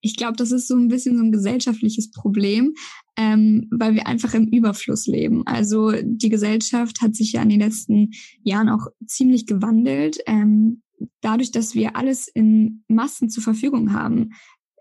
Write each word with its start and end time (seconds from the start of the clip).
ich 0.00 0.16
glaube, 0.16 0.36
das 0.36 0.50
ist 0.50 0.68
so 0.68 0.76
ein 0.76 0.88
bisschen 0.88 1.16
so 1.16 1.22
ein 1.22 1.32
gesellschaftliches 1.32 2.10
Problem, 2.10 2.74
ähm, 3.16 3.68
weil 3.70 3.94
wir 3.94 4.06
einfach 4.06 4.34
im 4.34 4.48
Überfluss 4.48 5.06
leben. 5.06 5.46
Also 5.46 5.92
die 6.02 6.28
Gesellschaft 6.28 7.02
hat 7.02 7.14
sich 7.14 7.32
ja 7.32 7.42
in 7.42 7.50
den 7.50 7.60
letzten 7.60 8.10
Jahren 8.42 8.68
auch 8.68 8.86
ziemlich 9.06 9.46
gewandelt. 9.46 10.18
Ähm, 10.26 10.82
dadurch, 11.20 11.50
dass 11.50 11.74
wir 11.74 11.96
alles 11.96 12.28
in 12.28 12.84
Massen 12.88 13.28
zur 13.28 13.42
Verfügung 13.42 13.92
haben, 13.92 14.30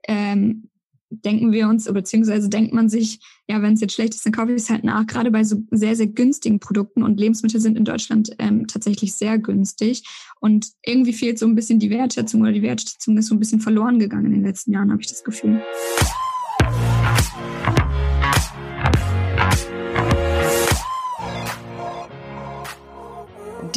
ähm, 0.07 0.69
denken 1.09 1.51
wir 1.51 1.67
uns, 1.67 1.85
beziehungsweise 1.85 2.49
denkt 2.49 2.73
man 2.73 2.89
sich, 2.89 3.19
ja, 3.47 3.61
wenn 3.61 3.73
es 3.73 3.81
jetzt 3.81 3.93
schlecht 3.93 4.13
ist, 4.13 4.25
dann 4.25 4.33
kaufe 4.33 4.51
ich 4.51 4.61
es 4.61 4.69
halt 4.69 4.83
nach. 4.83 5.07
Gerade 5.07 5.31
bei 5.31 5.43
so 5.43 5.63
sehr, 5.71 5.95
sehr 5.95 6.07
günstigen 6.07 6.59
Produkten 6.59 7.03
und 7.03 7.19
Lebensmittel 7.19 7.59
sind 7.59 7.77
in 7.77 7.85
Deutschland 7.85 8.31
ähm, 8.37 8.67
tatsächlich 8.67 9.13
sehr 9.13 9.39
günstig. 9.39 10.03
Und 10.39 10.67
irgendwie 10.85 11.13
fehlt 11.13 11.39
so 11.39 11.47
ein 11.47 11.55
bisschen 11.55 11.79
die 11.79 11.89
Wertschätzung 11.89 12.41
oder 12.41 12.51
die 12.51 12.61
Wertschätzung 12.61 13.17
ist 13.17 13.27
so 13.27 13.35
ein 13.35 13.39
bisschen 13.39 13.61
verloren 13.61 13.99
gegangen 13.99 14.27
in 14.27 14.33
den 14.33 14.43
letzten 14.43 14.73
Jahren, 14.73 14.91
habe 14.91 15.01
ich 15.01 15.07
das 15.07 15.23
Gefühl. 15.23 15.61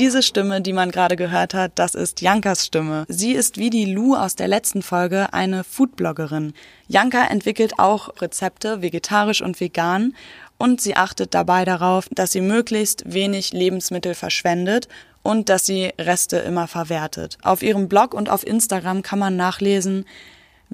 Diese 0.02 0.24
Stimme, 0.24 0.60
die 0.60 0.72
man 0.72 0.90
gerade 0.90 1.14
gehört 1.14 1.54
hat, 1.54 1.70
das 1.76 1.94
ist 1.94 2.22
Jankas 2.22 2.66
Stimme. 2.66 3.04
Sie 3.06 3.34
ist 3.34 3.56
wie 3.56 3.70
die 3.70 3.84
Lou 3.84 4.16
aus 4.16 4.34
der 4.34 4.48
letzten 4.48 4.82
Folge 4.82 5.32
eine 5.32 5.62
Foodbloggerin. 5.62 6.54
Janka 6.88 7.24
entwickelt 7.26 7.74
auch 7.78 8.20
Rezepte, 8.20 8.82
vegetarisch 8.82 9.42
und 9.42 9.60
vegan, 9.60 10.16
und 10.58 10.80
sie 10.80 10.96
achtet 10.96 11.34
dabei 11.34 11.64
darauf, 11.64 12.08
dass 12.10 12.32
sie 12.32 12.40
möglichst 12.40 13.12
wenig 13.12 13.52
Lebensmittel 13.52 14.16
verschwendet 14.16 14.88
und 15.22 15.48
dass 15.48 15.66
sie 15.66 15.92
Reste 16.00 16.38
immer 16.38 16.66
verwertet. 16.66 17.38
Auf 17.44 17.62
ihrem 17.62 17.86
Blog 17.86 18.12
und 18.12 18.28
auf 18.28 18.44
Instagram 18.44 19.02
kann 19.02 19.20
man 19.20 19.36
nachlesen, 19.36 20.04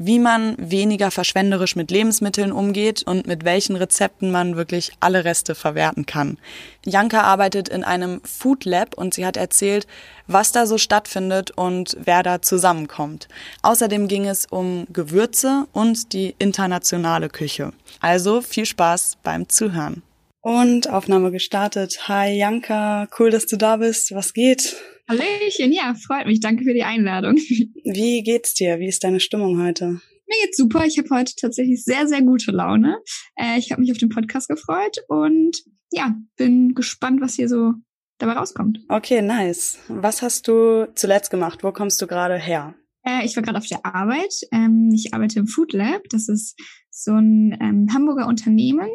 wie 0.01 0.21
man 0.21 0.55
weniger 0.59 1.11
verschwenderisch 1.11 1.75
mit 1.75 1.91
Lebensmitteln 1.91 2.53
umgeht 2.53 3.03
und 3.03 3.27
mit 3.27 3.45
welchen 3.45 3.75
Rezepten 3.75 4.31
man 4.31 4.57
wirklich 4.57 4.93
alle 5.01 5.25
Reste 5.25 5.57
verwerten 5.57 6.07
kann. 6.07 6.39
Janka 6.85 7.23
arbeitet 7.23 7.69
in 7.69 7.83
einem 7.83 8.21
Food 8.23 8.65
Lab 8.65 8.97
und 8.97 9.13
sie 9.13 9.27
hat 9.27 9.37
erzählt, 9.37 9.89
was 10.29 10.53
da 10.53 10.67
so 10.67 10.79
stattfindet 10.79 11.51
und 11.51 11.97
wer 12.01 12.23
da 12.23 12.41
zusammenkommt. 12.41 13.27
Außerdem 13.63 14.07
ging 14.07 14.27
es 14.27 14.47
um 14.47 14.87
Gewürze 14.93 15.67
und 15.73 16.13
die 16.13 16.37
internationale 16.39 17.29
Küche. 17.29 17.73
Also 18.01 18.41
viel 18.41 18.67
Spaß 18.67 19.19
beim 19.25 19.49
Zuhören. 19.49 20.03
Und 20.41 20.89
Aufnahme 20.89 21.33
gestartet. 21.33 22.07
Hi 22.07 22.39
Janka, 22.39 23.09
cool, 23.19 23.31
dass 23.31 23.47
du 23.47 23.57
da 23.57 23.79
bist. 23.79 24.15
Was 24.15 24.33
geht? 24.33 24.77
Hallöchen, 25.09 25.73
ja, 25.73 25.95
freut 25.95 26.27
mich. 26.27 26.41
Danke 26.41 26.65
für 26.65 26.75
die 26.75 26.83
Einladung. 26.83 27.37
Wie 27.85 28.23
geht's 28.23 28.53
dir? 28.53 28.79
Wie 28.79 28.89
ist 28.89 29.03
deine 29.03 29.21
Stimmung 29.21 29.63
heute? 29.63 30.03
Mir 30.29 30.37
geht's 30.45 30.59
super. 30.59 30.85
Ich 30.85 30.99
habe 30.99 31.09
heute 31.11 31.33
tatsächlich 31.35 31.83
sehr, 31.83 32.07
sehr 32.07 32.21
gute 32.21 32.51
Laune. 32.51 32.99
Äh, 33.35 33.59
ich 33.59 33.73
habe 33.73 33.81
mich 33.81 33.91
auf 33.91 33.97
den 33.97 34.11
Podcast 34.11 34.49
gefreut 34.49 34.99
und 35.09 35.57
ja, 35.91 36.15
bin 36.37 36.75
gespannt, 36.75 37.23
was 37.23 37.37
hier 37.37 37.49
so 37.49 37.73
dabei 38.19 38.35
rauskommt. 38.35 38.81
Okay, 38.91 39.23
nice. 39.23 39.79
Was 39.89 40.21
hast 40.21 40.47
du 40.47 40.89
zuletzt 40.95 41.31
gemacht? 41.31 41.65
Wo 41.65 41.73
kommst 41.73 42.03
du 42.03 42.07
gerade 42.07 42.37
her? 42.37 42.75
Äh, 43.03 43.25
ich 43.25 43.35
war 43.35 43.43
gerade 43.43 43.57
auf 43.57 43.67
der 43.67 43.87
Arbeit. 43.87 44.35
Ähm, 44.53 44.91
ich 44.95 45.15
arbeite 45.15 45.39
im 45.39 45.47
Food 45.47 45.73
Lab. 45.73 46.03
Das 46.11 46.29
ist 46.29 46.55
so 47.03 47.13
ein 47.13 47.57
ähm, 47.61 47.89
Hamburger 47.95 48.27
Unternehmen, 48.27 48.89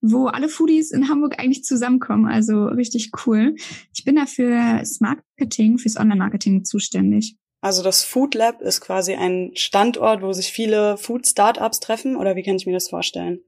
wo 0.00 0.26
alle 0.26 0.48
Foodies 0.48 0.90
in 0.90 1.08
Hamburg 1.08 1.38
eigentlich 1.38 1.64
zusammenkommen. 1.64 2.26
Also 2.26 2.66
richtig 2.66 3.12
cool. 3.26 3.54
Ich 3.94 4.04
bin 4.04 4.16
da 4.16 4.26
fürs 4.26 5.00
Marketing, 5.00 5.78
fürs 5.78 5.96
Online-Marketing 5.96 6.64
zuständig. 6.64 7.36
Also 7.60 7.82
das 7.82 8.04
Food 8.04 8.34
Lab 8.34 8.60
ist 8.60 8.80
quasi 8.80 9.14
ein 9.14 9.52
Standort, 9.54 10.20
wo 10.20 10.32
sich 10.32 10.48
viele 10.48 10.98
Food-Startups 10.98 11.80
treffen, 11.80 12.16
oder 12.16 12.36
wie 12.36 12.42
kann 12.42 12.56
ich 12.56 12.66
mir 12.66 12.74
das 12.74 12.90
vorstellen? 12.90 13.40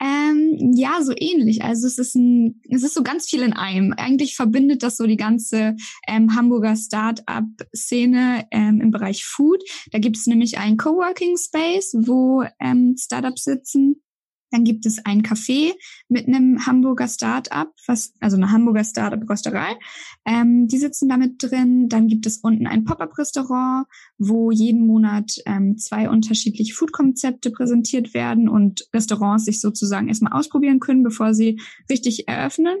Ähm, 0.00 0.72
ja, 0.74 1.02
so 1.02 1.12
ähnlich. 1.16 1.62
Also 1.62 1.86
es 1.86 1.98
ist 1.98 2.14
ein, 2.14 2.60
es 2.70 2.82
ist 2.82 2.94
so 2.94 3.02
ganz 3.02 3.28
viel 3.28 3.42
in 3.42 3.52
einem. 3.52 3.92
Eigentlich 3.92 4.36
verbindet 4.36 4.82
das 4.82 4.96
so 4.96 5.06
die 5.06 5.16
ganze 5.16 5.76
ähm, 6.06 6.34
Hamburger 6.34 6.76
Start-up-Szene 6.76 8.46
ähm, 8.50 8.80
im 8.80 8.90
Bereich 8.90 9.24
Food. 9.24 9.62
Da 9.90 9.98
gibt 9.98 10.16
es 10.16 10.26
nämlich 10.26 10.58
einen 10.58 10.76
Coworking 10.76 11.36
Space, 11.36 11.94
wo 11.98 12.44
ähm, 12.60 12.94
Startups 12.98 13.44
sitzen 13.44 14.02
dann 14.50 14.64
gibt 14.64 14.86
es 14.86 15.04
ein 15.04 15.22
Café 15.22 15.72
mit 16.08 16.26
einem 16.26 16.66
Hamburger 16.66 17.08
Start-up, 17.08 17.72
was, 17.86 18.14
also 18.20 18.36
eine 18.36 18.50
Hamburger 18.50 18.84
Start-up-Rösterei. 18.84 19.76
Ähm, 20.24 20.68
die 20.68 20.78
sitzen 20.78 21.08
damit 21.08 21.42
drin. 21.42 21.88
Dann 21.88 22.08
gibt 22.08 22.26
es 22.26 22.38
unten 22.38 22.66
ein 22.66 22.84
Pop-up-Restaurant, 22.84 23.86
wo 24.16 24.50
jeden 24.50 24.86
Monat 24.86 25.38
ähm, 25.46 25.76
zwei 25.76 26.08
unterschiedliche 26.08 26.74
Food-Konzepte 26.74 27.50
präsentiert 27.50 28.14
werden 28.14 28.48
und 28.48 28.88
Restaurants 28.94 29.44
sich 29.44 29.60
sozusagen 29.60 30.08
erstmal 30.08 30.32
ausprobieren 30.32 30.80
können, 30.80 31.02
bevor 31.02 31.34
sie 31.34 31.60
richtig 31.90 32.28
eröffnen. 32.28 32.78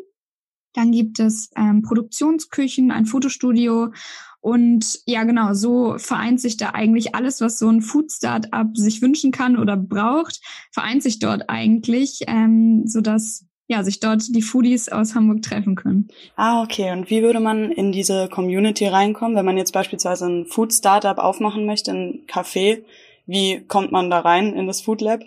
Dann 0.74 0.92
gibt 0.92 1.18
es 1.18 1.50
ähm, 1.56 1.82
Produktionsküchen, 1.82 2.90
ein 2.90 3.06
Fotostudio 3.06 3.92
und 4.40 5.00
ja, 5.06 5.24
genau, 5.24 5.52
so 5.54 5.96
vereint 5.98 6.40
sich 6.40 6.56
da 6.56 6.70
eigentlich 6.70 7.14
alles, 7.14 7.40
was 7.40 7.58
so 7.58 7.68
ein 7.68 7.82
Food-Startup 7.82 8.68
sich 8.74 9.02
wünschen 9.02 9.32
kann 9.32 9.58
oder 9.58 9.76
braucht, 9.76 10.40
vereint 10.72 11.02
sich 11.02 11.18
dort 11.18 11.48
eigentlich, 11.48 12.20
ähm, 12.26 12.84
sodass 12.86 13.46
ja, 13.70 13.82
sich 13.82 14.00
dort 14.00 14.34
die 14.34 14.40
Foodies 14.40 14.88
aus 14.88 15.14
Hamburg 15.14 15.42
treffen 15.42 15.74
können. 15.74 16.08
Ah, 16.36 16.62
okay. 16.62 16.90
Und 16.92 17.10
wie 17.10 17.22
würde 17.22 17.38
man 17.38 17.70
in 17.70 17.92
diese 17.92 18.28
Community 18.28 18.86
reinkommen, 18.86 19.36
wenn 19.36 19.44
man 19.44 19.58
jetzt 19.58 19.72
beispielsweise 19.72 20.26
ein 20.26 20.46
Food-Startup 20.46 21.18
aufmachen 21.18 21.66
möchte, 21.66 21.92
ein 21.92 22.22
Café? 22.26 22.82
Wie 23.26 23.60
kommt 23.66 23.92
man 23.92 24.08
da 24.08 24.20
rein 24.20 24.54
in 24.54 24.66
das 24.66 24.80
Food 24.80 25.02
Lab? 25.02 25.20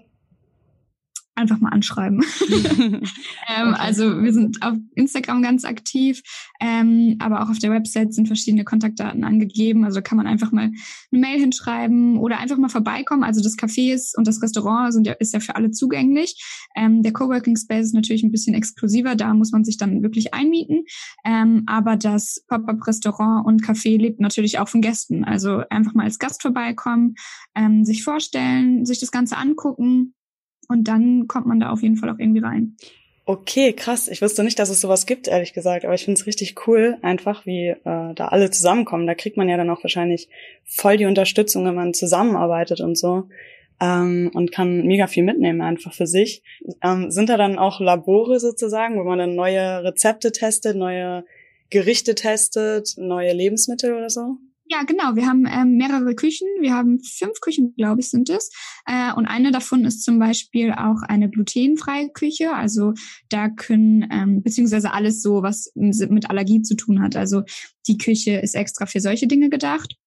Einfach 1.36 1.60
mal 1.60 1.70
anschreiben. 1.70 2.24
ähm, 2.50 3.02
okay. 3.02 3.76
Also 3.78 4.22
wir 4.22 4.34
sind 4.34 4.62
auf 4.62 4.78
Instagram 4.96 5.42
ganz 5.42 5.66
aktiv, 5.66 6.22
ähm, 6.60 7.16
aber 7.20 7.42
auch 7.42 7.50
auf 7.50 7.60
der 7.60 7.72
Website 7.72 8.14
sind 8.14 8.28
verschiedene 8.28 8.64
Kontaktdaten 8.64 9.24
angegeben. 9.24 9.86
Also 9.86 10.02
kann 10.02 10.18
man 10.18 10.28
einfach 10.28 10.52
mal 10.52 10.72
eine 11.12 11.22
Mail 11.22 11.40
hinschreiben 11.40 12.18
oder 12.18 12.40
einfach 12.40 12.58
mal 12.58 12.70
vorbeikommen. 12.70 13.24
Also 13.24 13.42
das 13.42 13.58
Café 13.58 13.94
ist 13.94 14.18
und 14.18 14.28
das 14.28 14.42
Restaurant 14.42 14.94
sind 14.94 15.08
ja, 15.08 15.14
ist 15.14 15.34
ja 15.34 15.40
für 15.40 15.56
alle 15.56 15.72
zugänglich. 15.72 16.42
Ähm, 16.76 17.02
der 17.02 17.14
Coworking 17.14 17.56
Space 17.56 17.88
ist 17.88 17.94
natürlich 17.96 18.24
ein 18.24 18.32
bisschen 18.32 18.54
exklusiver, 18.54 19.16
da 19.16 19.34
muss 19.34 19.52
man 19.52 19.64
sich 19.64 19.78
dann 19.78 20.04
wirklich 20.04 20.34
einmieten. 20.34 20.84
Ähm, 21.26 21.64
aber 21.66 21.96
das 21.96 22.44
Pop-up-Restaurant 22.48 23.46
und 23.46 23.64
Café 23.64 23.98
lebt 23.98 24.20
natürlich 24.20 24.60
auch 24.60 24.70
von 24.70 24.82
Gästen. 24.82 25.24
Also 25.24 25.64
einfach 25.70 25.94
mal 25.94 26.04
als 26.04 26.20
Gast 26.20 26.42
vorbeikommen, 26.42 27.16
ähm, 27.56 27.86
sich 27.86 28.04
vorstellen, 28.04 28.86
sich 28.86 29.00
das 29.00 29.12
Ganze 29.12 29.38
angucken 29.38 30.14
und 30.72 30.86
dann 30.86 31.28
kommt 31.28 31.46
man 31.46 31.60
da 31.60 31.70
auf 31.70 31.82
jeden 31.82 31.98
Fall 31.98 32.10
auch 32.10 32.20
irgendwie 32.20 32.42
rein. 32.42 32.76
Okay, 33.26 33.72
krass. 33.74 34.08
Ich 34.08 34.22
wusste 34.22 34.44
nicht, 34.44 34.58
dass 34.58 34.70
es 34.70 34.82
sowas 34.82 35.06
gibt, 35.06 35.28
ehrlich 35.28 35.54
gesagt. 35.54 35.86
Aber 35.86 35.94
ich 35.94 36.04
finde 36.04 36.20
es 36.20 36.26
richtig 36.26 36.68
cool, 36.68 36.98
einfach 37.02 37.46
wie 37.46 37.68
äh, 37.68 37.76
da 37.84 38.28
alle 38.30 38.50
zusammenkommen. 38.50 39.06
Da 39.06 39.14
kriegt 39.14 39.38
man 39.38 39.48
ja 39.48 39.58
dann 39.58 39.70
auch 39.70 39.84
wahrscheinlich 39.84 40.28
voll 40.66 40.98
die 40.98 41.06
Unterstützung, 41.06 41.64
wenn 41.66 41.76
man 41.76 41.94
zusammenarbeitet 41.94 42.82
und 42.82 42.98
so. 42.98 43.30
Ähm, 43.80 44.32
und 44.34 44.52
kann 44.52 44.86
mega 44.86 45.08
viel 45.08 45.24
mitnehmen 45.24 45.62
einfach 45.62 45.94
für 45.94 46.08
sich. 46.08 46.44
Ähm, 46.84 47.12
sind 47.12 47.30
da 47.30 47.38
dann 47.38 47.60
auch 47.60 47.80
Labore 47.80 48.40
sozusagen, 48.40 49.00
wo 49.00 49.04
man 49.04 49.20
dann 49.20 49.36
neue 49.36 49.84
Rezepte 49.84 50.32
testet, 50.32 50.76
neue 50.76 51.24
Gerichte 51.70 52.16
testet, 52.16 52.96
neue 52.98 53.34
Lebensmittel 53.34 53.94
oder 53.94 54.10
so? 54.10 54.38
Ja, 54.72 54.84
genau. 54.84 55.18
Wir 55.18 55.28
haben 55.28 55.46
ähm, 55.52 55.76
mehrere 55.76 56.16
Küchen. 56.16 56.48
Wir 56.62 56.74
haben 56.74 57.02
fünf 57.04 57.42
Küchen, 57.42 57.74
glaube 57.76 58.00
ich, 58.00 58.10
sind 58.10 58.30
es. 58.30 58.50
Äh, 58.86 59.14
und 59.14 59.26
eine 59.26 59.52
davon 59.52 59.84
ist 59.84 60.02
zum 60.02 60.18
Beispiel 60.18 60.72
auch 60.72 61.02
eine 61.02 61.30
glutenfreie 61.30 62.08
Küche. 62.08 62.54
Also 62.54 62.94
da 63.28 63.50
können, 63.50 64.08
ähm, 64.10 64.42
beziehungsweise 64.42 64.94
alles 64.94 65.22
so, 65.22 65.44
was 65.44 65.74
mit 65.76 66.30
Allergie 66.30 66.62
zu 66.62 66.76
tun 66.76 67.02
hat. 67.02 67.18
Also 67.18 67.42
die 67.86 67.98
Küche 67.98 68.38
ist 68.38 68.56
extra 68.56 68.86
für 68.86 69.02
solche 69.02 69.28
Dinge 69.28 69.50
gedacht. 69.50 69.98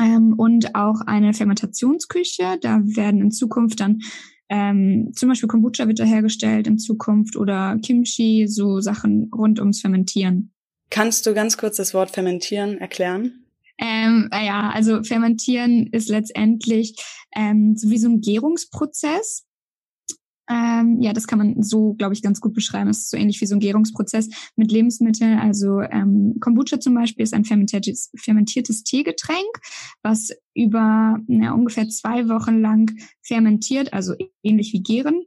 Ähm, 0.00 0.34
und 0.36 0.74
auch 0.74 1.02
eine 1.06 1.32
Fermentationsküche. 1.32 2.58
Da 2.60 2.80
werden 2.82 3.20
in 3.20 3.30
Zukunft 3.30 3.78
dann 3.78 4.00
ähm, 4.48 5.12
zum 5.14 5.28
Beispiel 5.28 5.48
Kombucha 5.48 5.86
wird 5.86 6.00
da 6.00 6.04
hergestellt 6.04 6.66
in 6.66 6.78
Zukunft 6.78 7.36
oder 7.36 7.78
Kimchi, 7.80 8.48
so 8.48 8.80
Sachen 8.80 9.30
rund 9.32 9.60
ums 9.60 9.80
Fermentieren. 9.80 10.52
Kannst 10.90 11.24
du 11.24 11.34
ganz 11.34 11.56
kurz 11.56 11.76
das 11.76 11.94
Wort 11.94 12.10
fermentieren 12.10 12.78
erklären? 12.78 13.41
Ähm, 13.84 14.28
naja, 14.30 14.70
also 14.72 15.02
fermentieren 15.02 15.88
ist 15.88 16.08
letztendlich 16.08 16.94
ähm, 17.34 17.76
so 17.76 17.90
wie 17.90 17.98
so 17.98 18.08
ein 18.08 18.20
Gärungsprozess. 18.20 19.44
Ähm, 20.48 21.00
ja, 21.00 21.12
das 21.12 21.26
kann 21.26 21.38
man 21.38 21.62
so, 21.64 21.94
glaube 21.94 22.14
ich, 22.14 22.22
ganz 22.22 22.40
gut 22.40 22.54
beschreiben. 22.54 22.90
Es 22.90 22.98
ist 22.98 23.10
so 23.10 23.16
ähnlich 23.16 23.40
wie 23.40 23.46
so 23.46 23.56
ein 23.56 23.60
Gärungsprozess 23.60 24.28
mit 24.54 24.70
Lebensmitteln. 24.70 25.36
Also 25.36 25.80
ähm, 25.80 26.36
Kombucha 26.40 26.78
zum 26.78 26.94
Beispiel 26.94 27.24
ist 27.24 27.34
ein 27.34 27.44
fermentiertes, 27.44 28.12
fermentiertes 28.16 28.84
Teegetränk, 28.84 29.58
was 30.02 30.30
über 30.54 31.18
ja, 31.26 31.52
ungefähr 31.52 31.88
zwei 31.88 32.28
Wochen 32.28 32.60
lang 32.60 32.94
fermentiert, 33.20 33.92
also 33.92 34.14
ähnlich 34.44 34.72
wie 34.72 34.82
Gären. 34.82 35.24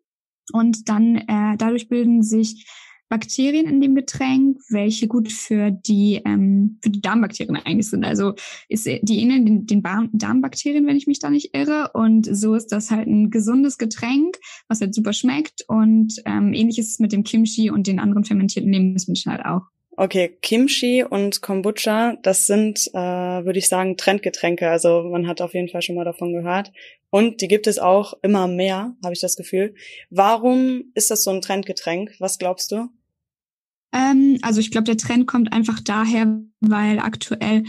Und 0.54 0.88
dann 0.88 1.18
äh, 1.18 1.58
dadurch 1.58 1.90
bilden 1.90 2.24
sich 2.24 2.66
Bakterien 3.10 3.68
in 3.68 3.82
dem 3.82 3.96
Getränk, 3.96 4.58
welche 4.70 5.08
gut 5.08 5.32
für 5.32 5.72
die, 5.72 6.22
ähm, 6.26 6.80
für 6.82 6.90
die 6.90 7.02
Darmbakterien 7.02 7.56
eigentlich 7.56 7.90
sind. 7.90 8.04
Also 8.04 8.34
ist 8.68 8.86
die 8.86 9.22
ähneln 9.22 9.46
den, 9.46 9.66
den 9.66 9.84
Darmbakterien, 10.14 10.88
wenn 10.88 10.98
ich 10.98 11.08
mich 11.08 11.20
da 11.20 11.30
nicht 11.30 11.56
irre. 11.56 11.92
Und 11.94 12.26
so 12.26 12.56
ist 12.56 12.72
das 12.72 12.92
halt 12.92 13.08
ein 13.08 13.30
gesundes 13.30 13.78
Getränk, 13.78 14.38
was 14.68 14.82
halt 14.82 14.96
super 14.96 15.14
schmeckt. 15.14 15.64
Und 15.68 16.16
ähm, 16.26 16.54
ähnlich 16.54 16.80
ist 16.80 16.92
es 16.92 17.00
mit 17.00 17.12
dem 17.12 17.24
Kimchi 17.24 17.70
und 17.70 17.88
den 17.88 18.00
anderen 18.00 18.24
fermentierten 18.24 18.72
Lebensmitteln 18.72 19.34
halt 19.34 19.46
auch. 19.46 19.68
Okay, 19.98 20.38
Kimchi 20.42 21.04
und 21.04 21.42
Kombucha, 21.42 22.18
das 22.22 22.48
sind, 22.48 22.88
äh, 22.94 22.98
würde 22.98 23.60
ich 23.60 23.70
sagen, 23.70 23.96
Trendgetränke. 23.96 24.70
Also 24.70 25.04
man 25.04 25.26
hat 25.26 25.42
auf 25.42 25.54
jeden 25.54 25.70
Fall 25.70 25.82
schon 25.82 25.96
mal 25.96 26.04
davon 26.04 26.34
gehört. 26.34 26.74
Und 27.10 27.40
die 27.40 27.48
gibt 27.48 27.66
es 27.66 27.80
auch 27.80 28.14
immer 28.22 28.48
mehr, 28.48 28.96
habe 29.02 29.14
ich 29.14 29.22
das 29.22 29.38
Gefühl. 29.38 29.74
Warum 30.10 30.92
ist 30.96 31.12
das 31.12 31.24
so 31.24 31.32
ein 31.32 31.42
Trendgetränk? 31.42 32.14
Was 32.20 32.38
glaubst 32.38 32.74
du? 32.74 32.90
Ähm, 33.96 34.38
also 34.42 34.60
ich 34.60 34.72
glaube, 34.72 34.84
der 34.84 34.98
Trend 34.98 35.26
kommt 35.26 35.54
einfach 35.54 35.80
daher, 35.80 36.42
weil 36.60 37.00
aktuell 37.00 37.64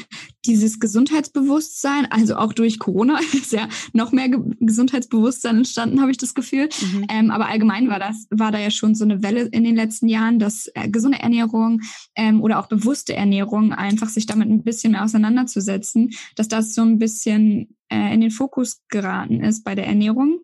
dieses 0.44 0.81
Gesundheitsbewusstsein, 0.81 2.06
also 2.11 2.34
auch 2.34 2.52
durch 2.52 2.81
Corona, 2.81 3.20
ist 3.32 3.52
ja 3.52 3.69
noch 3.93 4.11
mehr 4.11 4.28
Ge 4.28 4.40
Gesundheitsbewusstsein 4.58 5.58
entstanden, 5.58 6.00
habe 6.00 6.11
ich 6.11 6.17
das 6.17 6.34
Gefühl. 6.34 6.69
Mhm. 6.81 7.06
Ähm, 7.08 7.31
aber 7.31 7.46
allgemein 7.46 7.88
war 7.88 8.00
das, 8.00 8.26
war 8.31 8.50
da 8.50 8.58
ja 8.58 8.73
schon 8.73 8.96
so 8.96 9.05
eine 9.05 9.23
Welle 9.23 9.43
in 9.43 9.62
den 9.62 9.76
letzten 9.76 10.08
Jahren, 10.08 10.40
dass 10.40 10.69
äh, 10.75 10.88
gesunde 10.88 11.20
Ernährung 11.20 11.81
ähm, 12.17 12.43
oder 12.43 12.58
auch 12.58 12.67
bewusste 12.67 13.14
Ernährung 13.14 13.73
einfach 13.73 14.08
sich 14.08 14.26
damit 14.26 14.49
ein 14.49 14.64
bisschen 14.64 14.93
mehr 14.93 15.05
auseinanderzusetzen, 15.05 16.11
dass 16.34 16.49
das 16.49 16.75
so 16.75 16.82
ein 16.82 16.99
bisschen 16.99 17.76
äh, 17.88 18.12
in 18.12 18.20
den 18.20 18.32
Fokus 18.32 18.82
geraten 18.88 19.44
ist 19.44 19.62
bei 19.62 19.76
der 19.76 19.87
Ernährung. 19.87 20.40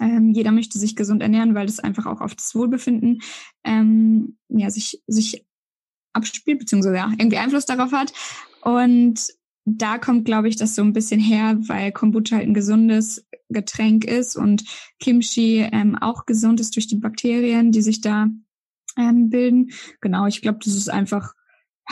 Ähm, 0.00 0.32
jeder 0.32 0.52
möchte 0.52 0.78
sich 0.78 0.96
gesund 0.96 1.22
ernähren, 1.22 1.54
weil 1.54 1.66
das 1.66 1.80
einfach 1.80 2.06
auch 2.06 2.20
auf 2.20 2.34
das 2.34 2.54
Wohlbefinden 2.54 3.20
ähm, 3.64 4.36
ja, 4.48 4.70
sich, 4.70 5.02
sich 5.06 5.46
abspielt, 6.12 6.58
beziehungsweise 6.58 6.96
ja, 6.96 7.12
irgendwie 7.18 7.38
Einfluss 7.38 7.66
darauf 7.66 7.92
hat. 7.92 8.12
Und 8.62 9.28
da 9.64 9.98
kommt, 9.98 10.24
glaube 10.24 10.48
ich, 10.48 10.56
das 10.56 10.74
so 10.74 10.82
ein 10.82 10.92
bisschen 10.92 11.20
her, 11.20 11.56
weil 11.66 11.92
Kombucha 11.92 12.36
halt 12.36 12.48
ein 12.48 12.54
gesundes 12.54 13.26
Getränk 13.48 14.04
ist 14.04 14.36
und 14.36 14.64
Kimchi 15.00 15.68
ähm, 15.72 15.96
auch 15.96 16.26
gesund 16.26 16.60
ist 16.60 16.76
durch 16.76 16.86
die 16.86 16.96
Bakterien, 16.96 17.72
die 17.72 17.82
sich 17.82 18.00
da 18.00 18.28
ähm, 18.96 19.28
bilden. 19.28 19.70
Genau, 20.00 20.26
ich 20.26 20.40
glaube, 20.40 20.58
das 20.64 20.74
ist 20.74 20.88
einfach, 20.88 21.34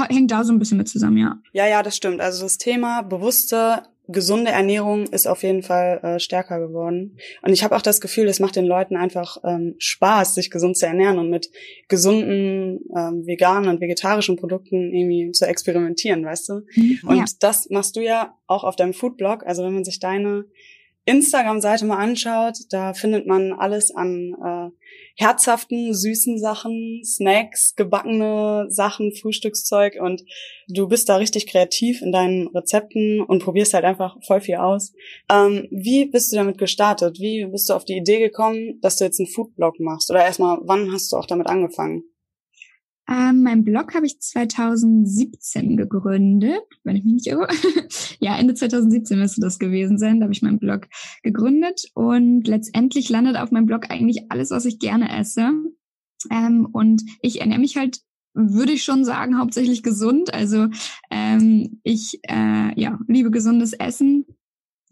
hängt 0.09 0.31
da 0.31 0.45
so 0.45 0.53
ein 0.53 0.59
bisschen 0.59 0.79
mit 0.79 0.89
zusammen, 0.89 1.19
ja. 1.19 1.39
Ja, 1.53 1.67
ja, 1.67 1.83
das 1.83 1.97
stimmt. 1.97 2.21
Also 2.21 2.45
das 2.45 2.59
Thema 2.59 3.03
bewusste 3.03 3.83
gesunde 4.07 4.51
Ernährung 4.51 5.05
ist 5.05 5.27
auf 5.27 5.43
jeden 5.43 5.63
Fall 5.63 6.01
äh, 6.03 6.19
stärker 6.19 6.61
geworden. 6.61 7.17
Und 7.43 7.53
ich 7.53 7.65
habe 7.65 7.75
auch 7.75 7.83
das 7.83 8.01
Gefühl, 8.01 8.29
es 8.29 8.41
macht 8.41 8.57
den 8.57 8.67
Leuten 8.67 8.97
einfach 8.97 9.39
ähm, 9.45 9.77
Spaß, 9.79 10.35
sich 10.35 10.51
gesund 10.51 10.77
zu 10.77 10.87
ernähren 10.87 11.19
und 11.19 11.31
mit 11.31 11.51
gesunden, 11.89 12.81
ähm, 12.97 13.27
veganen 13.27 13.71
und 13.71 13.81
vegetarischen 13.81 14.37
Produkten 14.37 14.93
irgendwie 14.93 15.33
zu 15.33 15.47
experimentieren, 15.47 16.25
weißt 16.25 16.49
du? 16.51 16.53
Mhm. 16.75 17.01
Und 17.07 17.17
ja. 17.17 17.25
das 17.41 17.71
machst 17.71 17.97
du 17.97 18.01
ja 18.01 18.37
auch 18.47 18.65
auf 18.65 18.77
deinem 18.77 18.93
Foodblog. 18.93 19.47
Also 19.47 19.65
wenn 19.65 19.75
man 19.75 19.85
sich 19.85 20.01
deine 20.01 20.45
Instagram-Seite 21.07 21.85
mal 21.85 21.99
anschaut, 21.99 22.57
da 22.71 22.95
findet 22.95 23.27
man 23.27 23.53
alles 23.53 23.95
an 23.95 24.35
äh, 24.43 24.71
herzhaften, 25.17 25.93
süßen 25.93 26.39
Sachen, 26.39 27.03
Snacks, 27.05 27.75
gebackene 27.77 28.67
Sachen, 28.69 29.13
Frühstückszeug 29.15 29.97
und 30.01 30.25
du 30.69 30.89
bist 30.89 31.09
da 31.09 31.17
richtig 31.17 31.47
kreativ 31.47 32.01
in 32.01 32.11
deinen 32.11 32.49
Rezepten 32.49 33.21
und 33.21 33.43
probierst 33.43 33.75
halt 33.75 33.85
einfach 33.85 34.17
voll 34.27 34.41
viel 34.41 34.57
aus. 34.57 34.93
Ähm, 35.31 35.69
wie 35.71 36.07
bist 36.07 36.33
du 36.33 36.37
damit 36.37 36.59
gestartet? 36.59 37.21
Wie 37.21 37.47
bist 37.47 37.69
du 37.69 37.75
auf 37.75 37.85
die 37.85 37.97
Idee 37.97 38.19
gekommen, 38.19 38.81
dass 38.81 38.97
du 38.97 39.05
jetzt 39.05 39.21
einen 39.21 39.29
Foodblog 39.29 39.79
machst? 39.81 40.11
Oder 40.11 40.25
erstmal, 40.25 40.59
wann 40.63 40.93
hast 40.93 41.13
du 41.13 41.17
auch 41.17 41.27
damit 41.27 41.49
angefangen? 41.49 42.05
Ähm, 43.09 43.43
mein 43.43 43.65
Blog 43.65 43.95
habe 43.95 44.07
ich 44.07 44.19
2017 44.21 45.77
gegründet, 45.77 46.63
wenn 46.85 46.97
ich 46.97 47.05
mich 47.05 47.15
nicht 47.15 47.27
irre. 47.27 47.49
ja, 48.21 48.37
Ende 48.37 48.55
2017 48.55 49.19
müsste 49.19 49.41
das 49.41 49.59
gewesen 49.59 49.99
sein. 49.99 50.21
Da 50.21 50.25
habe 50.25 50.33
ich 50.33 50.43
meinen 50.43 50.59
Blog 50.59 50.89
gegründet 51.23 51.85
und 51.95 52.47
letztendlich 52.49 53.09
landet 53.11 53.37
auf 53.37 53.51
meinem 53.51 53.67
Blog 53.67 53.91
eigentlich 53.91 54.31
alles, 54.31 54.51
was 54.51 54.65
ich 54.65 54.79
gerne 54.79 55.17
esse. 55.19 55.51
Ähm, 56.31 56.67
und 56.73 57.03
ich 57.21 57.41
ernähre 57.41 57.61
mich 57.61 57.77
halt 57.77 58.01
würde 58.35 58.73
ich 58.73 58.83
schon 58.83 59.05
sagen, 59.05 59.39
hauptsächlich 59.39 59.83
gesund. 59.83 60.35
Also 60.35 60.67
ähm, 61.11 61.81
ich 61.85 62.19
äh, 62.25 62.81
ja, 62.81 62.99
liebe 63.07 63.31
gesundes 63.31 63.73
Essen, 63.73 64.27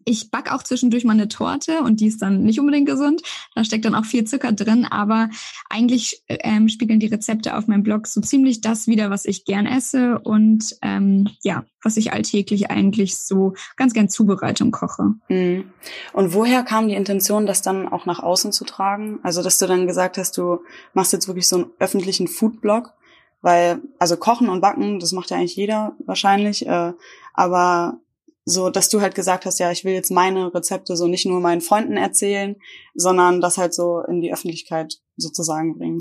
ich 0.04 0.30
back 0.30 0.52
auch 0.52 0.62
zwischendurch 0.62 1.04
mal 1.04 1.12
eine 1.12 1.28
Torte 1.28 1.80
und 1.82 2.00
die 2.00 2.06
ist 2.06 2.22
dann 2.22 2.42
nicht 2.42 2.60
unbedingt 2.60 2.88
gesund. 2.88 3.22
Da 3.54 3.64
steckt 3.64 3.84
dann 3.84 3.94
auch 3.94 4.04
viel 4.04 4.24
Zucker 4.24 4.52
drin, 4.52 4.84
aber 4.84 5.30
eigentlich 5.68 6.22
ähm, 6.28 6.68
spiegeln 6.68 7.00
die 7.00 7.06
Rezepte 7.06 7.56
auf 7.56 7.66
meinem 7.66 7.82
Blog 7.82 8.06
so 8.06 8.20
ziemlich 8.20 8.60
das 8.60 8.86
wieder, 8.86 9.10
was 9.10 9.24
ich 9.24 9.44
gern 9.44 9.66
esse 9.66 10.18
und 10.20 10.76
ähm, 10.82 11.28
ja, 11.42 11.64
was 11.82 11.96
ich 11.96 12.12
alltäglich 12.12 12.70
eigentlich 12.70 13.16
so 13.16 13.54
ganz 13.76 13.92
gern 13.92 14.08
zubereite 14.08 14.64
und 14.64 14.70
koche. 14.70 15.14
Mhm. 15.28 15.64
Und 16.12 16.34
woher 16.34 16.62
kam 16.62 16.88
die 16.88 16.94
Intention, 16.94 17.46
das 17.46 17.62
dann 17.62 17.88
auch 17.88 18.06
nach 18.06 18.20
außen 18.20 18.52
zu 18.52 18.64
tragen? 18.64 19.18
Also, 19.22 19.42
dass 19.42 19.58
du 19.58 19.66
dann 19.66 19.86
gesagt 19.86 20.18
hast, 20.18 20.36
du 20.38 20.60
machst 20.94 21.12
jetzt 21.12 21.26
wirklich 21.26 21.48
so 21.48 21.56
einen 21.56 21.70
öffentlichen 21.78 22.28
Foodblog? 22.28 22.92
Weil, 23.40 23.82
also 23.98 24.16
Kochen 24.16 24.48
und 24.48 24.60
Backen, 24.60 25.00
das 25.00 25.10
macht 25.10 25.30
ja 25.30 25.36
eigentlich 25.36 25.56
jeder 25.56 25.96
wahrscheinlich, 26.06 26.64
äh, 26.64 26.92
aber 27.34 27.98
so, 28.44 28.70
dass 28.70 28.88
du 28.88 29.00
halt 29.00 29.14
gesagt 29.14 29.46
hast, 29.46 29.58
ja, 29.58 29.70
ich 29.70 29.84
will 29.84 29.92
jetzt 29.92 30.10
meine 30.10 30.52
Rezepte 30.52 30.96
so 30.96 31.06
nicht 31.06 31.26
nur 31.26 31.40
meinen 31.40 31.60
Freunden 31.60 31.96
erzählen, 31.96 32.56
sondern 32.94 33.40
das 33.40 33.58
halt 33.58 33.74
so 33.74 34.00
in 34.00 34.20
die 34.20 34.32
Öffentlichkeit 34.32 34.94
sozusagen 35.16 35.78
bringen. 35.78 36.00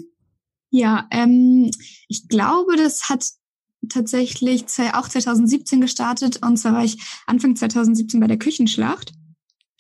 Ja, 0.71 1.07
ähm, 1.11 1.69
ich 2.07 2.27
glaube, 2.27 2.77
das 2.77 3.09
hat 3.09 3.25
tatsächlich 3.89 4.65
auch 4.93 5.09
2017 5.09 5.81
gestartet 5.81 6.43
und 6.45 6.57
zwar 6.57 6.73
war 6.73 6.83
ich 6.83 7.01
Anfang 7.25 7.55
2017 7.55 8.19
bei 8.19 8.27
der 8.27 8.37
Küchenschlacht 8.37 9.13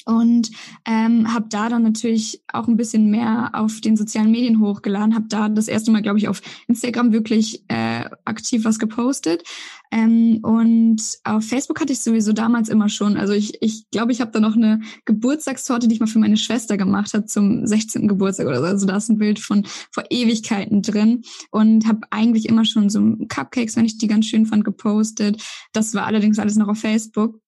und 0.05 0.51
ähm, 0.85 1.33
habe 1.33 1.47
da 1.49 1.69
dann 1.69 1.83
natürlich 1.83 2.41
auch 2.51 2.67
ein 2.67 2.77
bisschen 2.77 3.09
mehr 3.09 3.51
auf 3.53 3.81
den 3.81 3.97
sozialen 3.97 4.31
Medien 4.31 4.59
hochgeladen, 4.59 5.15
habe 5.15 5.27
da 5.27 5.49
das 5.49 5.67
erste 5.67 5.91
Mal, 5.91 6.01
glaube 6.01 6.19
ich, 6.19 6.27
auf 6.27 6.41
Instagram 6.67 7.11
wirklich 7.11 7.63
äh, 7.67 8.05
aktiv 8.25 8.65
was 8.65 8.79
gepostet 8.79 9.43
ähm, 9.91 10.39
und 10.41 11.01
auf 11.25 11.43
Facebook 11.43 11.81
hatte 11.81 11.91
ich 11.91 11.99
sowieso 11.99 12.31
damals 12.31 12.69
immer 12.69 12.87
schon. 12.87 13.17
Also 13.17 13.33
ich 13.33 13.61
ich, 13.61 13.89
glaube, 13.91 14.13
ich 14.13 14.21
habe 14.21 14.31
da 14.31 14.39
noch 14.39 14.55
eine 14.55 14.79
Geburtstagstorte, 15.05 15.87
die 15.87 15.95
ich 15.95 15.99
mal 15.99 16.07
für 16.07 16.19
meine 16.19 16.37
Schwester 16.37 16.77
gemacht 16.77 17.13
habe 17.13 17.25
zum 17.25 17.67
16. 17.67 18.07
Geburtstag 18.07 18.47
oder 18.47 18.59
so. 18.59 18.65
Also 18.65 18.87
da 18.87 18.97
ist 18.97 19.09
ein 19.09 19.17
Bild 19.17 19.39
von 19.39 19.65
vor 19.91 20.05
Ewigkeiten 20.09 20.81
drin 20.81 21.23
und 21.51 21.87
habe 21.87 22.01
eigentlich 22.09 22.47
immer 22.47 22.63
schon 22.63 22.89
so 22.89 23.01
Cupcakes, 23.27 23.75
wenn 23.75 23.85
ich 23.85 23.97
die 23.97 24.07
ganz 24.07 24.27
schön 24.27 24.45
fand, 24.45 24.63
gepostet. 24.63 25.43
Das 25.73 25.93
war 25.93 26.05
allerdings 26.05 26.39
alles 26.39 26.55
noch 26.55 26.69
auf 26.69 26.79
Facebook. 26.79 27.41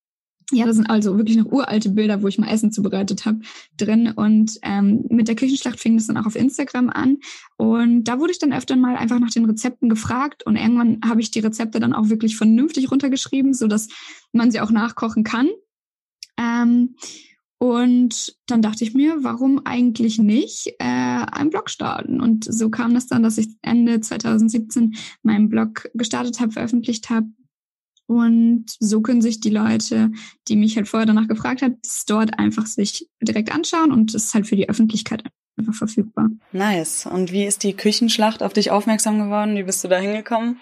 Ja, 0.52 0.66
das 0.66 0.76
sind 0.76 0.90
also 0.90 1.18
wirklich 1.18 1.38
noch 1.38 1.52
uralte 1.52 1.90
Bilder, 1.90 2.22
wo 2.22 2.28
ich 2.28 2.38
mal 2.38 2.50
Essen 2.50 2.72
zubereitet 2.72 3.26
habe, 3.26 3.40
drin. 3.78 4.12
Und 4.16 4.60
ähm, 4.62 5.06
mit 5.10 5.28
der 5.28 5.36
Küchenschlacht 5.36 5.80
fing 5.80 5.96
das 5.96 6.08
dann 6.08 6.18
auch 6.18 6.26
auf 6.26 6.36
Instagram 6.36 6.90
an. 6.90 7.18
Und 7.58 8.06
da 8.06 8.20
wurde 8.20 8.32
ich 8.32 8.40
dann 8.40 8.54
öfter 8.54 8.76
mal 8.76 8.96
einfach 8.96 9.20
nach 9.20 9.30
den 9.30 9.46
Rezepten 9.46 9.90
gefragt. 9.90 10.46
Und 10.46 10.56
irgendwann 10.56 11.00
habe 11.06 11.22
ich 11.22 11.32
die 11.32 11.40
Rezepte 11.40 11.80
dann 11.80 11.94
auch 11.94 12.10
wirklich 12.10 12.36
vernünftig 12.36 12.92
runtergeschrieben, 12.92 13.54
so 13.54 13.68
dass 13.68 13.88
man 14.32 14.52
sie 14.52 14.60
auch 14.60 14.72
nachkochen 14.72 15.24
kann. 15.24 15.50
Ähm, 16.38 16.96
und 17.58 18.36
dann 18.48 18.62
dachte 18.62 18.84
ich 18.84 18.94
mir, 18.94 19.24
warum 19.24 19.66
eigentlich 19.66 20.20
nicht 20.20 20.68
äh, 20.80 20.84
einen 20.84 21.50
Blog 21.50 21.70
starten? 21.70 22.20
Und 22.20 22.44
so 22.44 22.70
kam 22.70 22.94
das 22.94 23.08
dann, 23.08 23.24
dass 23.24 23.38
ich 23.38 23.48
Ende 23.62 24.02
2017 24.02 24.96
meinen 25.22 25.48
Blog 25.48 25.90
gestartet 25.94 26.42
habe, 26.42 26.52
veröffentlicht 26.52 27.10
habe 27.10 27.28
und 28.18 28.66
so 28.80 29.02
können 29.02 29.22
sich 29.22 29.40
die 29.40 29.50
Leute, 29.50 30.12
die 30.48 30.56
mich 30.56 30.76
halt 30.76 30.88
vorher 30.88 31.06
danach 31.06 31.28
gefragt 31.28 31.62
haben, 31.62 31.78
dort 32.08 32.40
einfach 32.40 32.66
sich 32.66 33.10
direkt 33.22 33.54
anschauen 33.54 33.92
und 33.92 34.14
es 34.14 34.26
ist 34.26 34.34
halt 34.34 34.48
für 34.48 34.56
die 34.56 34.70
Öffentlichkeit 34.70 35.24
einfach 35.58 35.74
verfügbar. 35.74 36.30
Nice. 36.52 37.06
Und 37.06 37.32
wie 37.32 37.46
ist 37.46 37.64
die 37.64 37.74
Küchenschlacht 37.74 38.44
auf 38.44 38.54
dich 38.54 38.72
aufmerksam 38.72 39.20
geworden? 39.20 39.56
Wie 39.56 39.64
bist 39.64 39.84
du 39.84 39.88
da 39.88 39.98
hingekommen? 39.98 40.60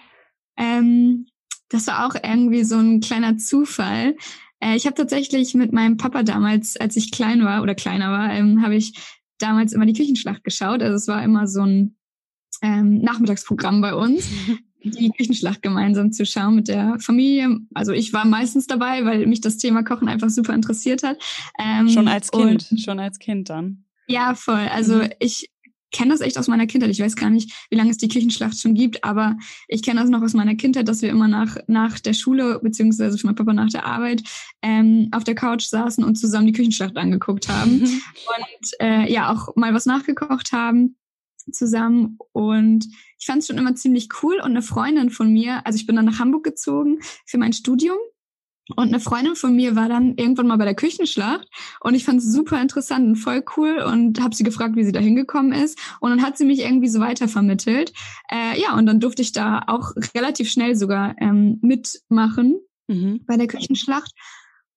Ähm, 0.56 1.26
das 1.68 1.86
war 1.86 2.06
auch 2.06 2.14
irgendwie 2.14 2.64
so 2.64 2.76
ein 2.76 3.00
kleiner 3.00 3.38
Zufall. 3.38 4.16
Äh, 4.60 4.76
ich 4.76 4.86
habe 4.86 4.94
tatsächlich 4.94 5.54
mit 5.54 5.72
meinem 5.72 5.96
Papa 5.96 6.22
damals, 6.22 6.76
als 6.76 6.96
ich 6.96 7.10
klein 7.10 7.44
war 7.44 7.62
oder 7.62 7.74
kleiner 7.74 8.10
war, 8.10 8.32
ähm, 8.32 8.62
habe 8.62 8.76
ich 8.76 8.94
damals 9.38 9.72
immer 9.72 9.86
die 9.86 9.94
Küchenschlacht 9.94 10.44
geschaut. 10.44 10.82
Also 10.82 10.96
es 10.96 11.08
war 11.08 11.22
immer 11.22 11.46
so 11.46 11.62
ein 11.62 11.96
ähm, 12.62 13.00
Nachmittagsprogramm 13.00 13.80
bei 13.80 13.94
uns. 13.94 14.28
die 14.84 15.10
Küchenschlacht 15.10 15.62
gemeinsam 15.62 16.12
zu 16.12 16.26
schauen 16.26 16.56
mit 16.56 16.68
der 16.68 16.98
Familie. 17.00 17.60
Also 17.74 17.92
ich 17.92 18.12
war 18.12 18.24
meistens 18.24 18.66
dabei, 18.66 19.04
weil 19.04 19.26
mich 19.26 19.40
das 19.40 19.56
Thema 19.56 19.82
Kochen 19.82 20.08
einfach 20.08 20.30
super 20.30 20.54
interessiert 20.54 21.02
hat. 21.02 21.18
Ähm, 21.58 21.88
schon 21.88 22.08
als 22.08 22.30
Kind, 22.30 22.68
schon 22.78 22.98
als 22.98 23.18
Kind 23.18 23.50
dann. 23.50 23.84
Ja, 24.08 24.34
voll. 24.34 24.68
Also 24.72 24.96
mhm. 24.96 25.10
ich 25.20 25.50
kenne 25.92 26.12
das 26.12 26.20
echt 26.20 26.38
aus 26.38 26.48
meiner 26.48 26.66
Kindheit. 26.66 26.90
Ich 26.90 27.00
weiß 27.00 27.16
gar 27.16 27.30
nicht, 27.30 27.52
wie 27.70 27.76
lange 27.76 27.90
es 27.90 27.98
die 27.98 28.08
Küchenschlacht 28.08 28.58
schon 28.58 28.74
gibt, 28.74 29.04
aber 29.04 29.36
ich 29.68 29.82
kenne 29.82 30.00
das 30.00 30.10
noch 30.10 30.22
aus 30.22 30.32
meiner 30.32 30.54
Kindheit, 30.54 30.88
dass 30.88 31.02
wir 31.02 31.10
immer 31.10 31.28
nach, 31.28 31.56
nach 31.66 32.00
der 32.00 32.14
Schule, 32.14 32.58
beziehungsweise 32.62 33.18
für 33.18 33.26
mein 33.26 33.36
Papa 33.36 33.52
nach 33.52 33.68
der 33.68 33.86
Arbeit, 33.86 34.22
ähm, 34.62 35.08
auf 35.12 35.24
der 35.24 35.34
Couch 35.34 35.64
saßen 35.64 36.02
und 36.02 36.16
zusammen 36.16 36.46
die 36.46 36.52
Küchenschlacht 36.52 36.96
angeguckt 36.96 37.48
haben. 37.48 37.80
Mhm. 37.80 37.82
Und 37.84 38.70
äh, 38.80 39.12
ja, 39.12 39.32
auch 39.32 39.54
mal 39.54 39.74
was 39.74 39.86
nachgekocht 39.86 40.52
haben. 40.52 40.96
Zusammen 41.50 42.18
und 42.32 42.86
ich 43.18 43.26
fand 43.26 43.40
es 43.40 43.48
schon 43.48 43.58
immer 43.58 43.74
ziemlich 43.74 44.08
cool 44.22 44.36
und 44.36 44.50
eine 44.50 44.62
Freundin 44.62 45.10
von 45.10 45.32
mir, 45.32 45.66
also 45.66 45.76
ich 45.76 45.86
bin 45.86 45.96
dann 45.96 46.04
nach 46.04 46.18
Hamburg 46.18 46.44
gezogen 46.44 47.00
für 47.26 47.38
mein 47.38 47.52
Studium 47.52 47.98
und 48.76 48.88
eine 48.88 49.00
Freundin 49.00 49.34
von 49.34 49.54
mir 49.54 49.74
war 49.74 49.88
dann 49.88 50.14
irgendwann 50.16 50.46
mal 50.46 50.56
bei 50.56 50.64
der 50.64 50.74
Küchenschlacht 50.74 51.48
und 51.80 51.94
ich 51.94 52.04
fand 52.04 52.20
es 52.20 52.32
super 52.32 52.60
interessant 52.60 53.06
und 53.06 53.16
voll 53.16 53.42
cool 53.56 53.78
und 53.78 54.20
habe 54.22 54.34
sie 54.34 54.44
gefragt, 54.44 54.76
wie 54.76 54.84
sie 54.84 54.92
da 54.92 55.00
hingekommen 55.00 55.52
ist. 55.52 55.78
Und 56.00 56.10
dann 56.10 56.22
hat 56.22 56.38
sie 56.38 56.44
mich 56.44 56.60
irgendwie 56.60 56.88
so 56.88 57.00
weitervermittelt. 57.00 57.92
Äh, 58.30 58.60
ja, 58.60 58.76
und 58.76 58.86
dann 58.86 59.00
durfte 59.00 59.22
ich 59.22 59.32
da 59.32 59.62
auch 59.66 59.92
relativ 60.14 60.48
schnell 60.48 60.76
sogar 60.76 61.16
ähm, 61.18 61.58
mitmachen 61.60 62.60
mhm. 62.86 63.24
bei 63.26 63.36
der 63.36 63.48
Küchenschlacht 63.48 64.12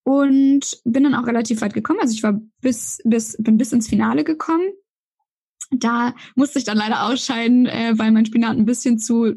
und 0.04 0.80
bin 0.84 1.04
dann 1.04 1.16
auch 1.16 1.28
relativ 1.28 1.62
weit 1.62 1.74
gekommen. 1.74 2.00
Also 2.02 2.14
ich 2.14 2.24
war 2.24 2.40
bis 2.62 3.00
bis 3.06 3.38
bin 3.40 3.58
bis 3.58 3.72
ins 3.72 3.88
Finale 3.88 4.24
gekommen. 4.24 4.66
Da 5.72 6.14
musste 6.36 6.60
ich 6.60 6.66
dann 6.66 6.78
leider 6.78 7.04
ausscheiden, 7.04 7.66
äh, 7.66 7.94
weil 7.98 8.12
mein 8.12 8.26
Spinat 8.26 8.58
ein 8.58 8.66
bisschen 8.66 9.00
zu 9.00 9.36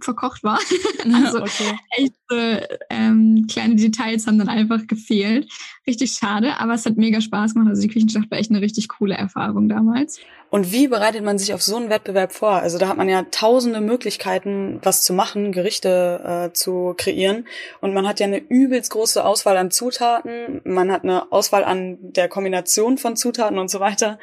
verkocht 0.00 0.44
war. 0.44 0.58
also 1.24 1.40
okay. 1.40 1.78
echt 1.96 2.14
äh, 2.30 2.78
ähm, 2.90 3.46
kleine 3.50 3.74
Details 3.74 4.26
haben 4.26 4.38
dann 4.38 4.48
einfach 4.48 4.86
gefehlt. 4.86 5.50
Richtig 5.86 6.12
schade, 6.12 6.58
aber 6.60 6.74
es 6.74 6.86
hat 6.86 6.96
mega 6.96 7.20
Spaß 7.20 7.54
gemacht. 7.54 7.70
Also 7.70 7.82
die 7.82 7.88
Küchenschlacht 7.88 8.30
war 8.30 8.38
echt 8.38 8.50
eine 8.50 8.60
richtig 8.60 8.88
coole 8.88 9.14
Erfahrung 9.14 9.68
damals. 9.68 10.20
Und 10.50 10.72
wie 10.72 10.88
bereitet 10.88 11.24
man 11.24 11.38
sich 11.38 11.54
auf 11.54 11.62
so 11.62 11.76
einen 11.76 11.90
Wettbewerb 11.90 12.32
vor? 12.32 12.54
Also 12.54 12.78
da 12.78 12.88
hat 12.88 12.96
man 12.96 13.08
ja 13.08 13.22
tausende 13.30 13.80
Möglichkeiten, 13.80 14.80
was 14.82 15.02
zu 15.02 15.12
machen, 15.12 15.52
Gerichte 15.52 16.48
äh, 16.50 16.52
zu 16.52 16.94
kreieren. 16.96 17.46
Und 17.80 17.94
man 17.94 18.06
hat 18.06 18.18
ja 18.18 18.26
eine 18.26 18.38
übelst 18.38 18.90
große 18.90 19.24
Auswahl 19.24 19.56
an 19.56 19.70
Zutaten. 19.70 20.60
Man 20.64 20.90
hat 20.90 21.04
eine 21.04 21.30
Auswahl 21.30 21.62
an 21.62 21.98
der 22.00 22.28
Kombination 22.28 22.98
von 22.98 23.16
Zutaten 23.16 23.58
und 23.58 23.70
so 23.70 23.78
weiter. 23.78 24.18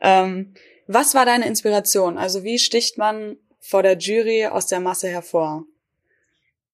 Ähm, 0.00 0.54
was 0.92 1.14
war 1.14 1.24
deine 1.24 1.46
Inspiration? 1.46 2.18
Also 2.18 2.44
wie 2.44 2.58
sticht 2.58 2.98
man 2.98 3.36
vor 3.60 3.82
der 3.82 3.98
Jury 3.98 4.46
aus 4.46 4.66
der 4.66 4.80
Masse 4.80 5.08
hervor? 5.08 5.64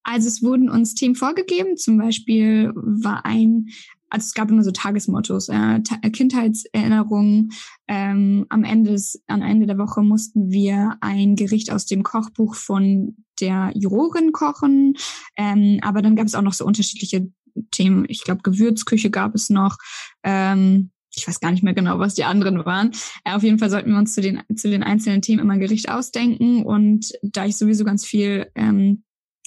Also 0.03 0.29
es 0.29 0.43
wurden 0.43 0.71
uns 0.71 0.95
Themen 0.95 1.15
vorgegeben. 1.15 1.77
Zum 1.77 1.99
Beispiel 1.99 2.73
war 2.75 3.27
ein, 3.27 3.69
also 4.09 4.25
es 4.25 4.35
gab 4.35 4.51
immer 4.51 4.63
so 4.63 4.71
Tagesmottos, 4.71 5.51
äh, 5.51 5.81
Kindheitserinnerungen. 6.11 7.51
Ähm, 7.89 8.47
am 8.49 8.65
Ende 8.65 8.93
des, 8.93 9.23
am 9.27 9.43
Ende 9.43 9.67
der 9.67 9.77
Woche 9.77 10.01
mussten 10.01 10.51
wir 10.51 10.97
ein 11.01 11.37
Gericht 11.37 11.71
aus 11.71 11.85
dem 11.85 12.03
Kochbuch 12.03 12.55
von 12.55 13.17
der 13.41 13.71
Jurorin 13.75 14.33
kochen. 14.33 14.95
Ähm, 15.37 15.79
aber 15.83 16.01
dann 16.01 16.17
gab 16.17 16.27
es 16.27 16.35
auch 16.35 16.43
noch 16.43 16.55
so 16.55 16.65
unterschiedliche 16.65 17.31
Themen. 17.71 18.07
Ich 18.09 18.25
glaube, 18.25 18.43
Gewürzküche 18.43 19.11
gab 19.11 19.35
es 19.35 19.51
noch. 19.51 19.77
Ähm, 20.23 20.91
ich 21.15 21.27
weiß 21.27 21.41
gar 21.41 21.51
nicht 21.51 21.63
mehr 21.63 21.75
genau, 21.75 21.99
was 21.99 22.15
die 22.15 22.25
anderen 22.25 22.65
waren. 22.65 22.93
Äh, 23.25 23.35
auf 23.35 23.43
jeden 23.43 23.59
Fall 23.59 23.71
sollten 23.71 23.91
wir 23.91 23.99
uns 23.99 24.15
zu 24.15 24.21
den, 24.21 24.43
zu 24.55 24.71
den 24.71 24.83
einzelnen 24.83 25.23
Themen 25.23 25.41
immer 25.41 25.55
ein 25.55 25.61
Gericht 25.61 25.89
ausdenken. 25.91 26.65
Und 26.65 27.13
da 27.23 27.47
ich 27.47 27.57
sowieso 27.57 27.85
ganz 27.85 28.05
viel 28.05 28.51
ähm, 28.55 29.03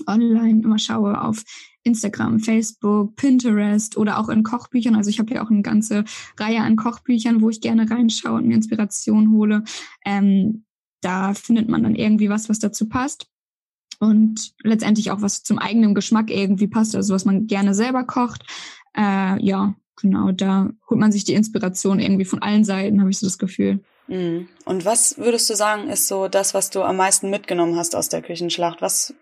online 0.08 0.64
immer 0.64 0.80
schaue 0.80 1.22
auf 1.22 1.44
Instagram, 1.84 2.40
Facebook, 2.40 3.16
Pinterest 3.16 3.98
oder 3.98 4.20
auch 4.20 4.30
in 4.30 4.44
Kochbüchern. 4.44 4.96
Also 4.96 5.10
ich 5.10 5.20
habe 5.20 5.34
ja 5.34 5.44
auch 5.44 5.50
eine 5.50 5.62
ganze 5.62 6.04
Reihe 6.38 6.62
an 6.62 6.76
Kochbüchern, 6.76 7.42
wo 7.42 7.50
ich 7.50 7.62
gerne 7.62 7.90
reinschaue 7.90 8.38
und 8.38 8.48
mir 8.48 8.56
Inspiration 8.56 9.32
hole. 9.32 9.64
Ähm, 10.06 10.66
da 11.02 11.34
findet 11.34 11.68
man 11.68 11.84
dann 11.84 11.96
irgendwie 11.96 12.30
was, 12.30 12.50
was 12.50 12.60
dazu 12.60 12.88
passt. 12.88 13.28
Und 14.00 14.54
letztendlich 14.64 15.12
auch 15.12 15.22
was 15.22 15.44
zum 15.44 15.60
eigenen 15.60 15.94
Geschmack 15.94 16.32
irgendwie 16.32 16.68
passt, 16.68 16.96
also 16.96 17.14
was 17.14 17.26
man 17.26 17.46
gerne 17.46 17.76
selber 17.76 18.04
kocht. 18.04 18.44
Äh, 18.98 19.44
ja, 19.44 19.76
genau, 20.02 20.32
da 20.32 20.70
holt 20.90 21.00
man 21.00 21.12
sich 21.12 21.24
die 21.24 21.34
Inspiration 21.34 22.00
irgendwie 22.00 22.26
von 22.26 22.42
allen 22.42 22.64
Seiten, 22.64 23.00
habe 23.00 23.10
ich 23.10 23.20
so 23.20 23.26
das 23.26 23.38
Gefühl. 23.38 23.80
Mhm. 24.08 24.48
Und 24.66 24.86
was 24.86 25.18
würdest 25.18 25.50
du 25.50 25.56
sagen, 25.56 25.90
ist 25.90 26.08
so 26.08 26.28
das, 26.28 26.54
was 26.54 26.70
du 26.70 26.82
am 26.82 26.98
meisten 26.98 27.30
mitgenommen 27.30 27.76
hast 27.78 27.96
aus 27.96 28.10
der 28.10 28.22
Küchenschlacht? 28.22 28.82
Was 28.82 29.14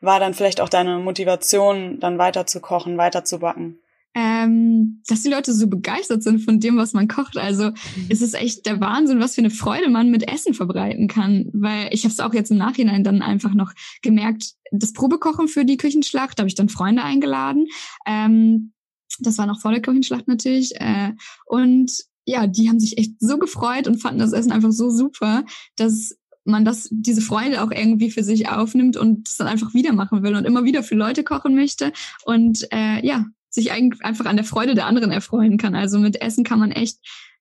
war 0.00 0.20
dann 0.20 0.34
vielleicht 0.34 0.60
auch 0.60 0.68
deine 0.68 0.98
Motivation, 0.98 1.98
dann 1.98 2.18
weiter 2.18 2.46
zu 2.46 2.60
kochen, 2.60 2.98
weiter 2.98 3.24
zu 3.24 3.38
backen? 3.38 3.78
Ähm, 4.16 5.02
dass 5.08 5.22
die 5.22 5.28
Leute 5.28 5.52
so 5.52 5.66
begeistert 5.66 6.22
sind 6.22 6.38
von 6.38 6.60
dem, 6.60 6.76
was 6.76 6.92
man 6.92 7.08
kocht. 7.08 7.36
Also 7.36 7.70
mhm. 7.70 8.06
es 8.10 8.22
ist 8.22 8.34
echt 8.34 8.64
der 8.64 8.80
Wahnsinn, 8.80 9.18
was 9.18 9.34
für 9.34 9.40
eine 9.40 9.50
Freude 9.50 9.88
man 9.88 10.10
mit 10.10 10.30
Essen 10.30 10.54
verbreiten 10.54 11.08
kann. 11.08 11.50
Weil 11.52 11.88
ich 11.90 12.04
habe 12.04 12.12
es 12.12 12.20
auch 12.20 12.32
jetzt 12.32 12.52
im 12.52 12.58
Nachhinein 12.58 13.02
dann 13.02 13.22
einfach 13.22 13.54
noch 13.54 13.72
gemerkt, 14.02 14.52
das 14.70 14.92
Probekochen 14.92 15.48
für 15.48 15.64
die 15.64 15.78
Küchenschlacht, 15.78 16.38
da 16.38 16.42
habe 16.42 16.48
ich 16.48 16.54
dann 16.54 16.68
Freunde 16.68 17.02
eingeladen. 17.02 17.66
Ähm, 18.06 18.73
das 19.20 19.38
war 19.38 19.46
noch 19.46 19.60
vor 19.60 19.70
der 19.70 19.82
Küchenschlacht 19.82 20.28
natürlich. 20.28 20.74
Äh, 20.80 21.12
und 21.46 21.90
ja, 22.26 22.46
die 22.46 22.68
haben 22.68 22.80
sich 22.80 22.98
echt 22.98 23.12
so 23.18 23.38
gefreut 23.38 23.86
und 23.86 24.00
fanden 24.00 24.20
das 24.20 24.32
Essen 24.32 24.52
einfach 24.52 24.72
so 24.72 24.90
super, 24.90 25.44
dass 25.76 26.16
man 26.44 26.64
das, 26.64 26.88
diese 26.90 27.20
Freude 27.20 27.62
auch 27.62 27.70
irgendwie 27.70 28.10
für 28.10 28.22
sich 28.22 28.48
aufnimmt 28.48 28.96
und 28.96 29.28
es 29.28 29.36
dann 29.36 29.46
einfach 29.46 29.74
wieder 29.74 29.92
machen 29.92 30.22
will 30.22 30.34
und 30.34 30.44
immer 30.44 30.64
wieder 30.64 30.82
für 30.82 30.94
Leute 30.94 31.24
kochen 31.24 31.54
möchte 31.54 31.92
und 32.24 32.68
äh, 32.70 33.04
ja, 33.04 33.26
sich 33.48 33.72
einfach 33.72 34.26
an 34.26 34.36
der 34.36 34.44
Freude 34.44 34.74
der 34.74 34.86
anderen 34.86 35.12
erfreuen 35.12 35.58
kann. 35.58 35.74
Also 35.74 35.98
mit 35.98 36.20
Essen 36.20 36.44
kann 36.44 36.58
man 36.58 36.72
echt 36.72 36.98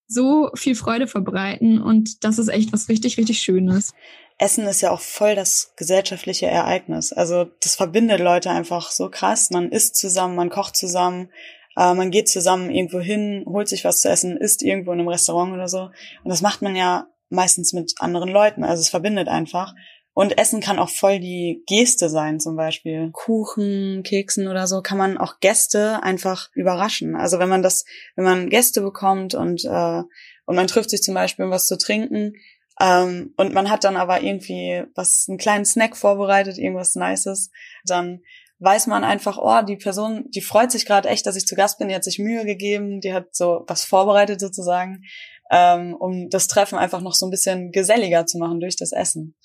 so 0.07 0.51
viel 0.53 0.75
Freude 0.75 1.07
verbreiten 1.07 1.81
und 1.81 2.23
das 2.23 2.37
ist 2.37 2.49
echt 2.49 2.71
was 2.71 2.87
richtig, 2.87 3.17
richtig 3.17 3.39
Schönes. 3.39 3.93
Essen 4.37 4.65
ist 4.65 4.81
ja 4.81 4.91
auch 4.91 4.99
voll 4.99 5.35
das 5.35 5.73
gesellschaftliche 5.75 6.47
Ereignis. 6.47 7.13
Also 7.13 7.45
das 7.61 7.75
verbindet 7.75 8.19
Leute 8.19 8.49
einfach 8.49 8.91
so 8.91 9.09
krass. 9.09 9.49
Man 9.51 9.71
isst 9.71 9.95
zusammen, 9.95 10.35
man 10.35 10.49
kocht 10.49 10.75
zusammen, 10.75 11.29
äh, 11.77 11.93
man 11.93 12.11
geht 12.11 12.29
zusammen 12.29 12.69
irgendwo 12.69 12.99
hin, 12.99 13.45
holt 13.47 13.67
sich 13.67 13.83
was 13.83 14.01
zu 14.01 14.09
essen, 14.09 14.37
isst 14.37 14.61
irgendwo 14.63 14.91
in 14.91 14.99
einem 14.99 15.07
Restaurant 15.07 15.53
oder 15.53 15.67
so. 15.67 15.89
Und 16.23 16.29
das 16.29 16.41
macht 16.41 16.61
man 16.61 16.75
ja 16.75 17.07
meistens 17.29 17.73
mit 17.73 17.93
anderen 17.99 18.29
Leuten. 18.29 18.63
Also 18.63 18.81
es 18.81 18.89
verbindet 18.89 19.27
einfach. 19.27 19.73
Und 20.15 20.37
Essen 20.37 20.61
kann 20.61 20.77
auch 20.77 20.89
voll 20.89 21.19
die 21.19 21.63
Geste 21.65 22.07
sein, 22.07 22.39
zum 22.39 22.55
Beispiel. 22.55 23.09
Kuchen, 23.13 24.03
Keksen 24.03 24.47
oder 24.47 24.67
so, 24.67 24.81
kann 24.81 24.99
man 24.99 25.17
auch 25.17 25.39
Gäste 25.39 26.03
einfach 26.03 26.49
überraschen. 26.53 27.15
Also 27.15 27.39
wenn 27.39 27.49
man 27.49 27.63
das, 27.63 27.83
wenn 28.15 28.23
man 28.23 28.49
Gäste 28.49 28.81
bekommt 28.81 29.33
und, 29.33 29.65
äh, 29.65 30.01
und 30.45 30.55
man 30.55 30.67
trifft 30.67 30.91
sich 30.91 31.01
zum 31.01 31.15
Beispiel, 31.15 31.45
um 31.45 31.51
was 31.51 31.65
zu 31.65 31.79
trinken, 31.79 32.33
ähm, 32.79 33.33
und 33.37 33.53
man 33.53 33.69
hat 33.69 33.83
dann 33.83 33.97
aber 33.97 34.21
irgendwie 34.21 34.83
was, 34.95 35.25
einen 35.29 35.37
kleinen 35.37 35.65
Snack 35.65 35.95
vorbereitet, 35.95 36.57
irgendwas 36.57 36.95
Nices, 36.95 37.51
dann 37.85 38.21
weiß 38.63 38.87
man 38.87 39.03
einfach, 39.03 39.37
oh, 39.37 39.61
die 39.61 39.75
Person, 39.75 40.25
die 40.29 40.41
freut 40.41 40.71
sich 40.71 40.85
gerade 40.85 41.09
echt, 41.09 41.25
dass 41.25 41.35
ich 41.35 41.45
zu 41.45 41.55
Gast 41.55 41.79
bin, 41.79 41.89
die 41.89 41.95
hat 41.95 42.03
sich 42.03 42.19
Mühe 42.19 42.45
gegeben, 42.45 43.01
die 43.01 43.13
hat 43.13 43.35
so 43.35 43.63
was 43.67 43.83
vorbereitet 43.83 44.39
sozusagen, 44.39 45.03
ähm, 45.51 45.95
um 45.95 46.29
das 46.29 46.47
Treffen 46.47 46.77
einfach 46.77 47.01
noch 47.01 47.13
so 47.13 47.27
ein 47.27 47.31
bisschen 47.31 47.71
geselliger 47.71 48.25
zu 48.25 48.37
machen 48.37 48.59
durch 48.59 48.75
das 48.75 48.91
Essen. 48.91 49.35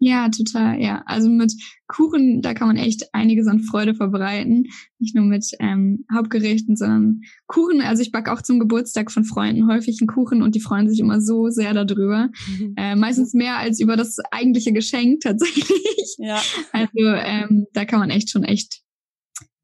Ja, 0.00 0.28
total, 0.28 0.80
ja. 0.80 1.02
Also 1.06 1.28
mit 1.28 1.52
Kuchen, 1.88 2.40
da 2.40 2.54
kann 2.54 2.68
man 2.68 2.76
echt 2.76 3.12
einiges 3.12 3.48
an 3.48 3.60
Freude 3.60 3.94
verbreiten. 3.94 4.68
Nicht 4.98 5.16
nur 5.16 5.24
mit 5.24 5.44
ähm, 5.58 6.04
Hauptgerichten, 6.12 6.76
sondern 6.76 7.22
Kuchen. 7.46 7.80
Also 7.80 8.02
ich 8.02 8.12
backe 8.12 8.32
auch 8.32 8.42
zum 8.42 8.60
Geburtstag 8.60 9.10
von 9.10 9.24
Freunden 9.24 9.66
häufig 9.68 9.98
einen 10.00 10.06
Kuchen 10.06 10.42
und 10.42 10.54
die 10.54 10.60
freuen 10.60 10.88
sich 10.88 11.00
immer 11.00 11.20
so 11.20 11.48
sehr 11.48 11.74
darüber. 11.74 12.28
Mhm. 12.48 12.68
Äh, 12.78 12.94
meistens 12.94 13.34
mehr 13.34 13.56
als 13.56 13.80
über 13.80 13.96
das 13.96 14.18
eigentliche 14.30 14.72
Geschenk 14.72 15.20
tatsächlich. 15.20 16.16
Ja. 16.18 16.40
Also 16.72 16.92
ähm, 16.98 17.66
da 17.72 17.84
kann 17.84 17.98
man 17.98 18.10
echt 18.10 18.30
schon 18.30 18.44
echt 18.44 18.82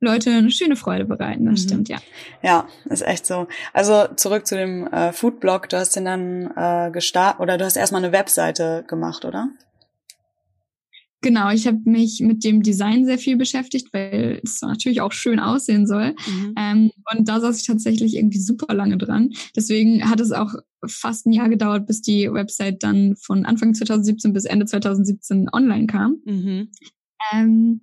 Leute 0.01 0.31
eine 0.31 0.51
schöne 0.51 0.77
Freude 0.77 1.05
bereiten, 1.05 1.47
das 1.47 1.63
mhm. 1.63 1.69
stimmt, 1.69 1.89
ja. 1.89 1.99
Ja, 2.43 2.69
ist 2.87 3.03
echt 3.03 3.27
so. 3.27 3.47
Also 3.73 4.07
zurück 4.17 4.47
zu 4.47 4.57
dem 4.57 4.87
äh, 4.89 5.13
Foodblog, 5.13 5.69
du 5.69 5.79
hast 5.79 5.97
den 5.97 6.05
dann 6.05 6.51
äh, 6.57 6.91
gestartet 6.93 7.41
oder 7.41 7.59
du 7.59 7.65
hast 7.65 7.77
erstmal 7.77 8.03
eine 8.05 8.13
Webseite 8.13 8.85
gemacht, 8.87 9.25
oder? 9.25 9.49
Genau, 11.25 11.51
ich 11.51 11.67
habe 11.67 11.81
mich 11.87 12.21
mit 12.21 12.45
dem 12.45 12.63
Design 12.63 13.07
sehr 13.07 13.17
viel 13.17 13.39
beschäftigt, 13.39 13.95
weil 13.95 14.43
es 14.45 14.61
natürlich 14.61 15.01
auch 15.01 15.13
schön 15.13 15.41
aussehen 15.41 15.87
soll. 15.87 16.11
Mhm. 16.11 16.55
Ähm, 16.55 16.91
und 17.17 17.27
da 17.27 17.41
saß 17.41 17.59
ich 17.59 17.67
tatsächlich 17.67 18.17
irgendwie 18.17 18.41
super 18.41 18.75
lange 18.75 18.99
dran. 18.99 19.31
Deswegen 19.57 20.11
hat 20.11 20.21
es 20.21 20.33
auch 20.33 20.55
fast 20.87 21.25
ein 21.25 21.33
Jahr 21.33 21.49
gedauert, 21.49 21.87
bis 21.87 22.03
die 22.03 22.31
Website 22.31 22.83
dann 22.83 23.17
von 23.17 23.47
Anfang 23.47 23.73
2017 23.73 24.35
bis 24.35 24.45
Ende 24.45 24.67
2017 24.67 25.49
online 25.51 25.87
kam. 25.87 26.19
Mhm. 26.27 26.69
Ähm, 27.33 27.81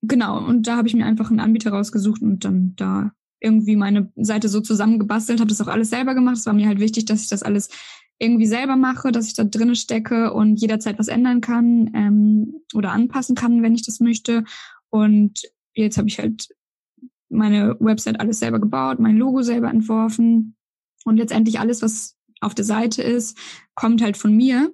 genau, 0.00 0.42
und 0.42 0.66
da 0.66 0.78
habe 0.78 0.88
ich 0.88 0.94
mir 0.94 1.04
einfach 1.04 1.28
einen 1.28 1.40
Anbieter 1.40 1.72
rausgesucht 1.72 2.22
und 2.22 2.46
dann 2.46 2.72
da 2.76 3.12
irgendwie 3.42 3.76
meine 3.76 4.12
Seite 4.16 4.48
so 4.48 4.60
zusammengebastelt, 4.60 5.40
habe 5.40 5.48
das 5.48 5.60
auch 5.60 5.66
alles 5.68 5.90
selber 5.90 6.14
gemacht. 6.14 6.36
Es 6.36 6.46
war 6.46 6.52
mir 6.52 6.68
halt 6.68 6.80
wichtig, 6.80 7.04
dass 7.06 7.22
ich 7.22 7.28
das 7.28 7.42
alles 7.42 7.68
irgendwie 8.18 8.46
selber 8.46 8.76
mache, 8.76 9.10
dass 9.10 9.26
ich 9.26 9.34
da 9.34 9.42
drinnen 9.44 9.74
stecke 9.74 10.32
und 10.32 10.60
jederzeit 10.60 10.98
was 10.98 11.08
ändern 11.08 11.40
kann 11.40 11.90
ähm, 11.94 12.54
oder 12.74 12.92
anpassen 12.92 13.34
kann, 13.34 13.62
wenn 13.62 13.74
ich 13.74 13.84
das 13.84 13.98
möchte. 13.98 14.44
Und 14.90 15.42
jetzt 15.74 15.98
habe 15.98 16.08
ich 16.08 16.18
halt 16.18 16.48
meine 17.28 17.76
Website 17.80 18.20
alles 18.20 18.38
selber 18.38 18.60
gebaut, 18.60 19.00
mein 19.00 19.16
Logo 19.16 19.42
selber 19.42 19.70
entworfen 19.70 20.54
und 21.04 21.16
letztendlich 21.16 21.58
alles, 21.58 21.82
was 21.82 22.16
auf 22.40 22.54
der 22.54 22.64
Seite 22.64 23.02
ist, 23.02 23.36
kommt 23.74 24.02
halt 24.02 24.16
von 24.16 24.36
mir. 24.36 24.72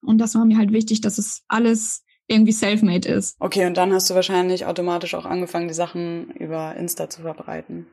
Und 0.00 0.18
das 0.18 0.34
war 0.34 0.44
mir 0.44 0.56
halt 0.56 0.72
wichtig, 0.72 1.00
dass 1.00 1.18
es 1.18 1.42
alles 1.48 2.04
irgendwie 2.28 2.52
self-made 2.52 3.08
ist. 3.08 3.36
Okay, 3.40 3.66
und 3.66 3.76
dann 3.76 3.92
hast 3.92 4.08
du 4.08 4.14
wahrscheinlich 4.14 4.66
automatisch 4.66 5.14
auch 5.14 5.24
angefangen, 5.24 5.68
die 5.68 5.74
Sachen 5.74 6.30
über 6.32 6.76
Insta 6.76 7.10
zu 7.10 7.22
verbreiten. 7.22 7.86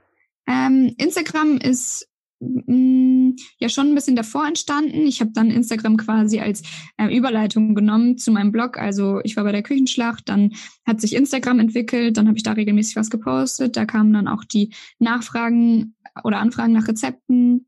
Ähm, 0.48 0.94
Instagram 0.98 1.58
ist 1.58 2.08
mm, 2.40 3.32
ja 3.60 3.70
schon 3.70 3.88
ein 3.88 3.96
bisschen 3.96 4.16
davor 4.16 4.48
entstanden. 4.48 5.08
Ich 5.08 5.22
habe 5.22 5.32
dann 5.34 5.50
Instagram 5.50 5.98
quasi 5.98 6.40
als 6.40 6.62
äh, 6.98 7.16
Überleitung 7.16 7.76
genommen 7.76 8.18
zu 8.18 8.32
meinem 8.32 8.52
Blog. 8.52 8.78
Also 8.78 9.22
ich 9.24 9.36
war 9.36 9.44
bei 9.44 9.52
der 9.52 9.64
Küchenschlacht, 9.64 10.30
dann 10.30 10.54
hat 10.86 11.02
sich 11.02 11.16
Instagram 11.16 11.60
entwickelt, 11.60 12.18
dann 12.18 12.28
habe 12.28 12.38
ich 12.38 12.44
da 12.44 12.54
regelmäßig 12.54 12.96
was 12.96 13.10
gepostet. 13.10 13.76
Da 13.78 13.86
kamen 13.86 14.14
dann 14.14 14.28
auch 14.28 14.44
die 14.44 14.74
Nachfragen 15.00 15.96
oder 16.24 16.40
Anfragen 16.40 16.74
nach 16.74 16.88
Rezepten. 16.88 17.68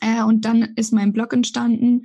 Äh, 0.00 0.22
und 0.22 0.44
dann 0.44 0.62
ist 0.76 0.92
mein 0.92 1.12
Blog 1.12 1.32
entstanden. 1.32 2.02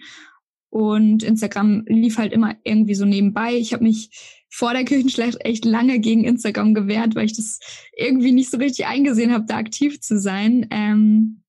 Und 0.70 1.24
Instagram 1.24 1.84
lief 1.88 2.18
halt 2.18 2.32
immer 2.32 2.56
irgendwie 2.64 2.96
so 2.96 3.06
nebenbei. 3.06 3.56
Ich 3.56 3.74
habe 3.74 3.84
mich 3.84 4.10
vor 4.50 4.74
der 4.74 4.86
Küchenschlacht 4.86 5.38
echt 5.46 5.66
lange 5.66 6.00
gegen 6.00 6.24
Instagram 6.24 6.74
gewehrt, 6.74 7.16
weil 7.16 7.26
ich 7.26 7.36
das 7.36 7.60
irgendwie 7.96 8.32
nicht 8.32 8.52
so 8.52 8.58
richtig 8.58 8.86
eingesehen 8.88 9.32
habe, 9.32 9.46
da 9.48 9.58
aktiv 9.58 10.02
zu 10.02 10.20
sein. 10.20 10.68
Ähm, 10.72 11.44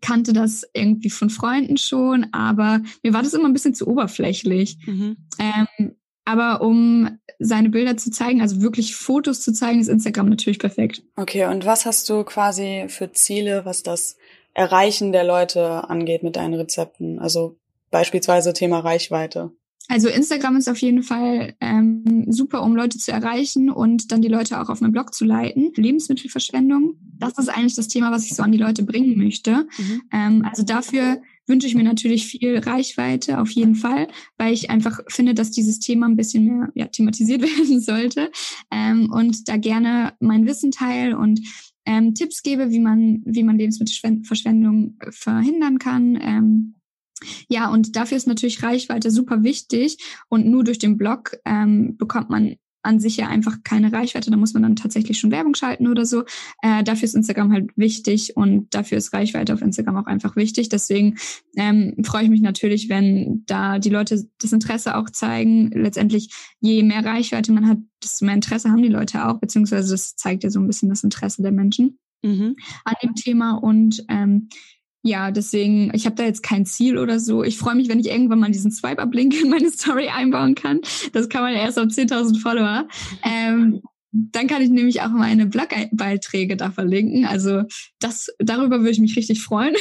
kannte 0.00 0.32
das 0.32 0.64
irgendwie 0.74 1.10
von 1.10 1.30
Freunden 1.30 1.78
schon, 1.78 2.26
aber 2.32 2.82
mir 3.02 3.12
war 3.12 3.22
das 3.22 3.32
immer 3.32 3.46
ein 3.46 3.54
bisschen 3.54 3.74
zu 3.74 3.86
oberflächlich. 3.88 4.78
Mhm. 4.86 5.16
Ähm, 5.38 5.96
aber 6.24 6.62
um 6.62 7.18
seine 7.38 7.70
Bilder 7.70 7.96
zu 7.96 8.10
zeigen, 8.10 8.40
also 8.40 8.62
wirklich 8.62 8.96
Fotos 8.96 9.40
zu 9.40 9.52
zeigen, 9.52 9.80
ist 9.80 9.88
Instagram 9.88 10.28
natürlich 10.28 10.58
perfekt. 10.58 11.02
Okay, 11.16 11.46
und 11.46 11.64
was 11.66 11.86
hast 11.86 12.08
du 12.08 12.24
quasi 12.24 12.86
für 12.88 13.12
Ziele, 13.12 13.64
was 13.64 13.82
das 13.82 14.16
Erreichen 14.54 15.12
der 15.12 15.24
Leute 15.24 15.88
angeht 15.88 16.22
mit 16.22 16.36
deinen 16.36 16.54
Rezepten? 16.54 17.18
Also 17.18 17.58
beispielsweise 17.94 18.52
Thema 18.52 18.80
Reichweite. 18.80 19.52
Also 19.86 20.08
Instagram 20.08 20.56
ist 20.56 20.68
auf 20.68 20.78
jeden 20.78 21.04
Fall 21.04 21.54
ähm, 21.60 22.24
super, 22.28 22.64
um 22.64 22.74
Leute 22.74 22.98
zu 22.98 23.12
erreichen 23.12 23.70
und 23.70 24.10
dann 24.10 24.20
die 24.20 24.28
Leute 24.28 24.60
auch 24.60 24.68
auf 24.68 24.80
meinen 24.80 24.90
Blog 24.90 25.14
zu 25.14 25.24
leiten. 25.24 25.70
Lebensmittelverschwendung, 25.76 26.96
das 27.18 27.38
ist 27.38 27.48
eigentlich 27.48 27.76
das 27.76 27.86
Thema, 27.86 28.10
was 28.10 28.24
ich 28.24 28.34
so 28.34 28.42
an 28.42 28.50
die 28.50 28.58
Leute 28.58 28.82
bringen 28.82 29.16
möchte. 29.16 29.68
Mhm. 29.78 30.02
Ähm, 30.12 30.44
also 30.44 30.64
dafür 30.64 31.22
wünsche 31.46 31.68
ich 31.68 31.76
mir 31.76 31.84
natürlich 31.84 32.26
viel 32.26 32.58
Reichweite 32.58 33.40
auf 33.40 33.50
jeden 33.50 33.76
Fall, 33.76 34.08
weil 34.38 34.52
ich 34.52 34.70
einfach 34.70 34.98
finde, 35.06 35.34
dass 35.34 35.52
dieses 35.52 35.78
Thema 35.78 36.06
ein 36.06 36.16
bisschen 36.16 36.46
mehr 36.46 36.72
ja, 36.74 36.86
thematisiert 36.86 37.42
werden 37.58 37.80
sollte 37.80 38.32
ähm, 38.72 39.12
und 39.12 39.48
da 39.48 39.56
gerne 39.56 40.14
mein 40.18 40.46
Wissen 40.46 40.72
teile 40.72 41.16
und 41.16 41.40
ähm, 41.86 42.14
Tipps 42.14 42.42
gebe, 42.42 42.70
wie 42.70 42.80
man, 42.80 43.22
wie 43.24 43.44
man 43.44 43.58
Lebensmittelverschwendung 43.58 44.96
verhindern 45.10 45.78
kann. 45.78 46.18
Ähm, 46.20 46.73
ja, 47.48 47.70
und 47.70 47.96
dafür 47.96 48.16
ist 48.16 48.26
natürlich 48.26 48.62
Reichweite 48.62 49.10
super 49.10 49.42
wichtig. 49.42 49.98
Und 50.28 50.46
nur 50.46 50.64
durch 50.64 50.78
den 50.78 50.96
Blog 50.96 51.36
ähm, 51.44 51.96
bekommt 51.96 52.30
man 52.30 52.56
an 52.84 53.00
sich 53.00 53.16
ja 53.16 53.28
einfach 53.28 53.58
keine 53.64 53.92
Reichweite. 53.92 54.30
Da 54.30 54.36
muss 54.36 54.52
man 54.52 54.62
dann 54.62 54.76
tatsächlich 54.76 55.18
schon 55.18 55.30
Werbung 55.30 55.54
schalten 55.54 55.88
oder 55.88 56.04
so. 56.04 56.24
Äh, 56.62 56.84
dafür 56.84 57.06
ist 57.06 57.14
Instagram 57.14 57.52
halt 57.52 57.70
wichtig 57.76 58.36
und 58.36 58.72
dafür 58.74 58.98
ist 58.98 59.12
Reichweite 59.12 59.54
auf 59.54 59.62
Instagram 59.62 59.96
auch 59.96 60.06
einfach 60.06 60.36
wichtig. 60.36 60.68
Deswegen 60.68 61.16
ähm, 61.56 61.94
freue 62.04 62.24
ich 62.24 62.30
mich 62.30 62.42
natürlich, 62.42 62.88
wenn 62.88 63.42
da 63.46 63.78
die 63.78 63.90
Leute 63.90 64.24
das 64.40 64.52
Interesse 64.52 64.96
auch 64.96 65.10
zeigen. 65.10 65.70
Letztendlich, 65.70 66.30
je 66.60 66.82
mehr 66.82 67.04
Reichweite 67.04 67.52
man 67.52 67.66
hat, 67.66 67.78
desto 68.02 68.26
mehr 68.26 68.34
Interesse 68.34 68.70
haben 68.70 68.82
die 68.82 68.88
Leute 68.88 69.26
auch, 69.26 69.40
beziehungsweise 69.40 69.92
das 69.92 70.14
zeigt 70.16 70.44
ja 70.44 70.50
so 70.50 70.60
ein 70.60 70.66
bisschen 70.66 70.90
das 70.90 71.04
Interesse 71.04 71.42
der 71.42 71.52
Menschen 71.52 71.98
mhm. 72.22 72.56
an 72.84 72.94
dem 73.02 73.14
Thema. 73.14 73.54
Und 73.54 74.04
ähm, 74.08 74.48
ja, 75.06 75.30
deswegen, 75.30 75.90
ich 75.92 76.06
habe 76.06 76.16
da 76.16 76.24
jetzt 76.24 76.42
kein 76.42 76.64
Ziel 76.64 76.96
oder 76.96 77.20
so. 77.20 77.44
Ich 77.44 77.58
freue 77.58 77.74
mich, 77.74 77.90
wenn 77.90 78.00
ich 78.00 78.08
irgendwann 78.08 78.40
mal 78.40 78.50
diesen 78.50 78.70
Swipe-Up-Link 78.70 79.38
in 79.38 79.50
meine 79.50 79.70
Story 79.72 80.08
einbauen 80.08 80.54
kann. 80.54 80.80
Das 81.12 81.28
kann 81.28 81.42
man 81.42 81.52
erst 81.52 81.78
auf 81.78 81.88
10.000 81.88 82.40
Follower. 82.40 82.88
Ähm, 83.22 83.82
dann 84.12 84.46
kann 84.46 84.62
ich 84.62 84.70
nämlich 84.70 85.02
auch 85.02 85.10
meine 85.10 85.44
Blogbeiträge 85.44 86.56
da 86.56 86.70
verlinken. 86.70 87.26
Also 87.26 87.64
das, 88.00 88.28
darüber 88.38 88.78
würde 88.78 88.92
ich 88.92 88.98
mich 88.98 89.14
richtig 89.14 89.42
freuen. 89.42 89.74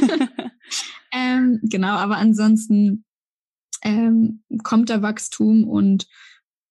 ähm, 1.12 1.60
genau, 1.62 1.92
aber 1.92 2.16
ansonsten 2.16 3.04
ähm, 3.82 4.42
kommt 4.62 4.88
da 4.88 5.02
Wachstum 5.02 5.68
und 5.68 6.06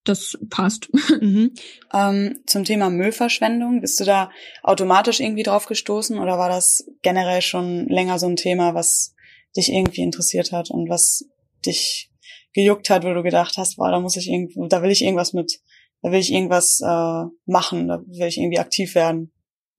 das 0.09 0.37
passt. 0.49 0.89
Mhm. 1.21 1.53
Ähm, 1.93 2.39
zum 2.45 2.63
Thema 2.63 2.89
Müllverschwendung, 2.89 3.81
bist 3.81 3.99
du 3.99 4.05
da 4.05 4.31
automatisch 4.63 5.19
irgendwie 5.19 5.43
drauf 5.43 5.65
gestoßen 5.65 6.17
oder 6.17 6.37
war 6.37 6.49
das 6.49 6.85
generell 7.01 7.41
schon 7.41 7.87
länger 7.87 8.19
so 8.19 8.27
ein 8.27 8.35
Thema, 8.35 8.73
was 8.73 9.15
dich 9.55 9.71
irgendwie 9.71 10.01
interessiert 10.01 10.51
hat 10.51 10.69
und 10.69 10.89
was 10.89 11.25
dich 11.65 12.11
gejuckt 12.53 12.89
hat, 12.89 13.03
wo 13.03 13.13
du 13.13 13.23
gedacht 13.23 13.57
hast, 13.57 13.77
boah, 13.77 13.91
da 13.91 13.99
muss 13.99 14.15
ich 14.15 14.29
irgendwo, 14.29 14.67
da 14.67 14.81
will 14.81 14.91
ich 14.91 15.03
irgendwas 15.03 15.33
mit, 15.33 15.59
da 16.01 16.11
will 16.11 16.19
ich 16.19 16.31
irgendwas 16.31 16.79
äh, 16.81 17.23
machen, 17.45 17.87
da 17.87 18.01
will 18.05 18.27
ich 18.27 18.37
irgendwie 18.37 18.59
aktiv 18.59 18.95
werden. 18.95 19.31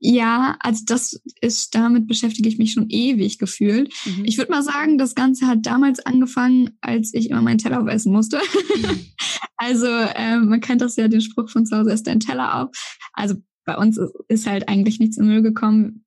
Ja, 0.02 0.56
also 0.60 0.82
das 0.86 1.20
ist, 1.42 1.74
damit 1.74 2.06
beschäftige 2.06 2.48
ich 2.48 2.56
mich 2.56 2.72
schon 2.72 2.88
ewig 2.88 3.38
gefühlt. 3.38 3.92
Mhm. 4.06 4.24
Ich 4.24 4.38
würde 4.38 4.50
mal 4.50 4.62
sagen, 4.62 4.96
das 4.96 5.14
Ganze 5.14 5.46
hat 5.46 5.66
damals 5.66 6.00
angefangen, 6.00 6.70
als 6.80 7.12
ich 7.12 7.28
immer 7.28 7.42
meinen 7.42 7.58
Teller 7.58 7.82
aufessen 7.82 8.10
musste. 8.10 8.38
Mhm. 8.38 9.06
also 9.58 9.86
äh, 9.86 10.38
man 10.38 10.60
kennt 10.60 10.80
das 10.80 10.96
ja, 10.96 11.06
den 11.06 11.20
Spruch 11.20 11.50
von 11.50 11.66
zu 11.66 11.76
Hause 11.76 11.92
ist 11.92 12.06
dein 12.06 12.18
Teller 12.18 12.62
auf. 12.62 12.70
Also 13.12 13.34
bei 13.66 13.76
uns 13.76 14.00
ist 14.28 14.46
halt 14.46 14.68
eigentlich 14.68 15.00
nichts 15.00 15.18
im 15.18 15.26
Müll 15.26 15.42
gekommen. 15.42 16.06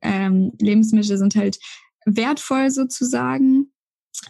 Ähm, 0.00 0.52
Lebensmittel 0.58 1.18
sind 1.18 1.36
halt 1.36 1.58
wertvoll 2.06 2.70
sozusagen. 2.70 3.72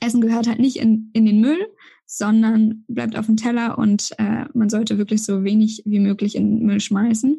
Essen 0.00 0.20
gehört 0.20 0.48
halt 0.48 0.58
nicht 0.58 0.76
in, 0.76 1.10
in 1.12 1.24
den 1.24 1.40
Müll, 1.40 1.68
sondern 2.06 2.84
bleibt 2.88 3.16
auf 3.16 3.26
dem 3.26 3.36
Teller 3.36 3.78
und 3.78 4.10
äh, 4.18 4.44
man 4.54 4.68
sollte 4.68 4.98
wirklich 4.98 5.24
so 5.24 5.44
wenig 5.44 5.82
wie 5.84 6.00
möglich 6.00 6.36
in 6.36 6.58
den 6.58 6.66
Müll 6.66 6.80
schmeißen. 6.80 7.38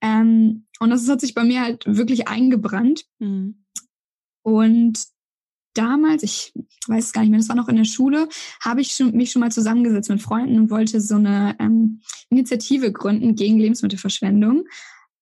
Ähm, 0.00 0.66
und 0.80 0.90
das 0.90 1.08
hat 1.08 1.20
sich 1.20 1.34
bei 1.34 1.44
mir 1.44 1.62
halt 1.62 1.84
wirklich 1.86 2.28
eingebrannt. 2.28 3.04
Mhm. 3.18 3.64
Und 4.42 4.98
damals, 5.74 6.22
ich 6.22 6.52
weiß 6.86 7.06
es 7.06 7.12
gar 7.12 7.22
nicht 7.22 7.30
mehr, 7.30 7.40
das 7.40 7.48
war 7.48 7.56
noch 7.56 7.68
in 7.68 7.76
der 7.76 7.84
Schule, 7.84 8.28
habe 8.60 8.80
ich 8.80 8.92
schon, 8.92 9.12
mich 9.16 9.32
schon 9.32 9.40
mal 9.40 9.52
zusammengesetzt 9.52 10.08
mit 10.08 10.22
Freunden 10.22 10.58
und 10.58 10.70
wollte 10.70 11.00
so 11.00 11.16
eine 11.16 11.56
ähm, 11.58 12.00
Initiative 12.30 12.92
gründen 12.92 13.34
gegen 13.34 13.58
Lebensmittelverschwendung. 13.58 14.64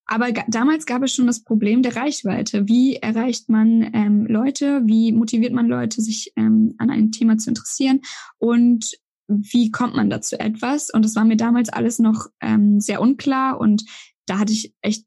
Aber 0.07 0.33
damals 0.49 0.87
gab 0.87 1.03
es 1.03 1.15
schon 1.15 1.27
das 1.27 1.43
Problem 1.43 1.83
der 1.83 1.97
Reichweite. 1.97 2.69
Wie 2.69 2.97
erreicht 2.97 3.49
man 3.49 3.91
ähm, 3.95 4.27
Leute? 4.27 4.83
Wie 4.85 5.13
motiviert 5.13 5.53
man 5.53 5.67
Leute, 5.67 6.03
sich 6.03 6.33
ähm, 6.37 6.75
an 6.79 6.91
ein 6.91 7.11
Thema 7.11 7.39
zu 7.39 7.51
interessieren? 7.51 8.01
Und 8.39 8.99
wie 9.29 9.71
kommt 9.71 9.97
man 9.97 10.11
dazu 10.11 10.39
etwas? 10.39 10.91
Und 10.91 11.05
das 11.05 11.17
war 11.17 11.25
mir 11.25 11.37
damals 11.37 11.71
alles 11.71 11.99
noch 11.99 12.29
ähm, 12.41 12.81
sehr 12.81 13.01
unklar 13.01 13.59
und 13.59 13.85
da 14.27 14.39
hatte 14.39 14.53
ich 14.53 14.75
echt 14.83 15.05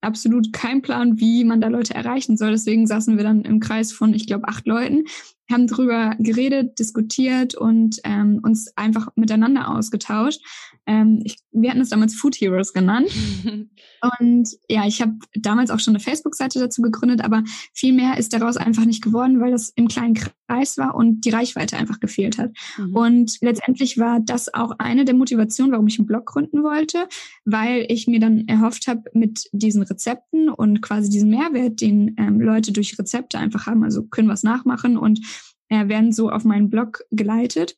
absolut 0.00 0.52
keinen 0.52 0.82
Plan, 0.82 1.18
wie 1.18 1.44
man 1.44 1.60
da 1.60 1.68
Leute 1.68 1.94
erreichen 1.94 2.36
soll. 2.36 2.52
Deswegen 2.52 2.86
saßen 2.86 3.16
wir 3.16 3.24
dann 3.24 3.42
im 3.42 3.60
Kreis 3.60 3.92
von, 3.92 4.14
ich 4.14 4.26
glaube, 4.26 4.46
acht 4.48 4.66
Leuten 4.66 5.04
haben 5.50 5.66
drüber 5.66 6.14
geredet, 6.18 6.78
diskutiert 6.78 7.54
und 7.54 7.98
ähm, 8.04 8.40
uns 8.42 8.76
einfach 8.76 9.08
miteinander 9.16 9.74
ausgetauscht. 9.74 10.40
Ähm, 10.86 11.22
ich, 11.24 11.38
wir 11.52 11.70
hatten 11.70 11.80
es 11.80 11.88
damals 11.88 12.14
Food 12.14 12.36
Heroes 12.36 12.72
genannt. 12.72 13.10
und 14.18 14.48
ja, 14.68 14.86
ich 14.86 15.00
habe 15.00 15.14
damals 15.34 15.70
auch 15.70 15.80
schon 15.80 15.94
eine 15.94 16.02
Facebook-Seite 16.02 16.58
dazu 16.58 16.82
gegründet, 16.82 17.22
aber 17.24 17.42
viel 17.72 17.92
mehr 17.92 18.18
ist 18.18 18.32
daraus 18.32 18.56
einfach 18.56 18.84
nicht 18.84 19.02
geworden, 19.02 19.40
weil 19.40 19.50
das 19.50 19.70
im 19.70 19.88
kleinen 19.88 20.14
Kreis 20.48 20.78
war 20.78 20.94
und 20.94 21.24
die 21.24 21.30
Reichweite 21.30 21.76
einfach 21.76 22.00
gefehlt 22.00 22.38
hat. 22.38 22.52
Mhm. 22.76 22.96
Und 22.96 23.36
letztendlich 23.40 23.98
war 23.98 24.20
das 24.20 24.52
auch 24.52 24.72
eine 24.78 25.04
der 25.04 25.14
Motivationen, 25.14 25.72
warum 25.72 25.86
ich 25.86 25.98
einen 25.98 26.06
Blog 26.06 26.26
gründen 26.26 26.62
wollte, 26.62 27.08
weil 27.44 27.86
ich 27.88 28.06
mir 28.06 28.20
dann 28.20 28.46
erhofft 28.46 28.86
habe, 28.86 29.02
mit 29.12 29.48
diesen 29.52 29.82
Rezepten 29.82 30.48
und 30.48 30.80
quasi 30.82 31.10
diesen 31.10 31.30
Mehrwert, 31.30 31.80
den 31.80 32.14
ähm, 32.18 32.40
Leute 32.40 32.72
durch 32.72 32.98
Rezepte 32.98 33.38
einfach 33.38 33.66
haben, 33.66 33.84
also 33.84 34.04
können 34.04 34.28
was 34.28 34.42
nachmachen 34.42 34.96
und 34.96 35.20
äh, 35.68 35.88
werden 35.88 36.12
so 36.12 36.30
auf 36.30 36.44
meinen 36.44 36.70
Blog 36.70 37.02
geleitet, 37.10 37.76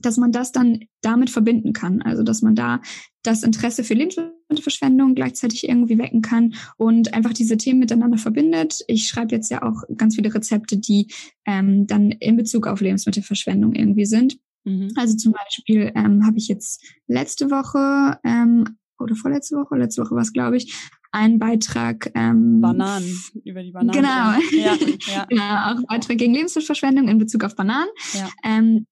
dass 0.00 0.16
man 0.16 0.32
das 0.32 0.52
dann 0.52 0.80
damit 1.02 1.30
verbinden 1.30 1.72
kann. 1.72 2.02
Also 2.02 2.22
dass 2.22 2.42
man 2.42 2.54
da 2.54 2.80
das 3.22 3.42
Interesse 3.42 3.84
für 3.84 3.94
Lebensmittelverschwendung 3.94 5.14
gleichzeitig 5.14 5.68
irgendwie 5.68 5.98
wecken 5.98 6.22
kann 6.22 6.54
und 6.76 7.12
einfach 7.14 7.32
diese 7.32 7.56
Themen 7.56 7.80
miteinander 7.80 8.18
verbindet. 8.18 8.80
Ich 8.86 9.06
schreibe 9.06 9.34
jetzt 9.34 9.50
ja 9.50 9.62
auch 9.62 9.82
ganz 9.96 10.14
viele 10.14 10.34
Rezepte, 10.34 10.78
die 10.78 11.08
ähm, 11.46 11.86
dann 11.86 12.10
in 12.10 12.36
Bezug 12.36 12.66
auf 12.66 12.80
Lebensmittelverschwendung 12.80 13.74
irgendwie 13.74 14.06
sind. 14.06 14.38
Mhm. 14.64 14.92
Also 14.96 15.16
zum 15.16 15.32
Beispiel 15.32 15.92
ähm, 15.94 16.26
habe 16.26 16.38
ich 16.38 16.48
jetzt 16.48 16.82
letzte 17.06 17.50
Woche 17.50 18.18
ähm, 18.24 18.76
oder 18.98 19.14
vorletzte 19.14 19.56
Woche, 19.56 19.76
letzte 19.76 20.02
Woche 20.02 20.14
war 20.14 20.22
es, 20.22 20.32
glaube 20.32 20.56
ich, 20.56 20.74
einen 21.12 21.38
Beitrag. 21.38 22.10
Ähm, 22.14 22.60
Bananen, 22.60 23.18
über 23.44 23.62
die 23.62 23.72
Bananen. 23.72 23.92
Genau. 23.92 24.62
Ja, 24.62 24.76
ja. 25.12 25.26
genau, 25.28 25.72
auch 25.72 25.86
Beitrag 25.88 26.18
gegen 26.18 26.34
Lebensmittelverschwendung 26.34 27.08
in 27.08 27.18
Bezug 27.18 27.44
auf 27.44 27.56
Bananen. 27.56 27.90
Ja. 28.12 28.28
Ähm, 28.44 28.86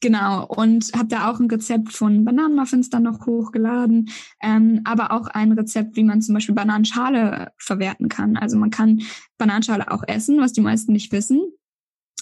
Genau, 0.00 0.46
und 0.46 0.92
habe 0.94 1.08
da 1.08 1.30
auch 1.30 1.40
ein 1.40 1.48
Rezept 1.50 1.92
von 1.92 2.24
Bananenmuffins 2.24 2.90
dann 2.90 3.04
noch 3.04 3.26
hochgeladen, 3.26 4.10
ähm, 4.42 4.82
aber 4.84 5.12
auch 5.12 5.28
ein 5.28 5.52
Rezept, 5.52 5.96
wie 5.96 6.04
man 6.04 6.20
zum 6.20 6.34
Beispiel 6.34 6.54
Bananenschale 6.54 7.52
verwerten 7.56 8.08
kann. 8.08 8.36
Also 8.36 8.58
man 8.58 8.70
kann 8.70 9.02
Bananenschale 9.38 9.90
auch 9.90 10.02
essen, 10.06 10.40
was 10.40 10.52
die 10.52 10.60
meisten 10.60 10.92
nicht 10.92 11.12
wissen. 11.12 11.42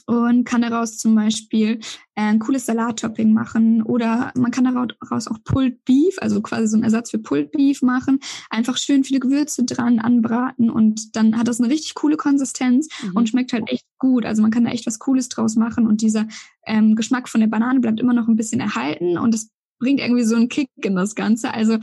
Und 0.06 0.44
kann 0.44 0.62
daraus 0.62 0.98
zum 0.98 1.14
Beispiel 1.14 1.80
äh, 2.14 2.22
ein 2.22 2.38
cooles 2.38 2.66
Salattopping 2.66 3.32
machen 3.32 3.82
oder 3.82 4.32
man 4.36 4.50
kann 4.50 4.64
daraus 4.64 5.28
auch 5.28 5.38
Pulled 5.44 5.84
Beef, 5.84 6.16
also 6.18 6.40
quasi 6.42 6.66
so 6.66 6.76
ein 6.76 6.82
Ersatz 6.82 7.10
für 7.10 7.18
Pulled 7.18 7.52
Beef 7.52 7.82
machen, 7.82 8.20
einfach 8.50 8.76
schön 8.76 9.04
viele 9.04 9.20
Gewürze 9.20 9.64
dran 9.64 9.98
anbraten 9.98 10.70
und 10.70 11.16
dann 11.16 11.38
hat 11.38 11.48
das 11.48 11.60
eine 11.60 11.70
richtig 11.70 11.94
coole 11.94 12.16
Konsistenz 12.16 12.88
mhm. 13.02 13.12
und 13.16 13.28
schmeckt 13.28 13.52
halt 13.52 13.68
echt 13.68 13.86
gut. 13.98 14.24
Also 14.24 14.42
man 14.42 14.50
kann 14.50 14.64
da 14.64 14.70
echt 14.70 14.86
was 14.86 14.98
Cooles 14.98 15.28
draus 15.28 15.56
machen 15.56 15.86
und 15.86 16.02
dieser 16.02 16.26
ähm, 16.66 16.96
Geschmack 16.96 17.28
von 17.28 17.40
der 17.40 17.48
Banane 17.48 17.80
bleibt 17.80 18.00
immer 18.00 18.14
noch 18.14 18.28
ein 18.28 18.36
bisschen 18.36 18.60
erhalten 18.60 19.18
und 19.18 19.34
es 19.34 19.50
bringt 19.78 20.00
irgendwie 20.00 20.24
so 20.24 20.36
einen 20.36 20.48
Kick 20.48 20.70
in 20.76 20.94
das 20.94 21.14
Ganze. 21.14 21.52
Also 21.52 21.78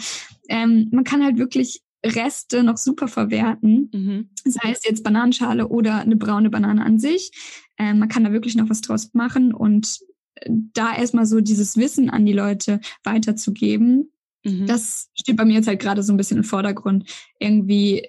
ähm, 0.47 0.87
man 0.91 1.03
kann 1.03 1.23
halt 1.23 1.37
wirklich 1.37 1.81
Reste 2.05 2.63
noch 2.63 2.77
super 2.77 3.07
verwerten, 3.07 3.89
mhm. 3.93 4.29
sei 4.45 4.71
es 4.71 4.85
jetzt 4.85 5.03
Bananenschale 5.03 5.67
oder 5.67 5.99
eine 5.99 6.15
braune 6.15 6.49
Banane 6.49 6.83
an 6.83 6.99
sich. 6.99 7.31
Ähm, 7.77 7.99
man 7.99 8.09
kann 8.09 8.23
da 8.23 8.31
wirklich 8.31 8.55
noch 8.55 8.69
was 8.69 8.81
draus 8.81 9.13
machen 9.13 9.53
und 9.53 9.99
äh, 10.35 10.49
da 10.73 10.95
erstmal 10.95 11.25
so 11.25 11.41
dieses 11.41 11.77
Wissen 11.77 12.09
an 12.09 12.25
die 12.25 12.33
Leute 12.33 12.79
weiterzugeben, 13.03 14.11
mhm. 14.45 14.65
das 14.65 15.09
steht 15.13 15.37
bei 15.37 15.45
mir 15.45 15.55
jetzt 15.55 15.67
halt 15.67 15.79
gerade 15.79 16.03
so 16.03 16.13
ein 16.13 16.17
bisschen 16.17 16.37
im 16.37 16.43
Vordergrund. 16.43 17.09
Irgendwie 17.39 18.07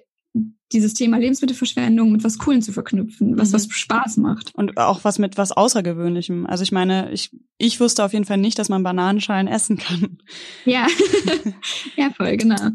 dieses 0.71 0.93
Thema 0.93 1.17
Lebensmittelverschwendung 1.17 2.13
mit 2.13 2.23
was 2.23 2.37
Coolen 2.37 2.61
zu 2.61 2.71
verknüpfen, 2.71 3.37
was 3.37 3.49
mhm. 3.49 3.53
was 3.55 3.67
Spaß 3.69 4.17
macht. 4.17 4.55
Und 4.55 4.77
auch 4.77 5.03
was 5.03 5.19
mit 5.19 5.37
was 5.37 5.51
Außergewöhnlichem. 5.51 6.45
Also 6.45 6.63
ich 6.63 6.71
meine, 6.71 7.11
ich, 7.11 7.35
ich 7.57 7.81
wusste 7.81 8.05
auf 8.05 8.13
jeden 8.13 8.23
Fall 8.23 8.37
nicht, 8.37 8.57
dass 8.57 8.69
man 8.69 8.83
Bananenschalen 8.83 9.47
essen 9.47 9.77
kann. 9.77 10.19
Ja, 10.63 10.87
ja 11.97 12.11
voll, 12.15 12.37
genau 12.37 12.71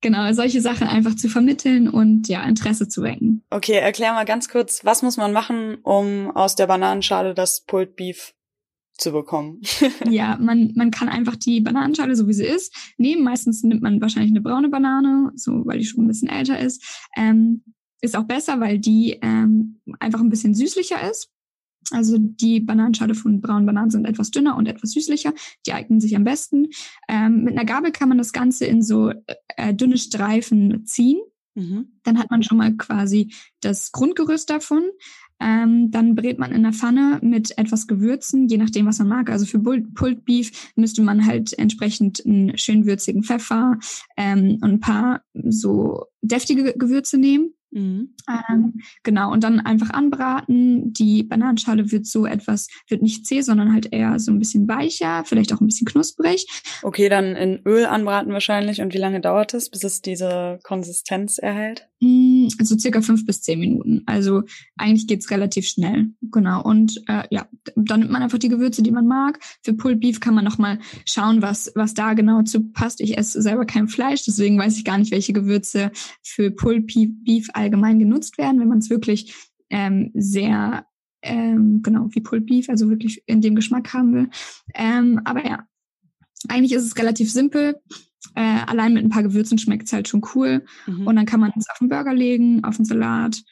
genau, 0.00 0.32
solche 0.32 0.60
Sachen 0.60 0.86
einfach 0.86 1.14
zu 1.14 1.28
vermitteln 1.28 1.88
und 1.88 2.28
ja, 2.28 2.42
Interesse 2.44 2.88
zu 2.88 3.02
wecken. 3.02 3.42
Okay, 3.50 3.74
erklär 3.74 4.12
mal 4.12 4.24
ganz 4.24 4.48
kurz, 4.48 4.84
was 4.84 5.02
muss 5.02 5.16
man 5.16 5.32
machen, 5.32 5.78
um 5.82 6.30
aus 6.30 6.54
der 6.54 6.66
Bananenschale 6.66 7.34
das 7.34 7.62
Pulled 7.62 7.96
Beef 7.96 8.34
zu 8.94 9.12
bekommen? 9.12 9.60
ja, 10.08 10.36
man, 10.40 10.72
man 10.74 10.90
kann 10.90 11.08
einfach 11.08 11.36
die 11.36 11.60
Bananenschale, 11.60 12.16
so 12.16 12.28
wie 12.28 12.34
sie 12.34 12.44
ist, 12.44 12.74
nehmen. 12.96 13.22
Meistens 13.22 13.62
nimmt 13.62 13.82
man 13.82 14.00
wahrscheinlich 14.00 14.32
eine 14.32 14.40
braune 14.40 14.68
Banane, 14.68 15.32
so 15.34 15.64
weil 15.66 15.78
die 15.78 15.86
schon 15.86 16.04
ein 16.04 16.08
bisschen 16.08 16.28
älter 16.28 16.58
ist. 16.58 17.06
Ähm, 17.16 17.64
ist 18.00 18.16
auch 18.16 18.24
besser, 18.24 18.60
weil 18.60 18.78
die 18.78 19.18
ähm, 19.22 19.80
einfach 19.98 20.20
ein 20.20 20.30
bisschen 20.30 20.54
süßlicher 20.54 21.10
ist. 21.10 21.30
Also 21.92 22.18
die 22.18 22.60
Bananenschale 22.60 23.14
von 23.14 23.40
braunen 23.40 23.66
Bananen 23.66 23.90
sind 23.90 24.06
etwas 24.06 24.30
dünner 24.30 24.56
und 24.56 24.66
etwas 24.66 24.92
süßlicher. 24.92 25.32
Die 25.66 25.72
eignen 25.72 26.00
sich 26.00 26.16
am 26.16 26.24
besten. 26.24 26.68
Ähm, 27.08 27.44
mit 27.44 27.56
einer 27.56 27.64
Gabel 27.64 27.92
kann 27.92 28.08
man 28.08 28.18
das 28.18 28.32
Ganze 28.32 28.66
in 28.66 28.82
so 28.82 29.12
äh, 29.56 29.74
dünne 29.74 29.98
Streifen 29.98 30.84
ziehen. 30.86 31.20
Mhm. 31.54 31.98
Dann 32.04 32.18
hat 32.18 32.30
man 32.30 32.42
schon 32.42 32.58
mal 32.58 32.76
quasi 32.76 33.32
das 33.60 33.92
Grundgerüst 33.92 34.50
davon. 34.50 34.82
Ähm, 35.42 35.90
dann 35.90 36.14
brät 36.14 36.38
man 36.38 36.52
in 36.52 36.62
der 36.62 36.74
Pfanne 36.74 37.18
mit 37.22 37.56
etwas 37.56 37.86
Gewürzen, 37.86 38.46
je 38.48 38.58
nachdem, 38.58 38.86
was 38.86 38.98
man 38.98 39.08
mag. 39.08 39.30
Also 39.30 39.46
für 39.46 39.58
Pulled 39.58 40.24
Beef 40.26 40.72
müsste 40.76 41.00
man 41.00 41.26
halt 41.26 41.58
entsprechend 41.58 42.24
einen 42.26 42.58
schön 42.58 42.84
würzigen 42.84 43.22
Pfeffer 43.22 43.78
ähm, 44.18 44.58
und 44.60 44.70
ein 44.70 44.80
paar 44.80 45.22
so 45.32 46.04
deftige 46.20 46.74
Gewürze 46.74 47.16
nehmen. 47.16 47.54
Mhm. 47.72 48.14
Ähm, 48.28 48.80
genau, 49.02 49.32
und 49.32 49.44
dann 49.44 49.60
einfach 49.60 49.90
anbraten. 49.90 50.92
Die 50.92 51.22
Bananenschale 51.22 51.90
wird 51.92 52.06
so 52.06 52.26
etwas, 52.26 52.68
wird 52.88 53.02
nicht 53.02 53.26
zäh, 53.26 53.42
sondern 53.42 53.72
halt 53.72 53.92
eher 53.92 54.18
so 54.18 54.32
ein 54.32 54.38
bisschen 54.38 54.68
weicher, 54.68 55.24
vielleicht 55.24 55.52
auch 55.52 55.60
ein 55.60 55.66
bisschen 55.66 55.86
knusprig. 55.86 56.46
Okay, 56.82 57.08
dann 57.08 57.36
in 57.36 57.60
Öl 57.64 57.86
anbraten 57.86 58.32
wahrscheinlich. 58.32 58.80
Und 58.80 58.94
wie 58.94 58.98
lange 58.98 59.20
dauert 59.20 59.54
es, 59.54 59.70
bis 59.70 59.84
es 59.84 60.02
diese 60.02 60.58
Konsistenz 60.62 61.38
erhält? 61.38 61.88
Mm, 62.00 62.39
so 62.58 62.78
circa 62.78 63.00
fünf 63.02 63.26
bis 63.26 63.42
zehn 63.42 63.60
Minuten. 63.60 64.02
Also 64.06 64.42
eigentlich 64.76 65.06
geht's 65.06 65.30
relativ 65.30 65.66
schnell. 65.66 66.10
Genau. 66.22 66.62
Und 66.62 67.02
äh, 67.08 67.24
ja, 67.30 67.48
dann 67.76 68.00
nimmt 68.00 68.12
man 68.12 68.22
einfach 68.22 68.38
die 68.38 68.48
Gewürze, 68.48 68.82
die 68.82 68.90
man 68.90 69.06
mag. 69.06 69.38
Für 69.62 69.74
Pulled 69.74 70.00
Beef 70.00 70.20
kann 70.20 70.34
man 70.34 70.44
nochmal 70.44 70.78
schauen, 71.06 71.42
was, 71.42 71.72
was 71.74 71.94
da 71.94 72.14
genau 72.14 72.42
zu 72.42 72.70
passt. 72.70 73.00
Ich 73.00 73.16
esse 73.16 73.42
selber 73.42 73.64
kein 73.64 73.88
Fleisch, 73.88 74.24
deswegen 74.24 74.58
weiß 74.58 74.76
ich 74.76 74.84
gar 74.84 74.98
nicht, 74.98 75.12
welche 75.12 75.32
Gewürze 75.32 75.90
für 76.22 76.50
Pulled 76.50 76.86
Beef 76.86 77.48
allgemein 77.52 77.98
genutzt 77.98 78.38
werden, 78.38 78.60
wenn 78.60 78.68
man 78.68 78.78
es 78.78 78.90
wirklich 78.90 79.34
ähm, 79.70 80.10
sehr 80.14 80.86
ähm, 81.22 81.82
genau 81.82 82.08
wie 82.10 82.20
Pulled 82.20 82.46
Beef, 82.46 82.68
also 82.68 82.88
wirklich 82.88 83.22
in 83.26 83.40
dem 83.40 83.54
Geschmack 83.54 83.92
haben 83.92 84.14
will. 84.14 84.30
Ähm, 84.74 85.20
aber 85.24 85.44
ja, 85.44 85.66
eigentlich 86.48 86.72
ist 86.72 86.84
es 86.84 86.96
relativ 86.96 87.30
simpel. 87.30 87.76
Äh, 88.34 88.60
allein 88.66 88.92
mit 88.92 89.04
ein 89.04 89.10
paar 89.10 89.22
Gewürzen 89.22 89.58
schmeckt 89.58 89.86
es 89.86 89.92
halt 89.92 90.08
schon 90.08 90.22
cool. 90.34 90.64
Mhm. 90.86 91.06
Und 91.06 91.16
dann 91.16 91.26
kann 91.26 91.40
man 91.40 91.52
es 91.56 91.68
auf 91.70 91.78
den 91.78 91.88
Burger 91.88 92.14
legen, 92.14 92.64
auf 92.64 92.76
den 92.76 92.84
Salat, 92.84 93.42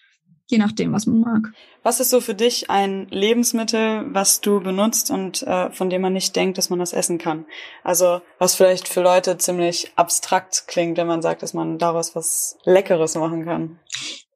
je 0.46 0.58
nachdem, 0.58 0.92
was 0.92 1.06
man 1.06 1.20
mag. 1.20 1.52
Was 1.82 2.00
ist 2.00 2.10
so 2.10 2.20
für 2.20 2.34
dich 2.34 2.70
ein 2.70 3.06
Lebensmittel, 3.10 4.06
was 4.12 4.40
du 4.40 4.60
benutzt 4.60 5.10
und 5.10 5.42
äh, 5.42 5.70
von 5.70 5.90
dem 5.90 6.02
man 6.02 6.12
nicht 6.12 6.34
denkt, 6.36 6.58
dass 6.58 6.70
man 6.70 6.78
das 6.78 6.92
essen 6.92 7.18
kann? 7.18 7.44
Also 7.82 8.20
was 8.38 8.54
vielleicht 8.54 8.88
für 8.88 9.02
Leute 9.02 9.38
ziemlich 9.38 9.92
abstrakt 9.96 10.64
klingt, 10.66 10.98
wenn 10.98 11.06
man 11.06 11.22
sagt, 11.22 11.42
dass 11.42 11.54
man 11.54 11.78
daraus 11.78 12.14
was 12.14 12.58
Leckeres 12.64 13.14
machen 13.14 13.44
kann. 13.44 13.78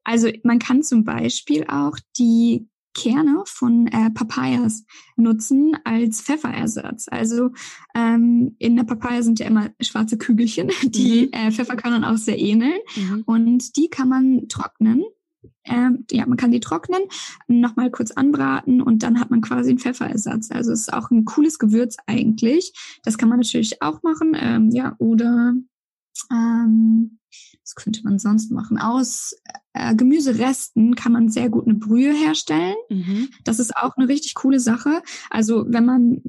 Also 0.03 0.29
man 0.43 0.59
kann 0.59 0.83
zum 0.83 1.03
Beispiel 1.03 1.65
auch 1.67 1.97
die 2.17 2.67
Kerne 2.93 3.43
von 3.45 3.87
äh, 3.87 4.09
Papayas 4.11 4.85
nutzen 5.15 5.77
als 5.83 6.21
Pfefferersatz. 6.21 7.07
Also 7.09 7.51
ähm, 7.95 8.55
in 8.59 8.75
der 8.75 8.83
Papaya 8.83 9.21
sind 9.21 9.39
ja 9.39 9.47
immer 9.47 9.69
schwarze 9.81 10.17
Kügelchen, 10.17 10.71
die 10.83 11.27
mhm. 11.27 11.33
äh, 11.33 11.51
Pfefferkörnern 11.51 12.03
auch 12.03 12.17
sehr 12.17 12.39
ähneln. 12.39 12.79
Mhm. 12.95 13.23
Und 13.25 13.75
die 13.77 13.89
kann 13.89 14.09
man 14.09 14.47
trocknen 14.47 15.03
ähm, 15.65 16.05
ja, 16.11 16.25
man 16.25 16.37
kann 16.37 16.51
die 16.51 16.59
trocknen, 16.59 17.03
nochmal 17.47 17.89
kurz 17.89 18.11
anbraten 18.11 18.81
und 18.81 19.03
dann 19.03 19.19
hat 19.19 19.29
man 19.29 19.41
quasi 19.41 19.69
einen 19.69 19.79
Pfefferersatz. 19.79 20.51
Also 20.51 20.71
es 20.71 20.81
ist 20.81 20.93
auch 20.93 21.09
ein 21.09 21.25
cooles 21.25 21.59
Gewürz 21.59 21.97
eigentlich. 22.05 22.73
Das 23.03 23.17
kann 23.17 23.29
man 23.29 23.39
natürlich 23.39 23.81
auch 23.81 24.03
machen. 24.03 24.35
Ähm, 24.35 24.69
ja, 24.71 24.95
oder 24.99 25.53
ähm, 26.31 27.19
was 27.63 27.75
könnte 27.75 28.01
man 28.03 28.19
sonst 28.19 28.51
machen? 28.51 28.77
Aus 28.77 29.35
äh, 29.73 29.95
Gemüseresten 29.95 30.95
kann 30.95 31.13
man 31.13 31.29
sehr 31.29 31.49
gut 31.49 31.65
eine 31.65 31.75
Brühe 31.75 32.13
herstellen. 32.13 32.75
Mhm. 32.89 33.29
Das 33.43 33.59
ist 33.59 33.75
auch 33.75 33.95
eine 33.97 34.07
richtig 34.07 34.35
coole 34.35 34.59
Sache. 34.59 35.01
Also 35.29 35.65
wenn 35.67 35.85
man 35.85 36.21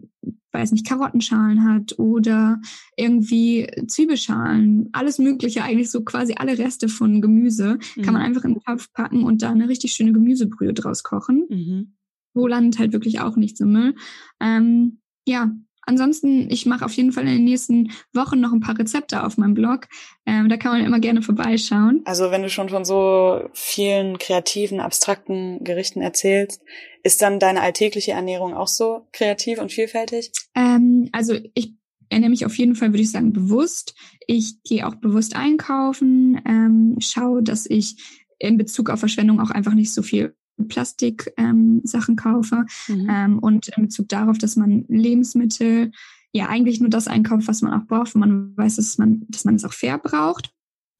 weiß 0.54 0.70
nicht, 0.72 0.86
Karottenschalen 0.86 1.64
hat 1.64 1.98
oder 1.98 2.60
irgendwie 2.96 3.68
Zwiebelschalen, 3.88 4.88
alles 4.92 5.18
Mögliche, 5.18 5.64
eigentlich 5.64 5.90
so 5.90 6.04
quasi 6.04 6.34
alle 6.38 6.56
Reste 6.56 6.88
von 6.88 7.20
Gemüse, 7.20 7.78
mhm. 7.96 8.02
kann 8.02 8.14
man 8.14 8.22
mhm. 8.22 8.28
einfach 8.28 8.44
in 8.44 8.54
den 8.54 8.62
Topf 8.62 8.92
packen 8.92 9.24
und 9.24 9.42
da 9.42 9.50
eine 9.50 9.68
richtig 9.68 9.92
schöne 9.92 10.12
Gemüsebrühe 10.12 10.72
draus 10.72 11.02
kochen. 11.02 11.46
Mhm. 11.50 11.96
Wo 12.32 12.46
landet 12.46 12.78
halt 12.78 12.92
wirklich 12.92 13.20
auch 13.20 13.36
nichts 13.36 13.60
im 13.60 13.72
Müll. 13.72 13.94
Ähm, 14.40 15.00
ja, 15.26 15.52
Ansonsten, 15.86 16.50
ich 16.50 16.66
mache 16.66 16.84
auf 16.84 16.92
jeden 16.92 17.12
Fall 17.12 17.24
in 17.24 17.34
den 17.34 17.44
nächsten 17.44 17.92
Wochen 18.12 18.40
noch 18.40 18.52
ein 18.52 18.60
paar 18.60 18.78
Rezepte 18.78 19.24
auf 19.24 19.36
meinem 19.36 19.54
Blog. 19.54 19.88
Ähm, 20.26 20.48
da 20.48 20.56
kann 20.56 20.72
man 20.72 20.84
immer 20.84 21.00
gerne 21.00 21.22
vorbeischauen. 21.22 22.02
Also 22.04 22.30
wenn 22.30 22.42
du 22.42 22.50
schon 22.50 22.68
von 22.68 22.84
so 22.84 23.48
vielen 23.52 24.18
kreativen, 24.18 24.80
abstrakten 24.80 25.62
Gerichten 25.64 26.00
erzählst, 26.00 26.62
ist 27.02 27.20
dann 27.22 27.38
deine 27.38 27.60
alltägliche 27.60 28.12
Ernährung 28.12 28.54
auch 28.54 28.68
so 28.68 29.06
kreativ 29.12 29.60
und 29.60 29.72
vielfältig? 29.72 30.32
Ähm, 30.54 31.08
also 31.12 31.34
ich 31.54 31.74
ernähre 32.08 32.30
mich 32.30 32.46
auf 32.46 32.56
jeden 32.56 32.74
Fall, 32.74 32.92
würde 32.92 33.02
ich 33.02 33.10
sagen, 33.10 33.32
bewusst. 33.32 33.94
Ich 34.26 34.62
gehe 34.62 34.86
auch 34.86 34.94
bewusst 34.94 35.36
einkaufen, 35.36 36.40
ähm, 36.46 36.96
schaue, 37.00 37.42
dass 37.42 37.66
ich 37.66 37.96
in 38.38 38.56
Bezug 38.56 38.90
auf 38.90 39.00
Verschwendung 39.00 39.40
auch 39.40 39.50
einfach 39.50 39.74
nicht 39.74 39.92
so 39.92 40.02
viel 40.02 40.34
Plastik-Sachen 40.68 42.12
ähm, 42.12 42.16
kaufe 42.16 42.66
mhm. 42.88 43.08
ähm, 43.10 43.38
und 43.38 43.68
in 43.68 43.84
Bezug 43.84 44.08
darauf, 44.08 44.38
dass 44.38 44.56
man 44.56 44.84
Lebensmittel 44.88 45.90
ja 46.32 46.48
eigentlich 46.48 46.80
nur 46.80 46.90
das 46.90 47.08
einkauft, 47.08 47.48
was 47.48 47.62
man 47.62 47.72
auch 47.72 47.86
braucht, 47.86 48.14
wenn 48.14 48.20
man 48.20 48.56
weiß, 48.56 48.76
dass 48.76 48.98
man, 48.98 49.24
dass 49.28 49.44
man 49.44 49.54
es 49.54 49.64
auch 49.64 49.72
fair 49.72 49.98
braucht. 49.98 50.52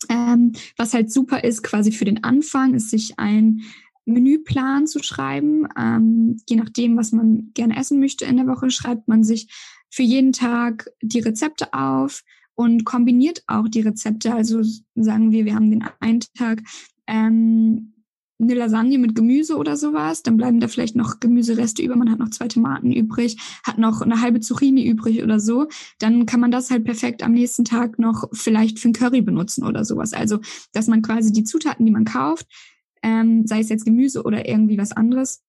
Ähm, 0.09 0.53
was 0.77 0.95
halt 0.95 1.11
super 1.11 1.45
ist, 1.45 1.63
quasi 1.63 1.93
für 1.93 2.05
den 2.05 2.25
Anfang, 2.25 2.75
ist 2.75 2.91
sich 2.91 3.19
ein 3.19 3.63
Menüplan 4.05 4.87
zu 4.87 5.03
schreiben. 5.03 5.67
Ähm, 5.79 6.37
je 6.49 6.57
nachdem, 6.57 6.97
was 6.97 7.13
man 7.13 7.51
gerne 7.55 7.77
essen 7.77 8.01
möchte 8.01 8.25
in 8.25 8.37
der 8.37 8.47
Woche, 8.47 8.71
schreibt 8.71 9.09
man 9.09 9.25
sich 9.25 9.49
für 9.91 10.03
jeden 10.03 10.33
Tag 10.33 10.89
die 11.03 11.21
Rezepte 11.21 11.73
auf 11.73 12.23
und 12.55 12.85
kombiniert 12.85 13.43
auch 13.47 13.69
die 13.69 13.81
Rezepte. 13.81 14.35
Also 14.35 14.63
sagen 14.95 15.33
wir, 15.33 15.45
wir 15.45 15.55
haben 15.55 15.71
den 15.71 15.85
einen 16.01 16.21
Tag 16.37 16.63
ähm, 17.07 17.94
eine 18.41 18.55
Lasagne 18.55 18.99
mit 18.99 19.15
Gemüse 19.15 19.57
oder 19.57 19.77
sowas, 19.77 20.23
dann 20.23 20.37
bleiben 20.37 20.61
da 20.61 20.69
vielleicht 20.69 20.97
noch 20.97 21.21
Gemüsereste 21.21 21.83
über, 21.83 21.97
man 21.97 22.11
hat 22.11 22.19
noch 22.19 22.31
zwei 22.31 22.49
Tomaten 22.49 22.93
übrig, 22.93 23.37
hat 23.65 23.79
noch 23.79 24.03
eine 24.03 24.21
halbe 24.21 24.41
Zucchini 24.41 24.87
übrig 24.87 25.23
oder 25.23 25.39
so, 25.39 25.69
dann 25.99 26.27
kann 26.27 26.41
man 26.41 26.51
das 26.51 26.71
halt 26.71 26.85
perfekt 26.85 27.23
am 27.23 27.33
nächsten 27.33 27.65
Tag 27.65 27.99
noch 27.99 28.29
vielleicht 28.33 28.79
für 28.79 28.89
ein 28.89 28.93
Curry 28.93 29.23
benutzen 29.23 29.65
oder 29.65 29.85
sowas. 29.85 30.13
Also, 30.13 30.41
dass 30.73 30.89
man 30.89 31.03
quasi 31.03 31.33
die 31.33 31.45
Zutaten, 31.45 31.87
die 31.87 31.93
man 31.93 32.05
kauft, 32.05 32.47
ähm, 33.03 33.47
sei 33.47 33.61
es 33.61 33.69
jetzt 33.69 33.85
Gemüse 33.85 34.25
oder 34.25 34.49
irgendwie 34.49 34.79
was 34.79 34.93
anderes, 34.93 35.43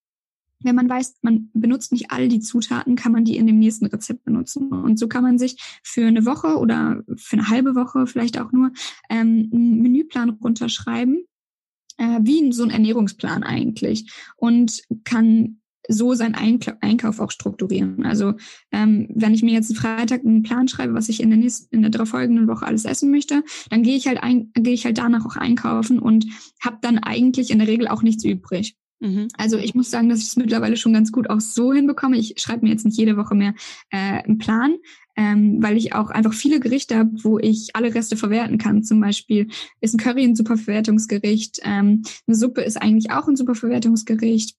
wenn 0.63 0.76
man 0.76 0.89
weiß, 0.89 1.17
man 1.21 1.50
benutzt 1.54 1.91
nicht 1.91 2.12
all 2.12 2.28
die 2.28 2.39
Zutaten, 2.39 2.95
kann 2.95 3.12
man 3.12 3.26
die 3.26 3.38
in 3.38 3.45
dem 3.45 3.60
nächsten 3.60 3.86
Rezept 3.86 4.24
benutzen. 4.24 4.69
Und 4.69 4.98
so 4.98 5.08
kann 5.08 5.24
man 5.24 5.38
sich 5.38 5.58
für 5.84 6.06
eine 6.06 6.26
Woche 6.26 6.58
oder 6.58 7.04
für 7.15 7.38
eine 7.38 7.50
halbe 7.50 7.76
Woche 7.76 8.08
vielleicht 8.08 8.39
auch 8.39 8.52
nur 8.52 8.71
ähm, 9.10 9.50
einen 9.52 9.82
Menüplan 9.82 10.30
runterschreiben 10.30 11.26
äh, 11.97 12.19
wie 12.21 12.51
so 12.51 12.63
ein 12.63 12.69
Ernährungsplan 12.69 13.43
eigentlich 13.43 14.12
und 14.38 14.81
kann 15.03 15.60
so 15.88 16.13
seinen 16.13 16.36
Einkauf 16.81 17.19
auch 17.19 17.31
strukturieren. 17.31 18.05
Also 18.05 18.34
ähm, 18.71 19.08
wenn 19.13 19.34
ich 19.34 19.43
mir 19.43 19.53
jetzt 19.53 19.77
Freitag 19.77 20.25
einen 20.25 20.43
Plan 20.43 20.67
schreibe, 20.67 20.93
was 20.93 21.10
ich 21.10 21.21
in 21.21 21.29
der 21.29 21.38
nächsten, 21.38 21.73
in 21.75 21.81
der 21.81 21.91
darauf 21.91 22.10
folgenden 22.10 22.47
Woche 22.47 22.65
alles 22.65 22.86
essen 22.86 23.12
möchte, 23.12 23.43
dann 23.69 23.84
gehe 23.84 23.95
ich 23.95 24.08
halt 24.08 24.21
ein, 24.23 24.51
gehe 24.53 24.73
ich 24.73 24.86
halt 24.86 24.97
danach 24.97 25.25
auch 25.25 25.36
einkaufen 25.36 25.99
und 25.99 26.25
habe 26.60 26.77
dann 26.81 26.97
eigentlich 26.99 27.51
in 27.51 27.60
der 27.60 27.67
Regel 27.67 27.88
auch 27.88 28.01
nichts 28.01 28.23
übrig. 28.23 28.75
Mhm. 28.99 29.27
Also 29.38 29.58
ich 29.58 29.75
muss 29.75 29.91
sagen, 29.91 30.10
dass 30.10 30.19
ich 30.19 30.27
es 30.27 30.36
mittlerweile 30.38 30.77
schon 30.77 30.93
ganz 30.93 31.12
gut 31.12 31.29
auch 31.29 31.41
so 31.41 31.73
hinbekomme. 31.73 32.17
Ich 32.17 32.36
schreibe 32.38 32.65
mir 32.65 32.71
jetzt 32.71 32.86
nicht 32.86 32.97
jede 32.97 33.17
Woche 33.17 33.36
mehr 33.36 33.53
äh, 33.91 34.23
einen 34.23 34.38
Plan, 34.38 34.75
ähm, 35.15 35.62
weil 35.62 35.78
ich 35.78 35.93
auch 35.93 36.10
einfach 36.10 36.34
viele 36.34 36.60
Gerichte 36.60 36.97
habe, 36.97 37.12
wo 37.23 37.39
ich 37.39 37.75
alle 37.75 37.93
Reste 37.93 38.17
verwerten 38.17 38.58
kann. 38.58 38.84
Zum 38.84 38.99
Beispiel 38.99 39.47
ist 39.82 39.93
ein 39.93 39.97
Curry 39.99 40.23
ein 40.23 40.36
super 40.36 40.58
Verwertungsgericht, 40.58 41.60
ähm, 41.63 42.04
eine 42.28 42.36
Suppe 42.36 42.62
ist 42.62 42.82
eigentlich 42.82 43.12
auch 43.12 43.28
ein 43.28 43.36
super 43.36 43.56
Verwertungsgericht. 43.56 44.56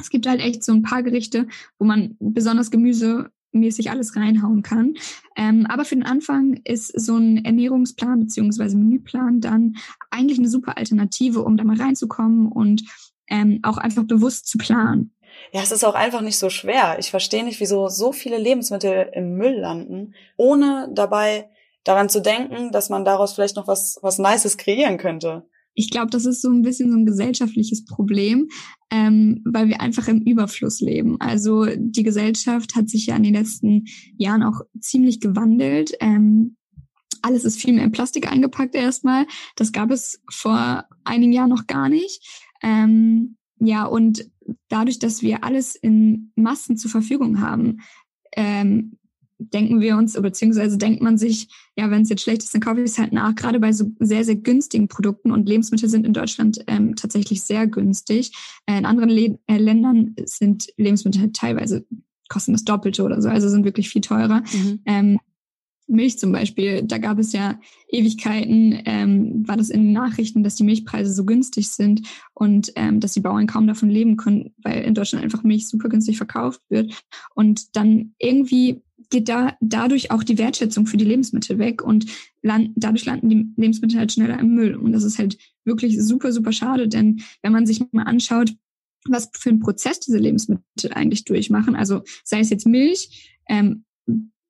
Es 0.00 0.10
gibt 0.10 0.26
halt 0.26 0.40
echt 0.40 0.64
so 0.64 0.72
ein 0.72 0.82
paar 0.82 1.02
Gerichte, 1.02 1.46
wo 1.78 1.84
man 1.84 2.16
besonders 2.18 2.70
gemüsemäßig 2.70 3.90
alles 3.90 4.16
reinhauen 4.16 4.62
kann. 4.62 4.94
Ähm, 5.36 5.66
aber 5.66 5.84
für 5.84 5.94
den 5.94 6.04
Anfang 6.04 6.60
ist 6.64 6.88
so 7.00 7.16
ein 7.16 7.44
Ernährungsplan 7.44 8.20
beziehungsweise 8.20 8.76
Menüplan 8.76 9.40
dann 9.40 9.76
eigentlich 10.10 10.38
eine 10.38 10.48
super 10.48 10.76
Alternative, 10.76 11.42
um 11.42 11.56
da 11.56 11.64
mal 11.64 11.80
reinzukommen 11.80 12.48
und 12.48 12.82
ähm, 13.28 13.60
auch 13.62 13.78
einfach 13.78 14.04
bewusst 14.04 14.48
zu 14.48 14.58
planen. 14.58 15.12
Ja, 15.52 15.62
es 15.62 15.72
ist 15.72 15.84
auch 15.84 15.94
einfach 15.94 16.20
nicht 16.20 16.38
so 16.38 16.50
schwer. 16.50 16.96
Ich 16.98 17.10
verstehe 17.10 17.44
nicht, 17.44 17.60
wieso 17.60 17.88
so 17.88 18.12
viele 18.12 18.38
Lebensmittel 18.38 19.10
im 19.12 19.34
Müll 19.36 19.58
landen, 19.60 20.14
ohne 20.36 20.90
dabei 20.92 21.48
daran 21.84 22.08
zu 22.08 22.20
denken, 22.20 22.72
dass 22.72 22.88
man 22.88 23.04
daraus 23.04 23.34
vielleicht 23.34 23.56
noch 23.56 23.68
was, 23.68 23.98
was 24.02 24.18
Nices 24.18 24.56
kreieren 24.56 24.98
könnte. 24.98 25.46
Ich 25.74 25.90
glaube, 25.90 26.10
das 26.10 26.24
ist 26.24 26.40
so 26.40 26.50
ein 26.50 26.62
bisschen 26.62 26.90
so 26.90 26.96
ein 26.96 27.06
gesellschaftliches 27.06 27.84
Problem, 27.84 28.48
ähm, 28.90 29.42
weil 29.44 29.68
wir 29.68 29.80
einfach 29.80 30.06
im 30.08 30.22
Überfluss 30.22 30.80
leben. 30.80 31.20
Also 31.20 31.66
die 31.76 32.04
Gesellschaft 32.04 32.76
hat 32.76 32.88
sich 32.88 33.06
ja 33.06 33.16
in 33.16 33.24
den 33.24 33.34
letzten 33.34 33.84
Jahren 34.16 34.44
auch 34.44 34.60
ziemlich 34.80 35.20
gewandelt. 35.20 35.92
Ähm, 36.00 36.56
alles 37.22 37.44
ist 37.44 37.60
viel 37.60 37.74
mehr 37.74 37.84
in 37.84 37.92
Plastik 37.92 38.30
eingepackt 38.30 38.74
erstmal. 38.74 39.26
Das 39.56 39.72
gab 39.72 39.90
es 39.90 40.22
vor 40.30 40.84
einigen 41.04 41.32
Jahren 41.32 41.50
noch 41.50 41.66
gar 41.66 41.88
nicht. 41.88 42.24
Ähm, 42.62 43.36
ja, 43.58 43.84
und 43.84 44.30
dadurch, 44.68 44.98
dass 44.98 45.22
wir 45.22 45.44
alles 45.44 45.74
in 45.74 46.32
Massen 46.36 46.76
zur 46.76 46.90
Verfügung 46.90 47.40
haben, 47.40 47.78
ähm, 48.36 48.98
denken 49.38 49.80
wir 49.80 49.96
uns, 49.96 50.14
beziehungsweise 50.14 50.78
denkt 50.78 51.02
man 51.02 51.18
sich, 51.18 51.48
ja, 51.76 51.90
wenn 51.90 52.02
es 52.02 52.08
jetzt 52.08 52.22
schlecht 52.22 52.42
ist, 52.42 52.54
dann 52.54 52.60
kaufe 52.60 52.80
ich 52.80 52.90
es 52.90 52.98
halt 52.98 53.12
nach. 53.12 53.34
Gerade 53.34 53.60
bei 53.60 53.72
so 53.72 53.90
sehr, 53.98 54.24
sehr 54.24 54.36
günstigen 54.36 54.88
Produkten 54.88 55.32
und 55.32 55.48
Lebensmittel 55.48 55.88
sind 55.88 56.06
in 56.06 56.12
Deutschland 56.12 56.64
ähm, 56.66 56.94
tatsächlich 56.94 57.42
sehr 57.42 57.66
günstig. 57.66 58.32
Äh, 58.66 58.78
in 58.78 58.86
anderen 58.86 59.10
Le 59.10 59.38
äh, 59.46 59.58
Ländern 59.58 60.14
sind 60.24 60.68
Lebensmittel 60.76 61.20
halt 61.20 61.34
teilweise 61.34 61.84
kosten 62.28 62.52
das 62.52 62.64
Doppelte 62.64 63.02
oder 63.02 63.20
so, 63.20 63.28
also 63.28 63.48
sind 63.48 63.64
wirklich 63.64 63.88
viel 63.90 64.00
teurer. 64.00 64.42
Mhm. 64.52 64.80
Ähm, 64.86 65.18
Milch 65.86 66.18
zum 66.18 66.32
Beispiel, 66.32 66.82
da 66.82 66.98
gab 66.98 67.18
es 67.18 67.32
ja 67.32 67.58
Ewigkeiten, 67.88 68.80
ähm, 68.84 69.46
war 69.46 69.56
das 69.56 69.70
in 69.70 69.82
den 69.82 69.92
Nachrichten, 69.92 70.42
dass 70.42 70.56
die 70.56 70.64
Milchpreise 70.64 71.12
so 71.12 71.24
günstig 71.24 71.68
sind 71.68 72.06
und 72.32 72.72
ähm, 72.76 73.00
dass 73.00 73.12
die 73.12 73.20
Bauern 73.20 73.46
kaum 73.46 73.66
davon 73.66 73.90
leben 73.90 74.16
können, 74.16 74.54
weil 74.62 74.82
in 74.82 74.94
Deutschland 74.94 75.24
einfach 75.24 75.42
Milch 75.42 75.68
super 75.68 75.88
günstig 75.88 76.16
verkauft 76.16 76.60
wird. 76.68 77.04
Und 77.34 77.76
dann 77.76 78.14
irgendwie 78.18 78.82
geht 79.10 79.28
da 79.28 79.56
dadurch 79.60 80.10
auch 80.10 80.22
die 80.22 80.38
Wertschätzung 80.38 80.86
für 80.86 80.96
die 80.96 81.04
Lebensmittel 81.04 81.58
weg 81.58 81.82
und 81.82 82.06
land, 82.42 82.70
dadurch 82.76 83.04
landen 83.04 83.28
die 83.28 83.46
Lebensmittel 83.56 83.98
halt 83.98 84.12
schneller 84.12 84.38
im 84.38 84.54
Müll. 84.54 84.74
Und 84.74 84.92
das 84.92 85.04
ist 85.04 85.18
halt 85.18 85.38
wirklich 85.64 86.02
super, 86.02 86.32
super 86.32 86.52
schade, 86.52 86.88
denn 86.88 87.22
wenn 87.42 87.52
man 87.52 87.66
sich 87.66 87.82
mal 87.92 88.04
anschaut, 88.04 88.54
was 89.06 89.30
für 89.34 89.50
ein 89.50 89.60
Prozess 89.60 90.00
diese 90.00 90.18
Lebensmittel 90.18 90.92
eigentlich 90.94 91.24
durchmachen, 91.24 91.76
also 91.76 92.02
sei 92.24 92.40
es 92.40 92.50
jetzt 92.50 92.66
Milch, 92.66 93.38
ähm, 93.48 93.84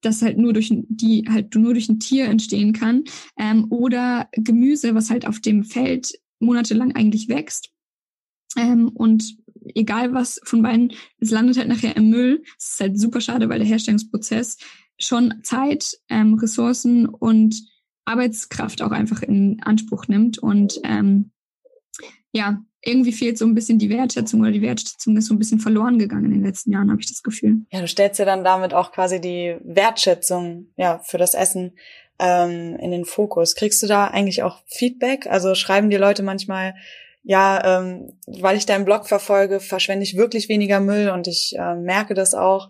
das 0.05 0.23
halt 0.23 0.39
nur 0.39 0.53
durch 0.53 0.71
die 0.71 1.25
halt 1.29 1.55
nur 1.55 1.75
durch 1.75 1.89
ein 1.89 2.01
Tier 2.01 2.27
entstehen 2.27 2.73
kann. 2.73 3.05
Ähm, 3.39 3.67
oder 3.71 4.29
Gemüse, 4.33 4.95
was 4.95 5.11
halt 5.11 5.27
auf 5.27 5.41
dem 5.41 5.65
Feld 5.65 6.13
monatelang 6.41 6.93
eigentlich 6.93 7.29
wächst. 7.29 7.71
Ähm, 8.57 8.89
und 8.89 9.37
egal 9.75 10.13
was 10.13 10.41
von 10.45 10.63
beiden, 10.63 10.93
es 11.19 11.31
landet 11.31 11.59
halt 11.59 11.69
nachher 11.69 11.97
im 11.97 12.11
Müll. 12.11 12.43
Es 12.59 12.75
ist 12.75 12.81
halt 12.81 12.99
super 13.01 13.21
schade, 13.21 13.49
weil 13.49 13.59
der 13.59 13.69
Herstellungsprozess 13.69 14.59
schon 14.99 15.35
Zeit, 15.43 15.99
ähm, 16.09 16.35
Ressourcen 16.35 17.07
und 17.07 17.57
Arbeitskraft 18.05 18.83
auch 18.83 18.93
einfach 18.93 19.23
in 19.23 19.63
Anspruch 19.63 20.09
nimmt. 20.09 20.39
Und 20.39 20.81
ähm, 20.85 21.31
ja, 22.33 22.65
irgendwie 22.85 23.13
fehlt 23.13 23.39
so 23.39 23.47
ein 23.47 23.55
bisschen 23.55 23.79
die 23.79 23.91
Wertschätzung 23.91 24.41
oder 24.41 24.51
die 24.51 24.63
Wertschätzung 24.63 25.17
ist 25.17 25.27
so 25.27 25.35
ein 25.35 25.39
bisschen 25.39 25.61
verloren 25.61 25.99
gegangen 25.99 26.27
in 26.27 26.33
den 26.33 26.45
letzten 26.45 26.73
Jahren, 26.73 26.91
habe 26.91 27.01
ich 27.01 27.09
das 27.09 27.23
Gefühl. 27.23 27.63
Ja, 27.71 27.81
du 27.81 27.89
stellst 27.89 28.19
ja 28.19 28.25
dann 28.25 28.45
damit 28.45 28.75
auch 28.75 28.93
quasi 28.93 29.21
die 29.21 29.57
Wertschätzung 29.65 30.69
ja 30.77 31.01
für 31.05 31.19
das 31.19 31.35
Essen 31.35 31.73
ähm, 32.19 32.77
in 32.77 32.91
den 32.91 33.05
Fokus. 33.05 33.55
Kriegst 33.55 33.83
du 33.83 33.87
da 33.87 34.07
eigentlich 34.07 34.43
auch 34.43 34.63
Feedback? 34.67 35.27
Also 35.27 35.55
schreiben 35.55 35.91
die 35.91 35.97
Leute 35.97 36.23
manchmal, 36.23 36.75
ja, 37.23 37.81
ähm, 37.81 38.13
weil 38.27 38.57
ich 38.57 38.67
deinen 38.67 38.85
Blog 38.85 39.09
verfolge, 39.09 39.61
verschwende 39.61 40.05
ich 40.05 40.17
wirklich 40.17 40.49
weniger 40.49 40.81
Müll 40.81 41.09
und 41.09 41.27
ich 41.27 41.55
äh, 41.59 41.75
merke 41.75 42.15
das 42.15 42.35
auch. 42.35 42.69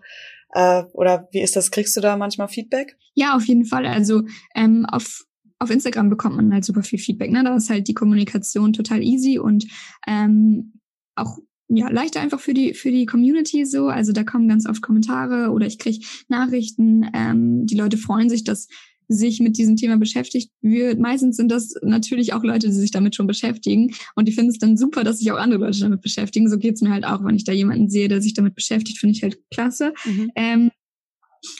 Äh, 0.53 0.83
oder 0.93 1.27
wie 1.31 1.41
ist 1.41 1.55
das? 1.55 1.71
Kriegst 1.71 1.95
du 1.97 2.01
da 2.01 2.15
manchmal 2.15 2.47
Feedback? 2.47 2.95
Ja, 3.13 3.35
auf 3.35 3.45
jeden 3.45 3.65
Fall. 3.65 3.85
Also 3.85 4.23
ähm, 4.55 4.85
auf 4.89 5.25
auf 5.65 5.71
Instagram 5.71 6.09
bekommt 6.09 6.35
man 6.37 6.53
halt 6.53 6.63
super 6.63 6.83
viel 6.83 6.99
Feedback. 6.99 7.31
Ne? 7.31 7.43
Da 7.43 7.55
ist 7.55 7.69
halt 7.69 7.87
die 7.87 7.93
Kommunikation 7.93 8.71
total 8.71 9.03
easy 9.03 9.39
und 9.39 9.65
ähm, 10.07 10.73
auch 11.15 11.39
ja 11.67 11.89
leichter 11.89 12.21
einfach 12.21 12.39
für 12.39 12.53
die 12.53 12.73
für 12.73 12.91
die 12.91 13.05
Community 13.05 13.65
so. 13.65 13.87
Also 13.87 14.11
da 14.11 14.23
kommen 14.23 14.47
ganz 14.47 14.67
oft 14.67 14.81
Kommentare 14.81 15.49
oder 15.51 15.65
ich 15.65 15.79
kriege 15.79 16.05
Nachrichten. 16.27 17.09
Ähm, 17.13 17.65
die 17.65 17.75
Leute 17.75 17.97
freuen 17.97 18.29
sich, 18.29 18.43
dass 18.43 18.67
sich 19.07 19.39
mit 19.39 19.57
diesem 19.57 19.75
Thema 19.75 19.97
beschäftigt 19.97 20.51
wird. 20.61 20.99
Meistens 20.99 21.37
sind 21.37 21.51
das 21.51 21.75
natürlich 21.81 22.33
auch 22.33 22.43
Leute, 22.43 22.67
die 22.67 22.73
sich 22.73 22.91
damit 22.91 23.15
schon 23.15 23.27
beschäftigen 23.27 23.93
und 24.15 24.27
die 24.27 24.31
finden 24.31 24.51
es 24.51 24.57
dann 24.57 24.77
super, 24.77 25.03
dass 25.03 25.19
sich 25.19 25.31
auch 25.31 25.37
andere 25.37 25.59
Leute 25.59 25.79
damit 25.79 26.01
beschäftigen. 26.01 26.49
So 26.49 26.57
geht's 26.57 26.81
mir 26.81 26.91
halt 26.91 27.05
auch, 27.05 27.23
wenn 27.23 27.35
ich 27.35 27.43
da 27.43 27.51
jemanden 27.51 27.89
sehe, 27.89 28.07
der 28.07 28.21
sich 28.21 28.33
damit 28.33 28.55
beschäftigt, 28.55 28.99
finde 28.99 29.15
ich 29.15 29.23
halt 29.23 29.39
klasse. 29.51 29.93
Mhm. 30.05 30.31
Ähm, 30.35 30.71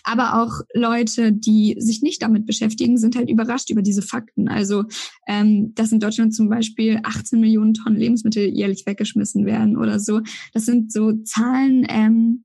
aber 0.03 0.41
auch 0.41 0.61
Leute, 0.73 1.31
die 1.31 1.75
sich 1.77 2.01
nicht 2.01 2.21
damit 2.21 2.45
beschäftigen, 2.45 2.97
sind 2.97 3.15
halt 3.15 3.29
überrascht 3.29 3.69
über 3.69 3.81
diese 3.81 4.01
Fakten. 4.01 4.47
Also, 4.47 4.85
ähm, 5.27 5.73
dass 5.75 5.91
in 5.91 5.99
Deutschland 5.99 6.33
zum 6.33 6.49
Beispiel 6.49 6.99
18 7.03 7.39
Millionen 7.39 7.73
Tonnen 7.73 7.97
Lebensmittel 7.97 8.47
jährlich 8.47 8.85
weggeschmissen 8.85 9.45
werden 9.45 9.77
oder 9.77 9.99
so. 9.99 10.21
Das 10.53 10.65
sind 10.65 10.91
so 10.91 11.13
Zahlen, 11.23 11.85
ähm, 11.89 12.43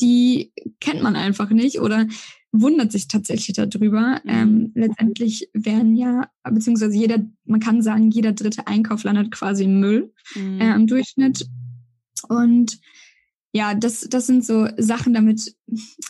die 0.00 0.52
kennt 0.80 1.02
man 1.02 1.16
einfach 1.16 1.50
nicht 1.50 1.80
oder 1.80 2.06
wundert 2.52 2.92
sich 2.92 3.08
tatsächlich 3.08 3.56
darüber. 3.56 4.20
Mhm. 4.24 4.30
Ähm, 4.30 4.72
letztendlich 4.74 5.48
werden 5.52 5.96
ja, 5.96 6.30
beziehungsweise 6.48 6.96
jeder, 6.96 7.18
man 7.44 7.60
kann 7.60 7.82
sagen, 7.82 8.10
jeder 8.10 8.32
dritte 8.32 8.66
Einkauf 8.68 9.02
landet 9.02 9.32
quasi 9.32 9.64
im 9.64 9.80
Müll 9.80 10.12
mhm. 10.36 10.60
äh, 10.60 10.74
im 10.74 10.86
Durchschnitt. 10.86 11.46
Und 12.28 12.78
ja, 13.56 13.72
das, 13.74 14.00
das 14.10 14.26
sind 14.26 14.44
so 14.44 14.66
Sachen, 14.78 15.14
damit 15.14 15.54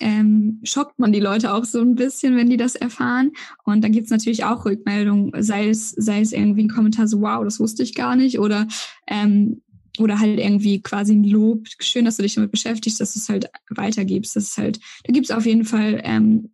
ähm, 0.01 0.61
schockt 0.65 0.99
man 0.99 1.13
die 1.13 1.21
Leute 1.21 1.53
auch 1.53 1.65
so 1.65 1.79
ein 1.83 1.95
bisschen, 1.95 2.37
wenn 2.37 2.49
die 2.49 2.57
das 2.57 2.75
erfahren. 2.75 3.33
Und 3.65 3.85
dann 3.85 3.93
gibt's 3.93 4.11
natürlich 4.11 4.45
auch 4.45 4.65
Rückmeldungen, 4.65 5.31
sei 5.43 5.69
es, 5.69 5.91
sei 5.91 6.23
es 6.23 6.33
irgendwie 6.33 6.65
ein 6.65 6.71
Kommentar 6.71 7.07
so, 7.07 7.21
wow, 7.21 7.45
das 7.45 7.61
wusste 7.61 7.83
ich 7.83 7.95
gar 7.95 8.17
nicht, 8.17 8.39
oder 8.39 8.67
ähm, 9.07 9.61
oder 9.99 10.19
halt 10.19 10.41
irgendwie 10.41 10.83
quasi 10.83 11.15
ein 11.15 11.23
Lob, 11.23 11.69
schön, 11.79 12.07
dass 12.07 12.17
du 12.17 12.23
dich 12.23 12.35
damit 12.35 12.51
beschäftigst, 12.51 13.01
dass 13.01 13.13
du 13.13 13.21
es 13.21 13.29
halt 13.29 13.51
weitergibst. 13.71 14.35
Das 14.35 14.45
ist 14.45 14.59
halt, 14.59 14.81
da 15.05 15.13
gibt's 15.13 15.31
auf 15.31 15.47
jeden 15.47 15.65
Fall 15.65 16.01
ähm, 16.03 16.54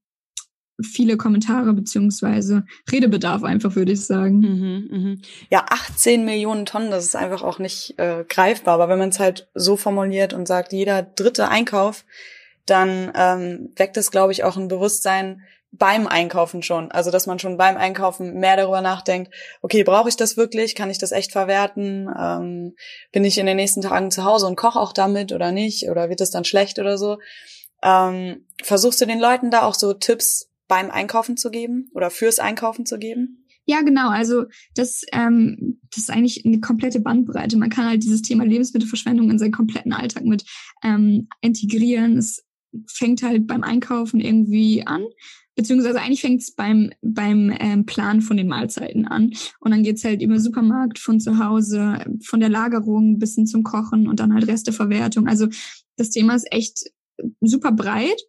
viele 0.83 1.17
Kommentare 1.17 1.73
beziehungsweise 1.73 2.65
Redebedarf 2.91 3.43
einfach, 3.43 3.77
würde 3.77 3.93
ich 3.93 4.05
sagen. 4.05 4.39
Mhm, 4.39 4.89
mh. 4.91 5.17
Ja, 5.51 5.67
18 5.69 6.25
Millionen 6.25 6.67
Tonnen, 6.67 6.91
das 6.91 7.05
ist 7.05 7.17
einfach 7.17 7.43
auch 7.43 7.59
nicht 7.59 7.99
äh, 7.99 8.25
greifbar. 8.29 8.75
Aber 8.75 8.89
wenn 8.89 8.99
man 8.99 9.11
es 9.11 9.21
halt 9.21 9.49
so 9.55 9.77
formuliert 9.77 10.33
und 10.33 10.47
sagt, 10.47 10.73
jeder 10.73 11.03
dritte 11.03 11.49
Einkauf, 11.49 12.05
dann 12.67 13.13
ähm, 13.15 13.73
weckt 13.77 13.97
es, 13.97 14.11
glaube 14.11 14.33
ich, 14.33 14.45
auch 14.45 14.57
ein 14.57 14.69
Bewusstsein 14.69 15.43
beim 15.73 16.07
Einkaufen 16.07 16.63
schon. 16.63 16.91
Also, 16.91 17.11
dass 17.11 17.27
man 17.27 17.39
schon 17.39 17.57
beim 17.57 17.77
Einkaufen 17.77 18.35
mehr 18.35 18.57
darüber 18.57 18.81
nachdenkt, 18.81 19.33
okay, 19.63 19.85
brauche 19.85 20.09
ich 20.09 20.17
das 20.17 20.37
wirklich? 20.37 20.75
Kann 20.75 20.91
ich 20.91 20.99
das 20.99 21.13
echt 21.13 21.33
verwerten? 21.33 22.09
Ähm, 22.19 22.75
bin 23.13 23.25
ich 23.25 23.39
in 23.39 23.47
den 23.47 23.57
nächsten 23.57 23.83
Tagen 23.83 24.11
zu 24.11 24.25
Hause 24.25 24.47
und 24.47 24.57
koche 24.57 24.79
auch 24.79 24.93
damit 24.93 25.33
oder 25.33 25.53
nicht? 25.53 25.89
Oder 25.89 26.09
wird 26.09 26.21
es 26.21 26.31
dann 26.31 26.45
schlecht 26.45 26.79
oder 26.79 26.99
so? 26.99 27.19
Ähm, 27.83 28.47
versuchst 28.63 29.01
du 29.01 29.07
den 29.07 29.21
Leuten 29.21 29.51
da 29.51 29.63
auch 29.63 29.75
so 29.75 29.95
Tipps 29.95 30.50
beim 30.71 30.89
Einkaufen 30.89 31.37
zu 31.37 31.51
geben 31.51 31.91
oder 31.95 32.11
fürs 32.11 32.39
Einkaufen 32.39 32.87
zu 32.87 32.97
geben? 32.97 33.45
Ja, 33.67 33.83
genau. 33.83 34.09
Also 34.09 34.45
das, 34.75 35.03
ähm, 35.13 35.81
das 35.91 36.05
ist 36.05 36.11
eigentlich 36.11 36.47
eine 36.47 36.61
komplette 36.61 37.01
Bandbreite. 37.01 37.59
Man 37.59 37.71
kann 37.71 37.87
halt 37.87 38.05
dieses 38.05 38.23
Thema 38.23 38.45
Lebensmittelverschwendung 38.45 39.31
in 39.31 39.39
seinen 39.39 39.53
kompletten 39.53 39.93
Alltag 39.93 40.25
mit 40.25 40.45
ähm, 40.85 41.29
integrieren. 41.41 42.17
Es 42.17 42.45
fängt 42.87 43.23
halt 43.23 43.49
beim 43.49 43.65
Einkaufen 43.65 44.21
irgendwie 44.21 44.87
an, 44.87 45.05
beziehungsweise 45.57 46.01
eigentlich 46.01 46.21
fängt 46.21 46.41
es 46.41 46.55
beim, 46.55 46.93
beim 47.03 47.53
ähm, 47.59 47.85
Plan 47.85 48.21
von 48.21 48.37
den 48.37 48.47
Mahlzeiten 48.47 49.09
an. 49.09 49.33
Und 49.59 49.73
dann 49.73 49.83
geht's 49.83 50.05
halt 50.05 50.23
über 50.23 50.39
Supermarkt, 50.39 51.01
von 51.01 51.19
zu 51.19 51.45
Hause, 51.45 52.05
von 52.25 52.39
der 52.39 52.49
Lagerung 52.49 53.19
bis 53.19 53.35
hin 53.35 53.47
zum 53.47 53.65
Kochen 53.65 54.07
und 54.07 54.21
dann 54.21 54.33
halt 54.33 54.47
Resteverwertung. 54.47 55.27
Also 55.27 55.49
das 55.97 56.11
Thema 56.11 56.37
ist 56.37 56.47
echt 56.53 56.91
super 57.41 57.73
breit 57.73 58.21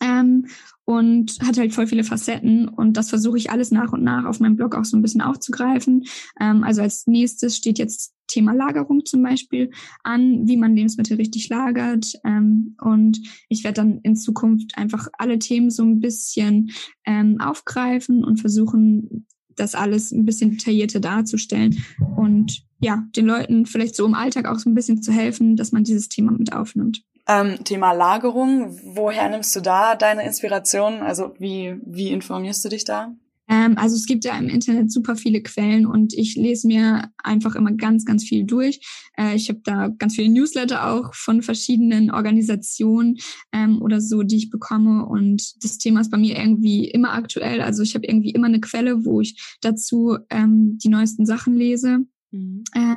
ähm, 0.00 0.46
und 0.90 1.38
hat 1.40 1.56
halt 1.56 1.72
voll 1.72 1.86
viele 1.86 2.02
Facetten 2.02 2.66
und 2.66 2.96
das 2.96 3.10
versuche 3.10 3.38
ich 3.38 3.52
alles 3.52 3.70
nach 3.70 3.92
und 3.92 4.02
nach 4.02 4.24
auf 4.24 4.40
meinem 4.40 4.56
Blog 4.56 4.74
auch 4.74 4.84
so 4.84 4.96
ein 4.96 5.02
bisschen 5.02 5.20
aufzugreifen. 5.20 6.02
Ähm, 6.40 6.64
also 6.64 6.82
als 6.82 7.06
nächstes 7.06 7.56
steht 7.56 7.78
jetzt 7.78 8.12
Thema 8.26 8.54
Lagerung 8.54 9.04
zum 9.04 9.22
Beispiel 9.22 9.70
an, 10.02 10.48
wie 10.48 10.56
man 10.56 10.74
Lebensmittel 10.74 11.16
richtig 11.16 11.48
lagert 11.48 12.14
ähm, 12.24 12.74
und 12.80 13.20
ich 13.48 13.62
werde 13.62 13.82
dann 13.82 14.00
in 14.02 14.16
Zukunft 14.16 14.76
einfach 14.76 15.06
alle 15.16 15.38
Themen 15.38 15.70
so 15.70 15.84
ein 15.84 16.00
bisschen 16.00 16.72
ähm, 17.06 17.40
aufgreifen 17.40 18.24
und 18.24 18.40
versuchen, 18.40 19.28
das 19.54 19.76
alles 19.76 20.10
ein 20.10 20.24
bisschen 20.24 20.50
detaillierter 20.50 20.98
darzustellen 20.98 21.84
und 22.16 22.64
ja, 22.80 23.06
den 23.14 23.26
Leuten 23.26 23.64
vielleicht 23.64 23.94
so 23.94 24.04
im 24.06 24.14
Alltag 24.14 24.48
auch 24.48 24.58
so 24.58 24.68
ein 24.68 24.74
bisschen 24.74 25.02
zu 25.02 25.12
helfen, 25.12 25.54
dass 25.54 25.70
man 25.70 25.84
dieses 25.84 26.08
Thema 26.08 26.32
mit 26.32 26.52
aufnimmt. 26.52 27.04
Ähm, 27.30 27.62
Thema 27.62 27.92
Lagerung, 27.92 28.76
woher 28.82 29.28
nimmst 29.28 29.54
du 29.54 29.60
da 29.60 29.94
deine 29.94 30.24
Inspiration? 30.24 30.94
Also 30.94 31.32
wie, 31.38 31.76
wie 31.86 32.10
informierst 32.10 32.64
du 32.64 32.68
dich 32.68 32.82
da? 32.82 33.14
Ähm, 33.48 33.78
also 33.78 33.94
es 33.94 34.06
gibt 34.06 34.24
ja 34.24 34.36
im 34.36 34.48
Internet 34.48 34.90
super 34.90 35.14
viele 35.14 35.40
Quellen 35.40 35.86
und 35.86 36.12
ich 36.12 36.34
lese 36.34 36.66
mir 36.66 37.12
einfach 37.22 37.54
immer 37.54 37.70
ganz, 37.70 38.04
ganz 38.04 38.24
viel 38.24 38.44
durch. 38.44 38.80
Äh, 39.16 39.36
ich 39.36 39.48
habe 39.48 39.60
da 39.62 39.88
ganz 39.96 40.16
viele 40.16 40.28
Newsletter 40.28 40.90
auch 40.90 41.14
von 41.14 41.42
verschiedenen 41.42 42.10
Organisationen 42.10 43.18
ähm, 43.52 43.80
oder 43.80 44.00
so, 44.00 44.24
die 44.24 44.36
ich 44.36 44.50
bekomme. 44.50 45.06
Und 45.06 45.62
das 45.62 45.78
Thema 45.78 46.00
ist 46.00 46.10
bei 46.10 46.18
mir 46.18 46.36
irgendwie 46.36 46.88
immer 46.88 47.12
aktuell. 47.12 47.60
Also 47.60 47.84
ich 47.84 47.94
habe 47.94 48.06
irgendwie 48.06 48.30
immer 48.30 48.48
eine 48.48 48.60
Quelle, 48.60 49.04
wo 49.04 49.20
ich 49.20 49.56
dazu 49.60 50.18
ähm, 50.30 50.78
die 50.82 50.88
neuesten 50.88 51.26
Sachen 51.26 51.54
lese. 51.54 52.00
Mhm. 52.32 52.64
Äh, 52.74 52.96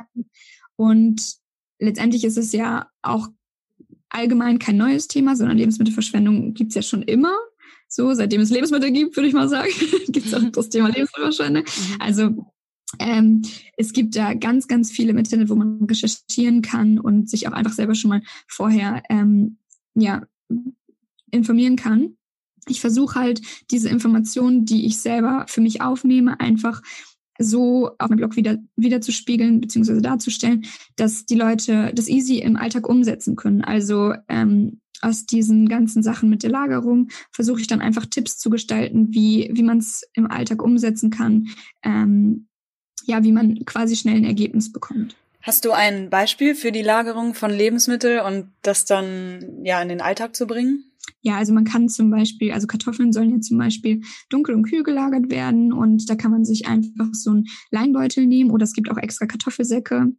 und 0.74 1.22
letztendlich 1.78 2.24
ist 2.24 2.38
es 2.38 2.50
ja 2.50 2.88
auch 3.00 3.28
allgemein 4.14 4.58
kein 4.58 4.76
neues 4.76 5.08
Thema, 5.08 5.36
sondern 5.36 5.58
Lebensmittelverschwendung 5.58 6.54
gibt's 6.54 6.74
ja 6.74 6.82
schon 6.82 7.02
immer. 7.02 7.34
So, 7.88 8.12
seitdem 8.14 8.40
es 8.40 8.50
Lebensmittel 8.50 8.90
gibt, 8.90 9.16
würde 9.16 9.28
ich 9.28 9.34
mal 9.34 9.48
sagen, 9.48 9.70
gibt's 10.08 10.32
auch 10.34 10.42
das 10.52 10.68
Thema 10.68 10.88
Lebensmittelverschwendung. 10.88 11.64
Mhm. 11.64 11.96
Also 12.00 12.52
ähm, 12.98 13.42
es 13.76 13.92
gibt 13.92 14.16
da 14.16 14.34
ganz, 14.34 14.68
ganz 14.68 14.90
viele 14.90 15.12
Methoden, 15.12 15.48
wo 15.48 15.54
man 15.54 15.84
recherchieren 15.84 16.62
kann 16.62 16.98
und 16.98 17.28
sich 17.28 17.48
auch 17.48 17.52
einfach 17.52 17.72
selber 17.72 17.94
schon 17.94 18.10
mal 18.10 18.22
vorher 18.46 19.02
ähm, 19.10 19.58
ja, 19.94 20.22
informieren 21.30 21.76
kann. 21.76 22.16
Ich 22.66 22.80
versuche 22.80 23.18
halt 23.18 23.42
diese 23.70 23.88
Informationen, 23.88 24.64
die 24.64 24.86
ich 24.86 24.98
selber 24.98 25.44
für 25.48 25.60
mich 25.60 25.82
aufnehme, 25.82 26.40
einfach 26.40 26.82
so 27.38 27.90
auf 27.98 28.08
meinem 28.08 28.18
Blog 28.18 28.36
wieder, 28.36 28.58
wieder 28.76 29.00
zu 29.00 29.12
spiegeln 29.12 29.60
bzw. 29.60 30.00
darzustellen, 30.00 30.64
dass 30.96 31.26
die 31.26 31.34
Leute 31.34 31.92
das 31.94 32.08
easy 32.08 32.38
im 32.38 32.56
Alltag 32.56 32.88
umsetzen 32.88 33.36
können. 33.36 33.62
Also 33.62 34.14
ähm, 34.28 34.80
aus 35.00 35.26
diesen 35.26 35.68
ganzen 35.68 36.02
Sachen 36.02 36.30
mit 36.30 36.42
der 36.42 36.50
Lagerung 36.50 37.08
versuche 37.30 37.60
ich 37.60 37.66
dann 37.66 37.80
einfach 37.80 38.06
Tipps 38.06 38.38
zu 38.38 38.50
gestalten, 38.50 39.08
wie, 39.12 39.50
wie 39.52 39.62
man 39.62 39.78
es 39.78 40.02
im 40.14 40.30
Alltag 40.30 40.62
umsetzen 40.62 41.10
kann, 41.10 41.48
ähm, 41.82 42.46
ja, 43.04 43.22
wie 43.22 43.32
man 43.32 43.64
quasi 43.64 43.96
schnell 43.96 44.16
ein 44.16 44.24
Ergebnis 44.24 44.72
bekommt. 44.72 45.16
Hast 45.42 45.66
du 45.66 45.72
ein 45.72 46.08
Beispiel 46.08 46.54
für 46.54 46.72
die 46.72 46.80
Lagerung 46.80 47.34
von 47.34 47.50
Lebensmitteln 47.50 48.20
und 48.20 48.50
das 48.62 48.86
dann 48.86 49.62
ja 49.62 49.82
in 49.82 49.90
den 49.90 50.00
Alltag 50.00 50.34
zu 50.34 50.46
bringen? 50.46 50.84
Ja, 51.22 51.36
also 51.36 51.52
man 51.52 51.64
kann 51.64 51.88
zum 51.88 52.10
Beispiel, 52.10 52.52
also 52.52 52.66
Kartoffeln 52.66 53.12
sollen 53.12 53.30
ja 53.30 53.40
zum 53.40 53.58
Beispiel 53.58 54.02
dunkel 54.28 54.54
und 54.54 54.62
kühl 54.64 54.82
gelagert 54.82 55.30
werden 55.30 55.72
und 55.72 56.08
da 56.08 56.16
kann 56.16 56.30
man 56.30 56.44
sich 56.44 56.66
einfach 56.66 57.08
so 57.12 57.30
einen 57.30 57.44
Leinbeutel 57.70 58.26
nehmen 58.26 58.50
oder 58.50 58.64
es 58.64 58.72
gibt 58.72 58.90
auch 58.90 58.98
extra 58.98 59.26
Kartoffelsäcke, 59.26 60.12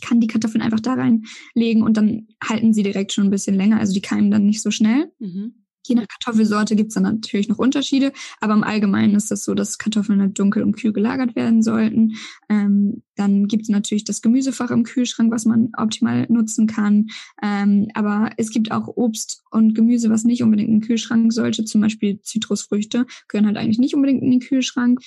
kann 0.00 0.20
die 0.20 0.26
Kartoffeln 0.26 0.62
einfach 0.62 0.80
da 0.80 0.94
reinlegen 0.94 1.82
und 1.82 1.96
dann 1.96 2.28
halten 2.42 2.72
sie 2.72 2.82
direkt 2.82 3.12
schon 3.12 3.24
ein 3.24 3.30
bisschen 3.30 3.54
länger, 3.54 3.78
also 3.78 3.92
die 3.92 4.00
keimen 4.00 4.30
dann 4.30 4.46
nicht 4.46 4.62
so 4.62 4.70
schnell. 4.70 5.12
Mhm. 5.18 5.61
Je 5.84 5.94
nach 5.94 6.06
Kartoffelsorte 6.06 6.76
gibt's 6.76 6.94
dann 6.94 7.02
natürlich 7.02 7.48
noch 7.48 7.58
Unterschiede, 7.58 8.12
aber 8.40 8.54
im 8.54 8.64
Allgemeinen 8.64 9.14
ist 9.14 9.30
das 9.30 9.44
so, 9.44 9.54
dass 9.54 9.78
Kartoffeln 9.78 10.20
halt 10.20 10.38
dunkel 10.38 10.62
und 10.62 10.76
kühl 10.76 10.92
gelagert 10.92 11.34
werden 11.34 11.62
sollten. 11.62 12.14
Ähm, 12.48 13.02
dann 13.16 13.46
gibt's 13.46 13.68
natürlich 13.68 14.04
das 14.04 14.22
Gemüsefach 14.22 14.70
im 14.70 14.84
Kühlschrank, 14.84 15.32
was 15.32 15.44
man 15.44 15.70
optimal 15.76 16.26
nutzen 16.28 16.66
kann. 16.66 17.08
Ähm, 17.42 17.88
aber 17.94 18.30
es 18.36 18.50
gibt 18.50 18.70
auch 18.70 18.88
Obst 18.88 19.42
und 19.50 19.74
Gemüse, 19.74 20.08
was 20.08 20.24
nicht 20.24 20.42
unbedingt 20.42 20.68
in 20.68 20.80
den 20.80 20.86
Kühlschrank 20.86 21.32
sollte. 21.32 21.64
Zum 21.64 21.80
Beispiel 21.80 22.20
Zitrusfrüchte 22.22 23.06
gehören 23.28 23.46
halt 23.46 23.56
eigentlich 23.56 23.78
nicht 23.78 23.94
unbedingt 23.94 24.22
in 24.22 24.30
den 24.30 24.40
Kühlschrank. 24.40 25.00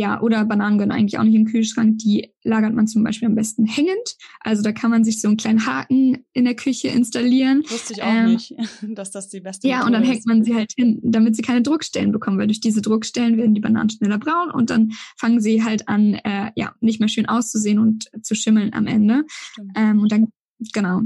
Ja, 0.00 0.18
oder 0.22 0.46
Bananen 0.46 0.78
gehören 0.78 0.92
eigentlich 0.92 1.18
auch 1.18 1.24
nicht 1.24 1.34
in 1.34 1.44
den 1.44 1.52
Kühlschrank. 1.52 1.98
Die 1.98 2.32
lagert 2.42 2.72
man 2.72 2.86
zum 2.86 3.04
Beispiel 3.04 3.28
am 3.28 3.34
besten 3.34 3.66
hängend. 3.66 4.16
Also 4.40 4.62
da 4.62 4.72
kann 4.72 4.90
man 4.90 5.04
sich 5.04 5.20
so 5.20 5.28
einen 5.28 5.36
kleinen 5.36 5.66
Haken 5.66 6.24
in 6.32 6.46
der 6.46 6.56
Küche 6.56 6.88
installieren. 6.88 7.64
Wusste 7.68 7.92
ich 7.92 8.02
auch 8.02 8.10
ähm, 8.10 8.32
nicht, 8.32 8.54
dass 8.96 9.10
das 9.10 9.28
die 9.28 9.40
beste 9.40 9.68
Ja, 9.68 9.84
und 9.84 9.92
dann 9.92 10.02
hängt 10.02 10.24
man 10.24 10.42
sie 10.42 10.54
halt 10.54 10.72
hin, 10.74 11.00
damit 11.02 11.36
sie 11.36 11.42
keine 11.42 11.60
Druckstellen 11.60 12.12
bekommen, 12.12 12.38
weil 12.38 12.46
durch 12.46 12.60
diese 12.60 12.80
Druckstellen 12.80 13.36
werden 13.36 13.54
die 13.54 13.60
Bananen 13.60 13.90
schneller 13.90 14.16
braun 14.16 14.50
und 14.50 14.70
dann 14.70 14.92
fangen 15.18 15.42
sie 15.42 15.62
halt 15.62 15.86
an, 15.86 16.14
äh, 16.14 16.50
ja, 16.56 16.74
nicht 16.80 16.98
mehr 16.98 17.10
schön 17.10 17.26
auszusehen 17.26 17.78
und 17.78 18.08
zu 18.22 18.34
schimmeln 18.34 18.72
am 18.72 18.86
Ende. 18.86 19.26
Ähm, 19.76 20.00
und 20.00 20.10
dann, 20.10 20.28
genau, 20.72 21.02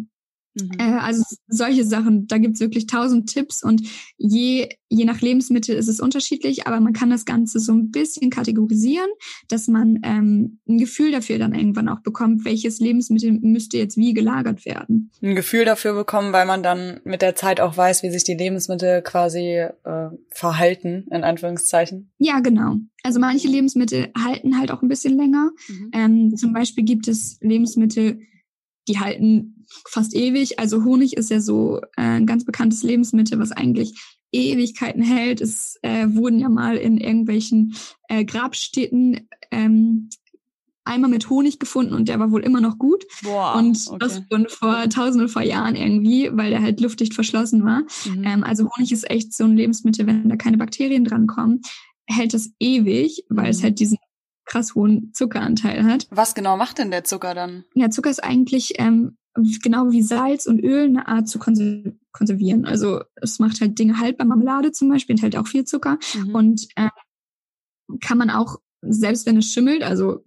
Mhm. 0.55 0.79
Äh, 0.79 0.99
also 1.01 1.23
solche 1.49 1.85
Sachen, 1.85 2.27
da 2.27 2.39
gibt's 2.39 2.61
wirklich 2.61 2.87
tausend 2.87 3.29
Tipps 3.29 3.63
und 3.63 3.83
je, 4.17 4.69
je 4.89 5.05
nach 5.05 5.21
Lebensmittel 5.21 5.77
ist 5.77 5.89
es 5.89 6.01
unterschiedlich, 6.01 6.67
aber 6.67 6.81
man 6.81 6.93
kann 6.93 7.11
das 7.11 7.25
Ganze 7.25 7.59
so 7.59 7.73
ein 7.73 7.91
bisschen 7.91 8.31
kategorisieren, 8.31 9.11
dass 9.49 9.69
man 9.69 10.01
ähm, 10.05 10.61
ein 10.69 10.79
Gefühl 10.79 11.11
dafür 11.13 11.39
dann 11.39 11.55
irgendwann 11.55 11.89
auch 11.89 12.01
bekommt, 12.01 12.45
welches 12.45 12.79
Lebensmittel 12.81 13.33
müsste 13.33 13.79
jetzt 13.79 13.97
wie 13.97 14.15
gelagert 14.15 14.65
werden. 14.65 15.11
Ein 15.23 15.35
Gefühl 15.35 15.65
dafür 15.65 15.95
bekommen, 15.95 16.33
weil 16.33 16.47
man 16.47 16.63
dann 16.63 17.01
mit 17.05 17.23
der 17.23 17.35
Zeit 17.35 17.61
auch 17.61 17.77
weiß, 17.77 18.03
wie 18.03 18.11
sich 18.11 18.25
die 18.25 18.35
Lebensmittel 18.35 19.03
quasi 19.03 19.67
äh, 19.85 20.11
verhalten, 20.31 21.07
in 21.11 21.25
Anführungszeichen. 21.25 22.13
Ja, 22.19 22.41
genau. 22.41 22.77
Also 23.03 23.21
manche 23.21 23.49
Lebensmittel 23.49 24.09
halten 24.17 24.59
halt 24.59 24.71
auch 24.71 24.83
ein 24.83 24.89
bisschen 24.89 25.17
länger. 25.17 25.51
Mhm. 25.69 25.91
Ähm, 25.93 26.37
zum 26.37 26.53
Beispiel 26.53 26.85
gibt 26.85 27.09
es 27.09 27.39
Lebensmittel, 27.41 28.21
die 28.89 28.99
halten 28.99 29.54
fast 29.89 30.15
ewig. 30.15 30.59
Also 30.59 30.85
Honig 30.85 31.17
ist 31.17 31.31
ja 31.31 31.41
so 31.41 31.81
äh, 31.97 32.03
ein 32.03 32.27
ganz 32.27 32.45
bekanntes 32.45 32.83
Lebensmittel, 32.83 33.39
was 33.39 33.53
eigentlich 33.53 33.95
Ewigkeiten 34.33 35.03
hält. 35.03 35.41
Es 35.41 35.79
äh, 35.83 36.07
wurden 36.09 36.41
ja 36.41 36.49
mal 36.49 36.77
in 36.77 36.99
irgendwelchen 36.99 37.77
äh, 38.09 38.25
Grabstätten 38.25 39.29
ähm, 39.51 40.09
einmal 40.85 41.11
mit 41.11 41.31
Honig 41.31 41.59
gefunden 41.59 41.95
und 41.95 42.09
der 42.09 42.19
war 42.19 42.31
wohl 42.31 42.43
immer 42.43 42.61
noch 42.61 42.79
gut. 42.79 43.05
Boah, 43.23 43.57
und 43.57 43.79
okay. 43.87 43.99
das 43.99 44.23
schon 44.31 44.49
vor 44.49 44.89
tausenden 44.89 45.29
vor 45.29 45.43
Jahren 45.43 45.77
irgendwie, 45.77 46.31
weil 46.33 46.51
der 46.51 46.63
halt 46.63 46.81
luftdicht 46.81 47.15
verschlossen 47.15 47.65
war. 47.65 47.83
Mhm. 48.05 48.25
Ähm, 48.25 48.45
also 48.45 48.69
Honig 48.77 48.93
ist 48.93 49.09
echt 49.09 49.33
so 49.33 49.45
ein 49.45 49.57
Lebensmittel, 49.57 50.07
wenn 50.07 50.29
da 50.29 50.37
keine 50.37 50.59
Bakterien 50.59 51.05
drankommen, 51.05 51.63
hält 52.07 52.35
das 52.35 52.51
ewig, 52.61 53.25
weil 53.29 53.47
mhm. 53.47 53.51
es 53.51 53.63
halt 53.63 53.81
diesen 53.81 53.99
krass 54.45 54.75
hohen 54.75 55.13
Zuckeranteil 55.15 55.85
hat. 55.85 56.07
Was 56.11 56.35
genau 56.35 56.57
macht 56.59 56.79
denn 56.79 56.91
der 56.91 57.05
Zucker 57.05 57.35
dann? 57.35 57.65
Ja, 57.75 57.89
Zucker 57.89 58.11
ist 58.11 58.23
eigentlich 58.23 58.75
ähm, 58.79 59.17
genau 59.63 59.91
wie 59.91 60.03
Salz 60.03 60.47
und 60.47 60.63
Öl 60.63 60.85
eine 60.85 61.09
Art 61.09 61.29
zu 61.29 61.39
konservieren. 61.39 62.65
Also 62.65 63.03
es 63.17 63.39
macht 63.39 63.61
halt 63.61 63.79
Dinge 63.79 63.99
haltbar. 63.99 64.27
Marmelade 64.27 64.73
zum 64.73 64.89
Beispiel 64.89 65.15
enthält 65.15 65.37
auch 65.37 65.49
viel 65.49 65.65
Zucker 65.65 65.99
mhm. 66.15 66.35
und 66.35 66.69
ähm, 66.77 66.91
kann 68.01 68.19
man 68.19 68.31
auch, 68.31 68.61
selbst 68.83 69.27
wenn 69.27 69.37
es 69.37 69.53
schimmelt, 69.53 69.83
also 69.83 70.25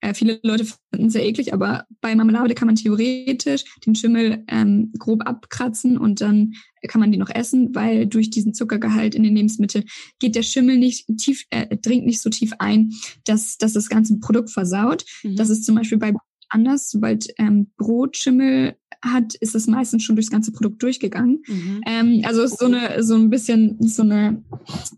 äh, 0.00 0.14
viele 0.14 0.40
Leute 0.42 0.64
finden 0.64 1.06
es 1.06 1.12
sehr 1.12 1.26
eklig, 1.26 1.52
aber 1.52 1.86
bei 2.00 2.14
Marmelade 2.14 2.54
kann 2.54 2.66
man 2.66 2.76
theoretisch 2.76 3.64
den 3.86 3.94
Schimmel 3.94 4.44
ähm, 4.48 4.92
grob 4.98 5.26
abkratzen 5.26 5.96
und 5.96 6.20
dann 6.20 6.54
kann 6.88 7.00
man 7.00 7.12
die 7.12 7.18
noch 7.18 7.30
essen, 7.30 7.74
weil 7.74 8.06
durch 8.06 8.30
diesen 8.30 8.54
Zuckergehalt 8.54 9.14
in 9.14 9.22
den 9.22 9.36
Lebensmitteln 9.36 9.84
geht 10.18 10.34
der 10.34 10.42
Schimmel 10.42 10.78
nicht 10.78 11.06
tief, 11.18 11.44
äh, 11.50 11.76
dringt 11.76 12.06
nicht 12.06 12.20
so 12.20 12.30
tief 12.30 12.52
ein, 12.58 12.92
dass, 13.24 13.58
dass 13.58 13.74
das 13.74 13.88
ganze 13.88 14.18
Produkt 14.18 14.50
versaut. 14.50 15.04
Mhm. 15.22 15.36
Das 15.36 15.50
ist 15.50 15.64
zum 15.64 15.74
Beispiel 15.76 15.98
bei 15.98 16.12
anders. 16.50 16.90
Sobald 16.90 17.28
ähm, 17.38 17.70
Brot 17.76 18.16
Schimmel 18.16 18.76
hat, 19.02 19.34
ist 19.34 19.54
es 19.54 19.66
meistens 19.66 20.02
schon 20.02 20.16
durchs 20.16 20.30
ganze 20.30 20.52
Produkt 20.52 20.82
durchgegangen. 20.82 21.42
Mhm. 21.46 21.80
Ähm, 21.86 22.22
also 22.24 22.42
ist 22.42 22.58
so 22.58 22.66
eine 22.66 23.02
so 23.02 23.14
ein 23.14 23.30
bisschen 23.30 23.76
so 23.80 24.02
eine 24.02 24.44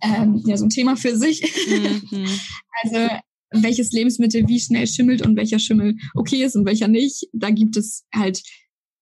ähm, 0.01 0.43
ja 0.47 0.57
so 0.57 0.67
ein 0.67 0.71
Thema 0.71 0.97
für 0.97 1.17
sich. 1.17 1.43
Mhm. 2.11 2.27
also 2.83 3.09
welches 3.53 3.93
Lebensmittel 3.93 4.49
wie 4.49 4.61
schnell 4.61 4.87
schimmelt 4.87 5.25
und 5.25 5.37
welcher 5.37 5.59
Schimmel 5.59 5.97
okay 6.15 6.43
ist 6.43 6.57
und 6.57 6.65
welcher 6.65 6.89
nicht. 6.89 7.29
Da 7.33 7.51
gibt 7.51 7.77
es 7.77 8.05
halt 8.15 8.43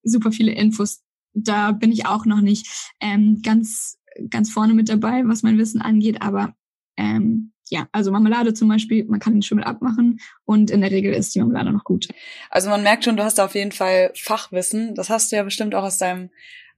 super 0.03 0.33
viele 0.33 0.53
Infos. 0.53 1.03
Da 1.33 1.73
bin 1.73 1.93
ich 1.93 2.07
auch 2.07 2.27
noch 2.27 2.41
nicht 2.41 2.67
ähm, 3.01 3.41
ganz, 3.43 3.99
ganz 4.29 4.51
vorne 4.51 4.75
mit 4.75 4.89
dabei, 4.89 5.23
was 5.27 5.43
mein 5.43 5.59
Wissen 5.59 5.81
angeht, 5.81 6.21
aber 6.23 6.55
ähm, 6.97 7.53
ja, 7.71 7.89
also 7.93 8.11
Marmelade 8.11 8.53
zum 8.53 8.69
Beispiel, 8.69 9.05
man 9.05 9.21
kann 9.21 9.33
den 9.33 9.43
Schimmel 9.43 9.65
abmachen 9.65 10.21
und 10.45 10.71
in 10.71 10.81
der 10.81 10.91
Regel 10.91 11.15
ist 11.15 11.35
die 11.35 11.39
Marmelade 11.39 11.73
noch 11.73 11.85
gut. 11.85 12.09
Also 12.51 12.69
man 12.69 12.83
merkt 12.83 13.05
schon, 13.05 13.17
du 13.17 13.25
hast 13.25 13.41
auf 13.41 13.55
jeden 13.55 13.73
Fall 13.73 14.13
Fachwissen. 14.17 14.95
Das 14.95 15.09
hast 15.09 15.31
du 15.31 15.37
ja 15.37 15.45
bestimmt 15.45 15.75
auch 15.75 15.85
aus 15.85 15.99
deinem 15.99 16.31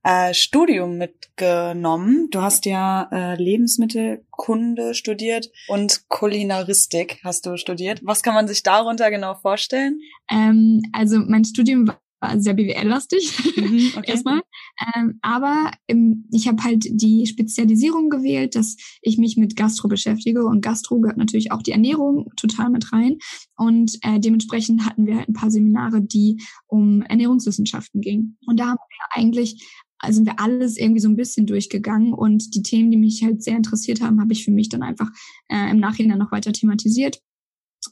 äh, 0.02 0.34
Studium 0.34 0.98
mitgenommen. 0.98 2.28
Du 2.30 2.42
hast 2.42 2.66
ja 2.66 3.08
äh, 3.10 3.36
Lebensmittelkunde 3.36 4.94
studiert 4.94 5.50
und 5.68 6.08
Kulinaristik 6.08 7.20
hast 7.24 7.46
du 7.46 7.56
studiert. 7.56 8.00
Was 8.04 8.22
kann 8.22 8.34
man 8.34 8.46
sich 8.46 8.62
darunter 8.62 9.10
genau 9.10 9.34
vorstellen? 9.34 10.00
Ähm, 10.30 10.82
also 10.92 11.18
mein 11.18 11.44
Studium 11.44 11.90
war 12.20 12.38
sehr 12.38 12.54
BWL-lastig, 12.54 13.56
mhm, 13.56 13.92
okay. 13.96 14.10
erstmal. 14.10 14.40
Ähm, 14.82 15.18
aber 15.22 15.70
im, 15.86 16.24
ich 16.32 16.48
habe 16.48 16.62
halt 16.62 16.86
die 16.90 17.26
Spezialisierung 17.26 18.10
gewählt, 18.10 18.54
dass 18.56 18.76
ich 19.00 19.18
mich 19.18 19.36
mit 19.36 19.56
Gastro 19.56 19.88
beschäftige 19.88 20.44
und 20.44 20.62
Gastro 20.62 21.00
gehört 21.00 21.18
natürlich 21.18 21.52
auch 21.52 21.62
die 21.62 21.72
Ernährung 21.72 22.30
total 22.36 22.70
mit 22.70 22.92
rein. 22.92 23.18
Und 23.56 23.98
äh, 24.02 24.18
dementsprechend 24.18 24.84
hatten 24.86 25.06
wir 25.06 25.16
halt 25.16 25.28
ein 25.28 25.34
paar 25.34 25.50
Seminare, 25.50 26.02
die 26.02 26.42
um 26.66 27.02
Ernährungswissenschaften 27.02 28.00
gingen. 28.00 28.38
Und 28.46 28.58
da 28.58 28.68
haben 28.68 28.78
wir 28.78 29.22
eigentlich 29.22 29.62
also 30.02 30.16
sind 30.16 30.26
wir 30.26 30.40
alles 30.40 30.78
irgendwie 30.78 31.00
so 31.00 31.08
ein 31.08 31.14
bisschen 31.14 31.46
durchgegangen 31.46 32.12
und 32.12 32.56
die 32.56 32.62
Themen, 32.62 32.90
die 32.90 32.96
mich 32.96 33.22
halt 33.22 33.42
sehr 33.44 33.56
interessiert 33.56 34.00
haben, 34.00 34.20
habe 34.20 34.32
ich 34.32 34.44
für 34.44 34.50
mich 34.50 34.68
dann 34.68 34.82
einfach 34.82 35.08
äh, 35.48 35.70
im 35.70 35.78
Nachhinein 35.78 36.18
noch 36.18 36.32
weiter 36.32 36.52
thematisiert. 36.52 37.20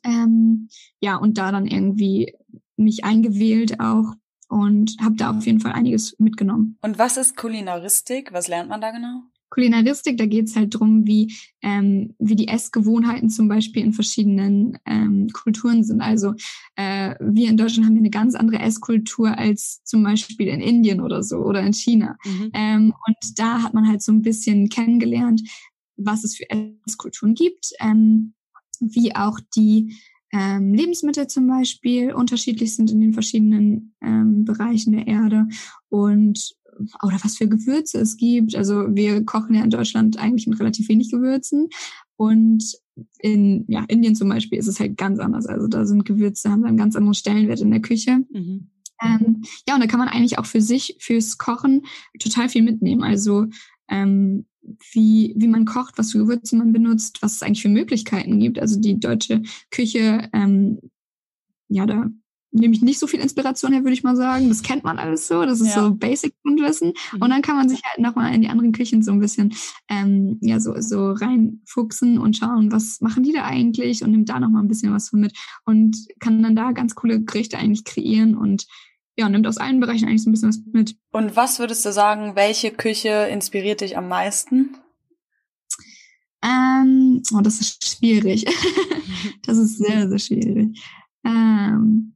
Ähm, 0.02 0.68
ja, 1.00 1.16
und 1.16 1.38
da 1.38 1.52
dann 1.52 1.66
irgendwie 1.66 2.34
mich 2.76 3.04
eingewählt 3.04 3.78
auch 3.78 4.14
und 4.50 4.96
habe 5.00 5.14
da 5.14 5.30
auf 5.30 5.46
jeden 5.46 5.60
Fall 5.60 5.72
einiges 5.72 6.18
mitgenommen. 6.18 6.76
Und 6.82 6.98
was 6.98 7.16
ist 7.16 7.36
Kulinaristik? 7.36 8.32
Was 8.32 8.48
lernt 8.48 8.68
man 8.68 8.80
da 8.80 8.90
genau? 8.90 9.22
Kulinaristik, 9.50 10.16
da 10.16 10.26
geht 10.26 10.48
es 10.48 10.56
halt 10.56 10.74
drum, 10.74 11.06
wie, 11.06 11.34
ähm, 11.60 12.14
wie 12.18 12.36
die 12.36 12.48
Essgewohnheiten 12.48 13.30
zum 13.30 13.48
Beispiel 13.48 13.82
in 13.84 13.92
verschiedenen 13.92 14.78
ähm, 14.86 15.28
Kulturen 15.32 15.82
sind. 15.82 16.00
Also 16.00 16.34
äh, 16.76 17.16
wir 17.20 17.48
in 17.48 17.56
Deutschland 17.56 17.86
haben 17.86 17.96
eine 17.96 18.10
ganz 18.10 18.34
andere 18.36 18.60
Esskultur 18.60 19.36
als 19.36 19.82
zum 19.84 20.04
Beispiel 20.04 20.48
in 20.48 20.60
Indien 20.60 21.00
oder 21.00 21.22
so 21.22 21.38
oder 21.38 21.60
in 21.62 21.72
China. 21.72 22.16
Mhm. 22.24 22.50
Ähm, 22.54 22.94
und 23.06 23.38
da 23.38 23.62
hat 23.62 23.74
man 23.74 23.88
halt 23.88 24.02
so 24.02 24.12
ein 24.12 24.22
bisschen 24.22 24.68
kennengelernt, 24.68 25.42
was 25.96 26.24
es 26.24 26.36
für 26.36 26.46
Esskulturen 26.86 27.34
gibt, 27.34 27.72
ähm, 27.80 28.34
wie 28.78 29.14
auch 29.14 29.40
die 29.54 29.96
ähm, 30.32 30.74
Lebensmittel 30.74 31.26
zum 31.26 31.46
Beispiel 31.46 32.12
unterschiedlich 32.12 32.74
sind 32.74 32.90
in 32.90 33.00
den 33.00 33.12
verschiedenen 33.12 33.94
ähm, 34.00 34.44
Bereichen 34.44 34.92
der 34.92 35.06
Erde 35.06 35.46
und 35.88 36.54
oder 37.02 37.18
was 37.22 37.36
für 37.36 37.48
Gewürze 37.48 37.98
es 37.98 38.16
gibt. 38.16 38.54
Also 38.54 38.86
wir 38.94 39.24
kochen 39.24 39.54
ja 39.54 39.62
in 39.62 39.70
Deutschland 39.70 40.18
eigentlich 40.18 40.46
mit 40.46 40.58
relativ 40.60 40.88
wenig 40.88 41.10
Gewürzen 41.10 41.68
und 42.16 42.64
in 43.18 43.64
ja, 43.68 43.84
Indien 43.88 44.14
zum 44.14 44.28
Beispiel 44.28 44.58
ist 44.58 44.66
es 44.66 44.80
halt 44.80 44.96
ganz 44.96 45.18
anders. 45.18 45.46
Also 45.46 45.68
da 45.68 45.84
sind 45.84 46.04
Gewürze, 46.04 46.50
haben 46.50 46.64
einen 46.64 46.76
ganz 46.76 46.96
anderen 46.96 47.14
Stellenwert 47.14 47.60
in 47.60 47.70
der 47.70 47.80
Küche. 47.80 48.24
Mhm. 48.30 48.70
Ähm, 49.02 49.42
ja, 49.66 49.74
und 49.74 49.80
da 49.80 49.86
kann 49.86 49.98
man 49.98 50.08
eigentlich 50.08 50.38
auch 50.38 50.46
für 50.46 50.60
sich, 50.60 50.96
fürs 51.00 51.38
Kochen 51.38 51.82
total 52.18 52.48
viel 52.48 52.62
mitnehmen. 52.62 53.02
Also 53.02 53.46
ähm, 53.88 54.46
wie, 54.92 55.34
wie 55.36 55.48
man 55.48 55.64
kocht, 55.64 55.98
was 55.98 56.12
für 56.12 56.18
Gewürze 56.18 56.56
man 56.56 56.72
benutzt, 56.72 57.22
was 57.22 57.36
es 57.36 57.42
eigentlich 57.42 57.62
für 57.62 57.68
Möglichkeiten 57.68 58.38
gibt. 58.38 58.58
Also 58.58 58.78
die 58.80 58.98
deutsche 58.98 59.42
Küche, 59.70 60.28
ähm, 60.32 60.78
ja, 61.68 61.86
da 61.86 62.10
nehme 62.52 62.74
ich 62.74 62.82
nicht 62.82 62.98
so 62.98 63.06
viel 63.06 63.20
Inspiration 63.20 63.72
her, 63.72 63.82
würde 63.82 63.92
ich 63.92 64.02
mal 64.02 64.16
sagen. 64.16 64.48
Das 64.48 64.62
kennt 64.62 64.82
man 64.82 64.98
alles 64.98 65.28
so, 65.28 65.44
das 65.44 65.60
ist 65.60 65.74
ja. 65.74 65.84
so 65.84 65.94
Basic 65.94 66.34
Grundwissen. 66.42 66.94
Mhm. 67.12 67.22
Und 67.22 67.30
dann 67.30 67.42
kann 67.42 67.56
man 67.56 67.68
sich 67.68 67.80
halt 67.84 68.00
nochmal 68.00 68.34
in 68.34 68.42
die 68.42 68.48
anderen 68.48 68.72
Küchen 68.72 69.02
so 69.02 69.12
ein 69.12 69.20
bisschen 69.20 69.54
ähm, 69.88 70.38
ja 70.40 70.58
so, 70.58 70.74
so 70.80 71.12
reinfuchsen 71.12 72.18
und 72.18 72.36
schauen, 72.36 72.72
was 72.72 73.00
machen 73.00 73.22
die 73.22 73.32
da 73.32 73.44
eigentlich 73.44 74.02
und 74.02 74.10
nimmt 74.10 74.28
da 74.28 74.40
nochmal 74.40 74.62
ein 74.62 74.68
bisschen 74.68 74.92
was 74.92 75.10
von 75.10 75.20
mit 75.20 75.36
und 75.64 75.96
kann 76.18 76.42
dann 76.42 76.56
da 76.56 76.72
ganz 76.72 76.94
coole 76.94 77.20
Gerichte 77.22 77.58
eigentlich 77.58 77.84
kreieren 77.84 78.36
und 78.36 78.66
ja, 79.20 79.28
nimmt 79.28 79.46
aus 79.46 79.58
allen 79.58 79.80
Bereichen 79.80 80.08
eigentlich 80.08 80.22
so 80.22 80.30
ein 80.30 80.32
bisschen 80.32 80.48
was 80.48 80.60
mit. 80.72 80.96
Und 81.12 81.36
was 81.36 81.58
würdest 81.58 81.84
du 81.84 81.92
sagen, 81.92 82.36
welche 82.36 82.70
Küche 82.70 83.28
inspiriert 83.30 83.82
dich 83.82 83.96
am 83.96 84.08
meisten? 84.08 84.76
Ähm, 86.42 87.22
oh, 87.34 87.40
das 87.42 87.60
ist 87.60 87.86
schwierig. 87.86 88.46
das 89.42 89.58
ist 89.58 89.76
sehr, 89.76 90.08
sehr 90.08 90.18
schwierig. 90.18 90.82
Ähm, 91.24 92.14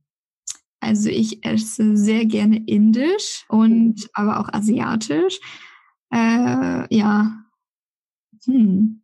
also 0.80 1.10
ich 1.10 1.44
esse 1.44 1.96
sehr 1.96 2.24
gerne 2.24 2.56
indisch 2.66 3.44
und 3.48 4.08
aber 4.14 4.40
auch 4.40 4.48
asiatisch. 4.52 5.38
Äh, 6.10 6.94
ja. 6.94 7.44
Hm. 8.46 9.03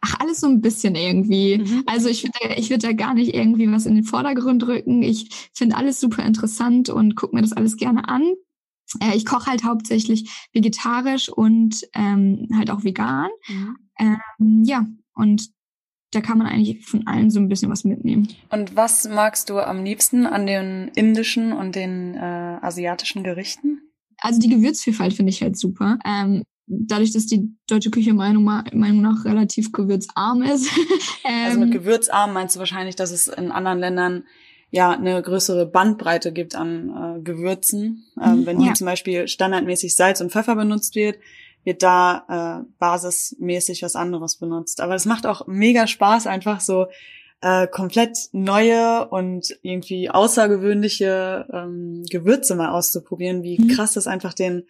Ach, 0.00 0.20
alles 0.20 0.40
so 0.40 0.48
ein 0.48 0.60
bisschen 0.60 0.94
irgendwie. 0.94 1.58
Mhm. 1.58 1.84
Also 1.86 2.08
ich 2.08 2.24
würde 2.24 2.54
ich 2.56 2.70
würd 2.70 2.84
da 2.84 2.92
gar 2.92 3.14
nicht 3.14 3.34
irgendwie 3.34 3.70
was 3.70 3.86
in 3.86 3.94
den 3.94 4.04
Vordergrund 4.04 4.66
rücken. 4.66 5.02
Ich 5.02 5.50
finde 5.52 5.76
alles 5.76 6.00
super 6.00 6.24
interessant 6.24 6.88
und 6.88 7.14
gucke 7.14 7.34
mir 7.34 7.42
das 7.42 7.52
alles 7.52 7.76
gerne 7.76 8.08
an. 8.08 8.22
Äh, 9.00 9.16
ich 9.16 9.24
koche 9.24 9.46
halt 9.46 9.64
hauptsächlich 9.64 10.30
vegetarisch 10.52 11.28
und 11.28 11.86
ähm, 11.94 12.48
halt 12.54 12.70
auch 12.70 12.84
vegan. 12.84 13.30
Mhm. 13.48 13.76
Ähm, 13.98 14.62
ja, 14.64 14.86
und 15.14 15.50
da 16.12 16.20
kann 16.20 16.38
man 16.38 16.46
eigentlich 16.46 16.84
von 16.84 17.06
allen 17.06 17.30
so 17.30 17.40
ein 17.40 17.48
bisschen 17.48 17.70
was 17.70 17.84
mitnehmen. 17.84 18.28
Und 18.50 18.76
was 18.76 19.08
magst 19.08 19.48
du 19.48 19.58
am 19.60 19.82
liebsten 19.82 20.26
an 20.26 20.46
den 20.46 20.88
indischen 20.94 21.52
und 21.52 21.74
den 21.74 22.14
äh, 22.14 22.18
asiatischen 22.60 23.24
Gerichten? 23.24 23.80
Also 24.18 24.38
die 24.38 24.50
Gewürzvielfalt 24.50 25.14
finde 25.14 25.30
ich 25.30 25.42
halt 25.42 25.56
super. 25.56 25.98
Ähm, 26.04 26.42
dadurch, 26.66 27.12
dass 27.12 27.26
die 27.26 27.54
deutsche 27.68 27.90
Küche 27.90 28.14
Meinung, 28.14 28.44
Meinung 28.44 29.02
nach 29.02 29.24
relativ 29.24 29.72
gewürzarm 29.72 30.42
ist. 30.42 30.70
ähm, 31.24 31.44
also 31.46 31.60
mit 31.60 31.72
gewürzarm 31.72 32.32
meinst 32.32 32.56
du 32.56 32.60
wahrscheinlich, 32.60 32.96
dass 32.96 33.10
es 33.10 33.28
in 33.28 33.50
anderen 33.50 33.78
Ländern 33.78 34.24
ja 34.70 34.90
eine 34.90 35.20
größere 35.20 35.66
Bandbreite 35.66 36.32
gibt 36.32 36.54
an 36.54 37.18
äh, 37.18 37.22
Gewürzen. 37.22 38.04
Ähm, 38.20 38.40
mhm. 38.40 38.46
wenn 38.46 38.58
hier 38.58 38.68
ja. 38.68 38.74
zum 38.74 38.86
Beispiel 38.86 39.28
standardmäßig 39.28 39.94
Salz 39.94 40.20
und 40.20 40.32
Pfeffer 40.32 40.56
benutzt 40.56 40.94
wird, 40.94 41.18
wird 41.64 41.82
da 41.82 42.64
äh, 42.64 42.72
basismäßig 42.78 43.82
was 43.82 43.94
anderes 43.94 44.36
benutzt. 44.36 44.80
Aber 44.80 44.94
es 44.94 45.04
macht 45.04 45.26
auch 45.26 45.46
mega 45.46 45.86
Spaß, 45.86 46.26
einfach 46.26 46.60
so 46.60 46.86
äh, 47.42 47.66
komplett 47.66 48.28
neue 48.32 49.06
und 49.08 49.56
irgendwie 49.62 50.08
außergewöhnliche 50.10 51.46
ähm, 51.52 52.04
Gewürze 52.10 52.54
mal 52.54 52.70
auszuprobieren, 52.70 53.42
wie 53.42 53.60
mhm. 53.60 53.68
krass 53.68 53.92
das 53.92 54.06
einfach 54.06 54.32
den 54.32 54.64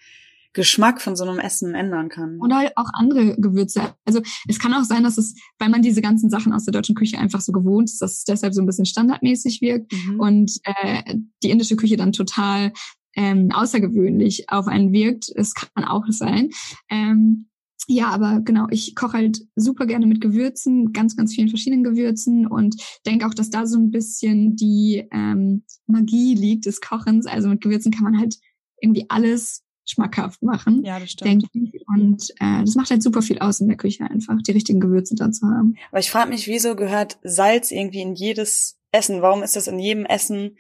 Geschmack 0.52 1.00
von 1.00 1.16
so 1.16 1.24
einem 1.24 1.38
Essen 1.38 1.74
ändern 1.74 2.08
kann. 2.08 2.38
Halt 2.50 2.76
auch 2.76 2.90
andere 2.92 3.36
Gewürze. 3.36 3.94
Also 4.04 4.20
es 4.48 4.58
kann 4.58 4.74
auch 4.74 4.84
sein, 4.84 5.02
dass 5.02 5.18
es, 5.18 5.34
weil 5.58 5.70
man 5.70 5.82
diese 5.82 6.02
ganzen 6.02 6.30
Sachen 6.30 6.52
aus 6.52 6.64
der 6.64 6.72
deutschen 6.72 6.94
Küche 6.94 7.18
einfach 7.18 7.40
so 7.40 7.52
gewohnt 7.52 7.88
ist, 7.90 8.02
dass 8.02 8.18
es 8.18 8.24
deshalb 8.24 8.54
so 8.54 8.60
ein 8.60 8.66
bisschen 8.66 8.86
standardmäßig 8.86 9.60
wirkt 9.62 9.92
mhm. 9.92 10.20
und 10.20 10.52
äh, 10.64 11.16
die 11.42 11.50
indische 11.50 11.76
Küche 11.76 11.96
dann 11.96 12.12
total 12.12 12.72
ähm, 13.16 13.50
außergewöhnlich 13.52 14.50
auf 14.50 14.68
einen 14.68 14.92
wirkt. 14.92 15.30
Es 15.34 15.54
kann 15.54 15.84
auch 15.84 16.04
sein. 16.08 16.50
Ähm, 16.90 17.48
ja, 17.88 18.10
aber 18.10 18.40
genau, 18.40 18.68
ich 18.70 18.94
koche 18.94 19.14
halt 19.14 19.40
super 19.56 19.86
gerne 19.86 20.06
mit 20.06 20.20
Gewürzen, 20.20 20.92
ganz, 20.92 21.16
ganz 21.16 21.34
vielen 21.34 21.48
verschiedenen 21.48 21.82
Gewürzen 21.82 22.46
und 22.46 22.76
denke 23.06 23.26
auch, 23.26 23.34
dass 23.34 23.50
da 23.50 23.66
so 23.66 23.78
ein 23.78 23.90
bisschen 23.90 24.54
die 24.54 25.06
ähm, 25.10 25.64
Magie 25.86 26.34
liegt 26.34 26.66
des 26.66 26.80
Kochens. 26.80 27.26
Also 27.26 27.48
mit 27.48 27.60
Gewürzen 27.60 27.92
kann 27.92 28.04
man 28.04 28.18
halt 28.18 28.36
irgendwie 28.80 29.06
alles 29.08 29.62
schmackhaft 29.84 30.42
machen. 30.42 30.84
Ja, 30.84 30.98
das 31.00 31.10
stimmt. 31.10 31.30
Denke 31.30 31.46
ich. 31.52 31.82
Und 31.88 32.30
äh, 32.40 32.60
das 32.64 32.74
macht 32.74 32.90
halt 32.90 33.02
super 33.02 33.22
viel 33.22 33.38
aus 33.38 33.60
in 33.60 33.68
der 33.68 33.76
Küche 33.76 34.04
einfach, 34.04 34.40
die 34.42 34.52
richtigen 34.52 34.80
Gewürze 34.80 35.14
da 35.14 35.30
zu 35.30 35.46
haben. 35.46 35.76
Aber 35.90 36.00
ich 36.00 36.10
frage 36.10 36.30
mich, 36.30 36.46
wieso 36.46 36.76
gehört 36.76 37.18
Salz 37.22 37.70
irgendwie 37.70 38.00
in 38.00 38.14
jedes 38.14 38.78
Essen? 38.92 39.22
Warum 39.22 39.42
ist 39.42 39.56
das 39.56 39.66
in 39.66 39.78
jedem 39.78 40.04
Essen 40.04 40.56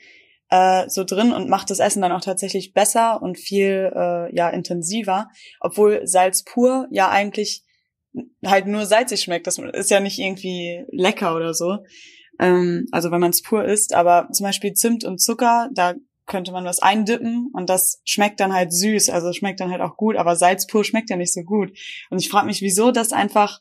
äh, 0.50 0.88
so 0.88 1.04
drin 1.04 1.32
und 1.32 1.48
macht 1.48 1.70
das 1.70 1.78
Essen 1.78 2.02
dann 2.02 2.12
auch 2.12 2.20
tatsächlich 2.20 2.72
besser 2.72 3.22
und 3.22 3.38
viel 3.38 3.92
äh, 3.94 4.34
ja 4.34 4.50
intensiver, 4.50 5.28
obwohl 5.60 6.06
Salz 6.06 6.42
pur 6.44 6.88
ja 6.90 7.08
eigentlich 7.08 7.64
halt 8.44 8.66
nur 8.66 8.84
salzig 8.84 9.20
schmeckt. 9.20 9.46
Das 9.46 9.58
ist 9.58 9.90
ja 9.90 10.00
nicht 10.00 10.18
irgendwie 10.18 10.84
lecker 10.90 11.34
oder 11.34 11.54
so. 11.54 11.78
Ähm, 12.38 12.86
also 12.90 13.10
wenn 13.10 13.20
man 13.20 13.30
es 13.30 13.42
pur 13.42 13.64
isst, 13.64 13.94
aber 13.94 14.28
zum 14.32 14.44
Beispiel 14.44 14.74
Zimt 14.74 15.04
und 15.04 15.20
Zucker, 15.20 15.70
da 15.72 15.94
könnte 16.26 16.52
man 16.52 16.64
was 16.64 16.80
eindippen 16.80 17.50
und 17.52 17.68
das 17.68 18.00
schmeckt 18.04 18.40
dann 18.40 18.52
halt 18.52 18.72
süß, 18.72 19.10
also 19.10 19.32
schmeckt 19.32 19.60
dann 19.60 19.70
halt 19.70 19.80
auch 19.80 19.96
gut, 19.96 20.16
aber 20.16 20.36
Salz 20.36 20.66
pur 20.66 20.84
schmeckt 20.84 21.10
ja 21.10 21.16
nicht 21.16 21.32
so 21.32 21.42
gut. 21.42 21.76
Und 22.10 22.20
ich 22.20 22.28
frage 22.28 22.46
mich, 22.46 22.62
wieso 22.62 22.90
das 22.92 23.12
einfach 23.12 23.60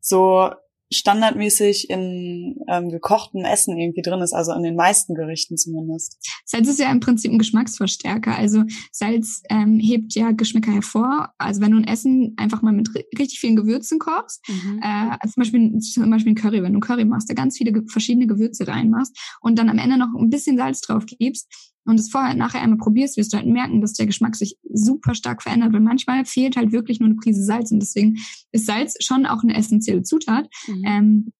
so 0.00 0.50
standardmäßig 0.92 1.88
in 1.88 2.56
ähm, 2.68 2.88
gekochtem 2.88 3.44
Essen 3.44 3.78
irgendwie 3.78 4.02
drin 4.02 4.20
ist, 4.20 4.32
also 4.32 4.52
in 4.52 4.62
den 4.62 4.74
meisten 4.74 5.14
Gerichten 5.14 5.56
zumindest. 5.56 6.18
Salz 6.44 6.68
ist 6.68 6.80
ja 6.80 6.90
im 6.90 7.00
Prinzip 7.00 7.30
ein 7.30 7.38
Geschmacksverstärker. 7.38 8.36
Also 8.36 8.64
Salz 8.90 9.42
ähm, 9.50 9.78
hebt 9.78 10.14
ja 10.14 10.32
Geschmäcker 10.32 10.72
hervor. 10.72 11.32
Also 11.38 11.60
wenn 11.60 11.70
du 11.70 11.78
ein 11.78 11.86
Essen 11.86 12.34
einfach 12.36 12.62
mal 12.62 12.72
mit 12.72 12.88
richtig 13.18 13.38
vielen 13.38 13.56
Gewürzen 13.56 14.00
kochst, 14.00 14.42
mhm. 14.48 14.80
äh, 14.82 15.16
zum, 15.28 15.40
Beispiel, 15.42 15.78
zum 15.78 16.10
Beispiel 16.10 16.32
ein 16.32 16.36
Curry, 16.36 16.62
wenn 16.62 16.74
du 16.74 16.80
Curry 16.80 17.04
machst, 17.04 17.30
da 17.30 17.34
ganz 17.34 17.56
viele 17.56 17.84
verschiedene 17.86 18.26
Gewürze 18.26 18.66
reinmachst 18.66 19.16
und 19.40 19.58
dann 19.58 19.68
am 19.68 19.78
Ende 19.78 19.96
noch 19.96 20.12
ein 20.18 20.30
bisschen 20.30 20.56
Salz 20.56 20.80
drauf 20.80 21.06
gibst, 21.06 21.48
und 21.84 21.98
es 21.98 22.10
vorher 22.10 22.32
und 22.32 22.38
nachher 22.38 22.60
einmal 22.60 22.78
probierst, 22.78 23.16
wirst 23.16 23.32
du 23.32 23.36
halt 23.36 23.46
merken, 23.46 23.80
dass 23.80 23.94
der 23.94 24.06
Geschmack 24.06 24.36
sich 24.36 24.58
super 24.72 25.14
stark 25.14 25.42
verändert, 25.42 25.72
weil 25.72 25.80
manchmal 25.80 26.24
fehlt 26.24 26.56
halt 26.56 26.72
wirklich 26.72 27.00
nur 27.00 27.08
eine 27.08 27.16
Prise 27.16 27.42
Salz 27.42 27.70
und 27.72 27.80
deswegen 27.80 28.18
ist 28.52 28.66
Salz 28.66 28.96
schon 29.02 29.26
auch 29.26 29.42
eine 29.42 29.56
essentielle 29.56 30.02
Zutat. 30.02 30.48
Mhm. 30.66 30.84
Ähm, 30.86 31.32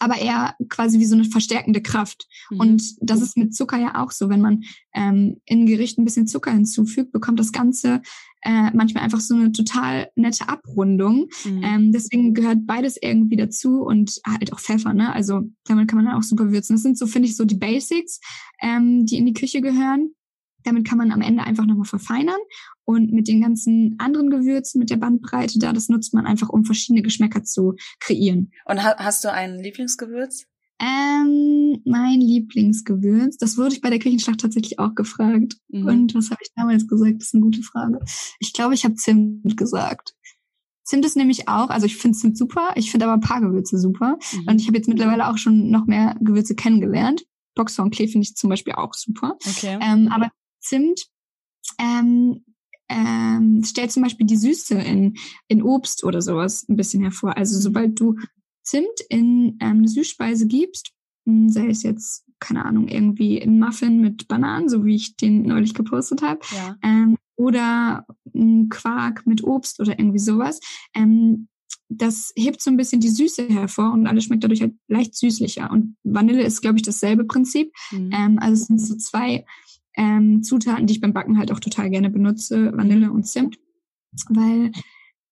aber 0.00 0.18
eher 0.18 0.56
quasi 0.68 0.98
wie 0.98 1.04
so 1.04 1.14
eine 1.14 1.24
verstärkende 1.24 1.82
Kraft. 1.82 2.26
Mhm. 2.50 2.60
Und 2.60 2.82
das 3.00 3.20
ist 3.20 3.36
mit 3.36 3.54
Zucker 3.54 3.78
ja 3.78 4.02
auch 4.02 4.10
so. 4.10 4.28
Wenn 4.28 4.40
man 4.40 4.64
ähm, 4.94 5.40
in 5.44 5.66
Gericht 5.66 5.98
ein 5.98 6.04
bisschen 6.04 6.26
Zucker 6.26 6.50
hinzufügt, 6.50 7.12
bekommt 7.12 7.38
das 7.38 7.52
Ganze 7.52 8.02
äh, 8.42 8.70
manchmal 8.72 9.04
einfach 9.04 9.20
so 9.20 9.34
eine 9.34 9.52
total 9.52 10.10
nette 10.16 10.48
Abrundung. 10.48 11.28
Mhm. 11.44 11.62
Ähm, 11.62 11.92
deswegen 11.92 12.34
gehört 12.34 12.66
beides 12.66 12.96
irgendwie 13.00 13.36
dazu 13.36 13.82
und 13.82 14.20
halt 14.26 14.52
auch 14.52 14.60
Pfeffer, 14.60 14.94
ne? 14.94 15.12
Also 15.12 15.42
damit 15.64 15.88
kann 15.88 15.98
man 15.98 16.06
dann 16.06 16.16
auch 16.16 16.22
super 16.22 16.50
würzen. 16.50 16.76
Das 16.76 16.82
sind 16.82 16.98
so, 16.98 17.06
finde 17.06 17.28
ich, 17.28 17.36
so 17.36 17.44
die 17.44 17.56
Basics, 17.56 18.20
ähm, 18.62 19.04
die 19.04 19.18
in 19.18 19.26
die 19.26 19.34
Küche 19.34 19.60
gehören. 19.60 20.14
Damit 20.64 20.86
kann 20.86 20.98
man 20.98 21.12
am 21.12 21.20
Ende 21.20 21.44
einfach 21.44 21.66
nochmal 21.66 21.86
verfeinern. 21.86 22.40
Und 22.84 23.12
mit 23.12 23.28
den 23.28 23.40
ganzen 23.40 23.96
anderen 23.98 24.30
Gewürzen, 24.30 24.78
mit 24.78 24.90
der 24.90 24.96
Bandbreite 24.96 25.58
da, 25.58 25.72
das 25.72 25.88
nutzt 25.88 26.12
man 26.12 26.26
einfach, 26.26 26.48
um 26.48 26.64
verschiedene 26.64 27.02
Geschmäcker 27.02 27.44
zu 27.44 27.74
kreieren. 28.00 28.52
Und 28.64 28.82
hast 28.82 29.24
du 29.24 29.32
ein 29.32 29.58
Lieblingsgewürz? 29.58 30.46
Ähm, 30.80 31.82
mein 31.84 32.20
Lieblingsgewürz, 32.22 33.36
das 33.36 33.58
wurde 33.58 33.74
ich 33.74 33.82
bei 33.82 33.90
der 33.90 33.98
Küchenschlacht 33.98 34.40
tatsächlich 34.40 34.78
auch 34.78 34.94
gefragt. 34.94 35.56
Mhm. 35.68 35.86
Und 35.86 36.14
was 36.14 36.30
habe 36.30 36.40
ich 36.42 36.50
damals 36.56 36.88
gesagt? 36.88 37.16
Das 37.20 37.28
ist 37.28 37.34
eine 37.34 37.42
gute 37.42 37.62
Frage. 37.62 38.00
Ich 38.38 38.54
glaube, 38.54 38.74
ich 38.74 38.84
habe 38.84 38.94
Zimt 38.94 39.56
gesagt. 39.58 40.14
Zimt 40.82 41.04
ist 41.04 41.16
nämlich 41.16 41.48
auch, 41.48 41.68
also 41.68 41.84
ich 41.84 41.98
finde 41.98 42.16
Zimt 42.16 42.38
super, 42.38 42.70
ich 42.76 42.90
finde 42.90 43.06
aber 43.06 43.14
ein 43.14 43.20
paar 43.20 43.42
Gewürze 43.42 43.78
super. 43.78 44.18
Mhm. 44.32 44.48
Und 44.48 44.60
ich 44.60 44.66
habe 44.68 44.78
jetzt 44.78 44.88
mittlerweile 44.88 45.28
auch 45.28 45.36
schon 45.36 45.70
noch 45.70 45.86
mehr 45.86 46.16
Gewürze 46.20 46.54
kennengelernt. 46.54 47.24
Boxhorn 47.54 47.90
Klee 47.90 48.08
finde 48.08 48.26
ich 48.26 48.36
zum 48.36 48.48
Beispiel 48.48 48.72
auch 48.72 48.94
super. 48.94 49.36
Okay. 49.46 49.78
Ähm, 49.82 50.08
aber 50.08 50.30
Zimt 50.60 51.06
ähm, 51.78 52.44
ähm, 52.88 53.62
stellt 53.64 53.92
zum 53.92 54.02
Beispiel 54.02 54.26
die 54.26 54.36
Süße 54.36 54.74
in, 54.74 55.16
in 55.48 55.62
Obst 55.62 56.04
oder 56.04 56.20
sowas 56.20 56.68
ein 56.68 56.76
bisschen 56.76 57.02
hervor. 57.02 57.36
Also 57.36 57.58
sobald 57.58 57.98
du 58.00 58.16
Zimt 58.62 59.00
in 59.08 59.56
ähm, 59.60 59.78
eine 59.78 59.88
Süßspeise 59.88 60.46
gibst, 60.46 60.92
hm, 61.26 61.48
sei 61.48 61.68
es 61.68 61.82
jetzt, 61.82 62.24
keine 62.40 62.64
Ahnung, 62.64 62.88
irgendwie 62.88 63.40
ein 63.40 63.58
Muffin 63.58 64.00
mit 64.00 64.28
Bananen, 64.28 64.68
so 64.68 64.84
wie 64.84 64.96
ich 64.96 65.16
den 65.16 65.42
neulich 65.42 65.74
gepostet 65.74 66.22
habe, 66.22 66.40
ja. 66.54 66.76
ähm, 66.82 67.16
oder 67.36 68.06
ein 68.34 68.68
Quark 68.68 69.26
mit 69.26 69.42
Obst 69.42 69.80
oder 69.80 69.98
irgendwie 69.98 70.18
sowas, 70.18 70.60
ähm, 70.94 71.48
das 71.88 72.32
hebt 72.36 72.62
so 72.62 72.70
ein 72.70 72.76
bisschen 72.76 73.00
die 73.00 73.08
Süße 73.08 73.48
hervor 73.48 73.92
und 73.92 74.06
alles 74.06 74.24
schmeckt 74.24 74.44
dadurch 74.44 74.60
halt 74.60 74.74
leicht 74.86 75.16
süßlicher. 75.16 75.70
Und 75.70 75.96
Vanille 76.04 76.42
ist, 76.42 76.60
glaube 76.60 76.76
ich, 76.76 76.82
dasselbe 76.82 77.24
Prinzip. 77.24 77.72
Mhm. 77.90 78.10
Ähm, 78.12 78.38
also 78.38 78.62
es 78.62 78.66
sind 78.68 78.80
so 78.80 78.94
zwei 78.96 79.44
ähm, 80.00 80.42
Zutaten, 80.42 80.86
die 80.86 80.94
ich 80.94 81.00
beim 81.00 81.12
Backen 81.12 81.38
halt 81.38 81.52
auch 81.52 81.60
total 81.60 81.90
gerne 81.90 82.08
benutze, 82.08 82.72
Vanille 82.72 83.12
und 83.12 83.26
Zimt, 83.26 83.58
weil 84.30 84.72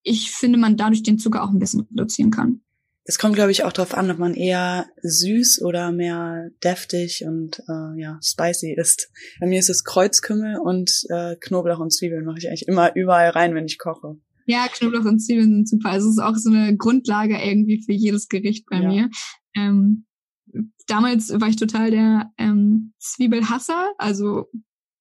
ich 0.02 0.30
finde, 0.30 0.58
man 0.58 0.76
dadurch 0.76 1.02
den 1.02 1.18
Zucker 1.18 1.42
auch 1.42 1.50
ein 1.50 1.58
bisschen 1.58 1.88
reduzieren 1.90 2.30
kann. 2.30 2.60
Es 3.04 3.18
kommt, 3.18 3.34
glaube 3.34 3.50
ich, 3.50 3.64
auch 3.64 3.72
darauf 3.72 3.94
an, 3.94 4.10
ob 4.10 4.18
man 4.18 4.34
eher 4.34 4.86
süß 5.00 5.62
oder 5.62 5.90
mehr 5.92 6.50
deftig 6.62 7.24
und 7.26 7.60
äh, 7.60 7.98
ja 7.98 8.18
spicy 8.22 8.74
ist. 8.74 9.10
Bei 9.40 9.46
mir 9.46 9.58
ist 9.58 9.70
es 9.70 9.84
Kreuzkümmel 9.84 10.58
und 10.58 11.06
äh, 11.08 11.36
Knoblauch 11.36 11.78
und 11.78 11.90
Zwiebeln 11.90 12.26
mache 12.26 12.36
ich 12.36 12.48
eigentlich 12.48 12.68
immer 12.68 12.94
überall 12.94 13.30
rein, 13.30 13.54
wenn 13.54 13.64
ich 13.64 13.78
koche. 13.78 14.18
Ja, 14.44 14.66
Knoblauch 14.70 15.06
und 15.06 15.20
Zwiebeln 15.20 15.64
sind 15.64 15.68
super. 15.70 15.88
Also 15.88 16.08
es 16.08 16.16
ist 16.16 16.22
auch 16.22 16.36
so 16.36 16.50
eine 16.50 16.76
Grundlage 16.76 17.38
irgendwie 17.42 17.82
für 17.82 17.92
jedes 17.92 18.28
Gericht 18.28 18.66
bei 18.68 18.80
ja. 18.80 18.88
mir. 18.88 19.10
Ähm, 19.56 20.04
damals 20.86 21.30
war 21.40 21.48
ich 21.48 21.56
total 21.56 21.90
der 21.90 22.32
ähm, 22.38 22.92
Zwiebelhasser. 22.98 23.92
Also 23.98 24.48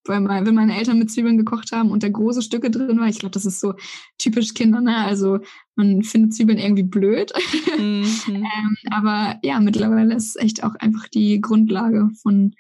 weil 0.08 0.22
mein, 0.22 0.46
wenn 0.46 0.56
meine 0.56 0.78
Eltern 0.78 1.00
mit 1.00 1.12
Zwiebeln 1.12 1.38
gekocht 1.38 1.72
haben 1.72 1.92
und 1.92 2.04
da 2.04 2.10
große 2.10 2.42
Stücke 2.42 2.72
drin 2.72 3.00
war, 3.00 3.08
ich 3.08 3.20
glaube, 3.20 3.34
das 3.34 3.46
ist 3.46 3.60
so 3.60 3.74
typisch 4.18 4.54
Kinder, 4.54 4.82
ne? 4.82 4.98
Also 4.98 5.40
man 5.76 6.04
findet 6.04 6.34
Zwiebeln 6.34 6.58
irgendwie 6.58 6.84
blöd. 6.84 7.32
Mhm. 7.78 8.06
ähm, 8.28 8.78
aber 8.90 9.38
ja, 9.44 9.60
mittlerweile 9.60 10.16
ist 10.16 10.40
echt 10.40 10.64
auch 10.64 10.76
einfach 10.76 11.08
die 11.08 11.42
Grundlage 11.42 12.10
von 12.22 12.56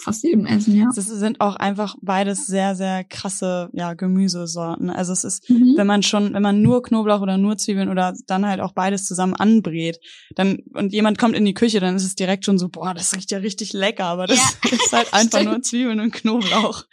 fast 0.00 0.22
jedem 0.22 0.46
Essen, 0.46 0.76
ja. 0.76 0.88
Das 0.94 1.06
sind 1.06 1.40
auch 1.40 1.56
einfach 1.56 1.96
beides 2.00 2.46
sehr, 2.46 2.76
sehr 2.76 3.02
krasse, 3.04 3.68
ja, 3.72 3.94
Gemüsesorten. 3.94 4.90
Also 4.90 5.12
es 5.12 5.24
ist, 5.24 5.50
mhm. 5.50 5.74
wenn 5.76 5.86
man 5.86 6.02
schon, 6.02 6.34
wenn 6.34 6.42
man 6.42 6.62
nur 6.62 6.82
Knoblauch 6.82 7.20
oder 7.20 7.36
nur 7.36 7.58
Zwiebeln 7.58 7.88
oder 7.88 8.14
dann 8.26 8.46
halt 8.46 8.60
auch 8.60 8.72
beides 8.72 9.06
zusammen 9.06 9.34
anbrät, 9.34 9.98
dann, 10.36 10.58
und 10.72 10.92
jemand 10.92 11.18
kommt 11.18 11.34
in 11.34 11.44
die 11.44 11.54
Küche, 11.54 11.80
dann 11.80 11.96
ist 11.96 12.04
es 12.04 12.14
direkt 12.14 12.44
schon 12.44 12.58
so, 12.58 12.68
boah, 12.68 12.94
das 12.94 13.14
riecht 13.14 13.32
ja 13.32 13.38
richtig 13.38 13.72
lecker, 13.72 14.04
aber 14.04 14.28
das 14.28 14.38
ja. 14.38 14.70
ist 14.70 14.92
halt 14.92 15.12
einfach 15.12 15.42
nur 15.42 15.62
Zwiebeln 15.62 16.00
und 16.00 16.12
Knoblauch. 16.12 16.84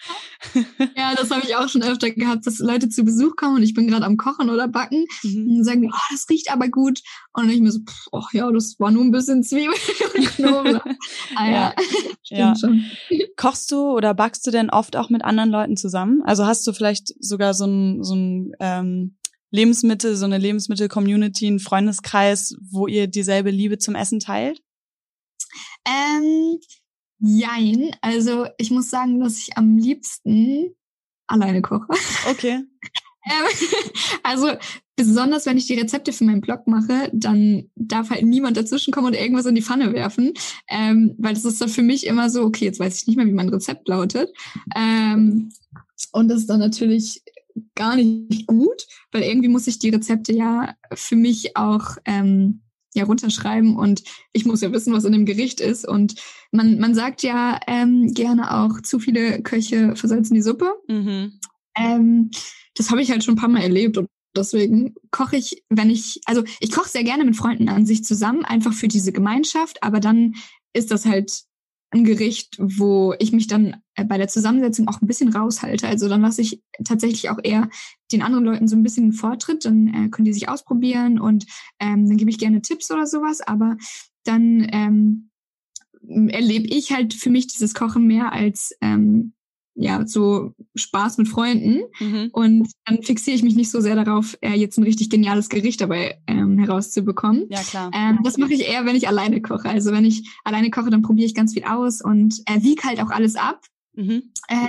Ja, 0.96 1.14
das 1.16 1.32
habe 1.32 1.42
ich 1.46 1.56
auch 1.56 1.68
schon 1.68 1.84
öfter 1.84 2.12
gehabt, 2.12 2.46
dass 2.46 2.60
Leute 2.60 2.88
zu 2.88 3.04
Besuch 3.04 3.36
kommen 3.36 3.58
und 3.58 3.64
ich 3.64 3.74
bin 3.74 3.88
gerade 3.88 4.06
am 4.06 4.16
Kochen 4.18 4.50
oder 4.50 4.68
Backen 4.68 5.06
mhm. 5.24 5.58
und 5.58 5.64
sagen 5.64 5.90
oh, 5.92 5.98
das 6.12 6.28
riecht 6.30 6.52
aber 6.52 6.70
gut. 6.70 7.02
Und 7.34 7.50
ich 7.50 7.60
mir 7.60 7.72
so, 7.72 7.80
ach 8.12 8.32
ja, 8.32 8.50
das 8.52 8.76
war 8.80 8.92
nur 8.92 9.04
ein 9.04 9.12
bisschen 9.12 9.44
Zwiebeln 9.44 9.78
und 10.16 10.36
Knoblauch. 10.36 10.86
ah 11.36 11.50
ja, 11.50 11.74
ja. 12.30 12.38
ja. 12.38 12.56
schon. 12.56 12.86
Kochst 13.38 13.72
du 13.72 13.92
oder 13.92 14.14
backst 14.14 14.46
du 14.48 14.52
denn 14.52 14.70
oft 14.70 14.96
auch 14.96 15.10
mit 15.10 15.24
anderen 15.24 15.50
Leuten 15.50 15.78
zusammen? 15.78 16.22
Also 16.24 16.46
hast 16.46 16.66
du 16.68 16.74
vielleicht 16.74 17.14
sogar 17.20 17.54
so 17.54 17.66
ein, 17.66 18.04
so 18.04 18.16
ein 18.16 18.52
ähm, 18.60 19.18
Lebensmittel, 19.52 20.16
so 20.16 20.26
eine 20.26 20.38
Lebensmittel-Community, 20.38 21.48
einen 21.48 21.60
Freundeskreis, 21.60 22.56
wo 22.72 22.88
ihr 22.88 23.08
dieselbe 23.08 23.52
Liebe 23.52 23.78
zum 23.78 23.96
Essen 23.96 24.20
teilt? 24.20 24.62
Ähm, 25.88 26.60
jein. 27.20 27.96
Also 28.02 28.48
ich 28.58 28.72
muss 28.72 28.90
sagen, 28.90 29.20
dass 29.20 29.38
ich 29.38 29.58
am 29.58 29.78
liebsten 29.78 30.76
alleine 31.28 31.62
koche. 31.62 31.88
Okay. 32.30 32.64
Ähm, 33.28 33.48
also 34.22 34.52
besonders 34.96 35.46
wenn 35.46 35.58
ich 35.58 35.68
die 35.68 35.76
Rezepte 35.76 36.14
für 36.14 36.24
meinen 36.24 36.42
Blog 36.42 36.68
mache, 36.68 37.10
dann 37.14 37.70
darf 37.76 38.10
halt 38.10 38.24
niemand 38.24 38.58
dazwischenkommen 38.58 39.12
und 39.12 39.20
irgendwas 39.20 39.46
in 39.46 39.56
die 39.56 39.62
Pfanne 39.62 39.94
werfen, 39.94 40.34
ähm, 40.70 41.16
weil 41.18 41.34
das 41.34 41.46
ist 41.46 41.62
dann 41.62 41.70
für 41.70 41.82
mich 41.82 42.06
immer 42.06 42.30
so, 42.30 42.44
okay, 42.44 42.66
jetzt 42.66 42.80
weiß 42.80 43.02
ich 43.02 43.08
nicht 43.08 43.18
mehr, 43.18 43.26
wie 43.26 43.34
mein 43.34 43.50
Rezept 43.50 43.88
lautet. 43.88 44.30
Ähm, 44.76 45.52
und 46.12 46.30
das 46.30 46.42
ist 46.42 46.50
dann 46.50 46.60
natürlich 46.60 47.24
gar 47.76 47.96
nicht 47.96 48.48
gut, 48.48 48.86
weil 49.12 49.24
irgendwie 49.24 49.48
muss 49.48 49.68
ich 49.68 49.80
die 49.80 49.90
Rezepte 49.90 50.34
ja 50.34 50.76
für 50.94 51.16
mich 51.16 51.56
auch 51.56 51.98
ähm, 52.06 52.62
ja 52.94 53.04
runterschreiben 53.04 53.76
und 53.76 54.04
ich 54.34 54.46
muss 54.46 54.62
ja 54.62 54.72
wissen, 54.72 54.94
was 54.94 55.04
in 55.04 55.12
dem 55.12 55.26
Gericht 55.26 55.60
ist. 55.60 55.88
Und 55.88 56.16
man, 56.52 56.80
man 56.80 56.96
sagt 56.96 57.24
ja 57.24 57.60
ähm, 57.68 58.14
gerne 58.14 58.54
auch, 58.54 58.82
zu 58.82 59.00
viele 59.00 59.42
Köche 59.42 59.96
versalzen 59.96 60.36
die 60.36 60.42
Suppe. 60.42 60.74
Mhm. 60.88 61.40
Ähm, 61.78 62.32
das 62.76 62.92
habe 62.92 63.02
ich 63.02 63.12
halt 63.12 63.24
schon 63.24 63.36
ein 63.36 63.40
paar 63.40 63.50
Mal 63.50 63.62
erlebt 63.62 63.98
und 63.98 64.08
deswegen 64.36 64.96
koche 65.12 65.38
ich, 65.38 65.64
wenn 65.70 65.90
ich, 65.90 66.22
also 66.26 66.44
ich 66.60 66.72
koche 66.72 66.90
sehr 66.90 67.04
gerne 67.04 67.26
mit 67.26 67.36
Freunden 67.36 67.70
an 67.70 67.86
sich 67.86 68.04
zusammen, 68.04 68.46
einfach 68.46 68.74
für 68.74 68.88
diese 68.88 69.12
Gemeinschaft, 69.12 69.82
aber 69.84 70.00
dann 70.00 70.36
ist 70.74 70.92
das 70.92 71.06
halt 71.06 71.44
ein 71.92 72.04
Gericht, 72.04 72.58
wo 72.60 73.14
ich 73.20 73.32
mich 73.32 73.48
dann 73.48 73.82
äh, 73.96 74.04
bei 74.04 74.18
der 74.18 74.28
Zusammensetzung 74.28 74.88
auch 74.88 75.02
ein 75.02 75.08
bisschen 75.08 75.34
raushalte. 75.34 75.88
Also 75.88 76.10
dann 76.10 76.22
lasse 76.22 76.42
ich 76.42 76.62
tatsächlich 76.84 77.30
auch 77.30 77.40
eher 77.42 77.70
den 78.12 78.22
anderen 78.22 78.44
Leuten 78.44 78.68
so 78.68 78.76
ein 78.76 78.84
bisschen 78.84 79.14
Vortritt, 79.14 79.66
dann 79.66 79.88
äh, 79.88 80.10
können 80.10 80.26
die 80.26 80.34
sich 80.34 80.50
ausprobieren 80.50 81.20
und 81.20 81.46
ähm, 81.80 82.08
dann 82.08 82.18
gebe 82.18 82.30
ich 82.30 82.38
gerne 82.38 82.62
Tipps 82.62 82.92
oder 82.92 83.08
sowas, 83.08 83.42
aber 83.42 83.78
dann 84.26 84.68
ähm, 84.72 85.30
erlebe 86.02 86.68
ich 86.68 86.92
halt 86.92 87.14
für 87.14 87.30
mich 87.30 87.48
dieses 87.48 87.74
Kochen 87.74 88.06
mehr 88.06 88.34
als 88.34 88.76
ähm, 88.82 89.35
ja, 89.76 90.08
so 90.08 90.54
Spaß 90.76 91.18
mit 91.18 91.28
Freunden. 91.28 91.82
Mhm. 92.00 92.30
Und 92.32 92.72
dann 92.86 93.04
fixiere 93.04 93.36
ich 93.36 93.44
mich 93.44 93.56
nicht 93.56 93.70
so 93.70 93.82
sehr 93.82 93.96
darauf, 93.96 94.38
äh, 94.42 94.54
jetzt 94.54 94.78
ein 94.78 94.84
richtig 94.84 95.10
geniales 95.10 95.50
Gericht 95.50 95.82
dabei 95.82 96.20
ähm, 96.28 96.58
herauszubekommen. 96.58 97.46
Ja, 97.50 97.62
klar. 97.62 97.92
Ähm, 97.94 98.20
das 98.24 98.38
mache 98.38 98.54
ich 98.54 98.68
eher, 98.68 98.86
wenn 98.86 98.96
ich 98.96 99.08
alleine 99.08 99.42
koche. 99.42 99.70
Also 99.70 99.92
wenn 99.92 100.06
ich 100.06 100.28
alleine 100.44 100.72
koche, 100.72 100.90
dann 100.90 101.02
probiere 101.02 101.26
ich 101.26 101.36
ganz 101.36 101.54
viel 101.54 101.66
aus 101.66 102.02
und 102.02 102.42
äh, 102.46 102.64
wiege 102.64 102.84
halt 102.84 103.02
auch 103.02 103.10
alles 103.10 103.36
ab. 103.36 103.66
Mhm. 103.94 104.32
Äh, 104.48 104.68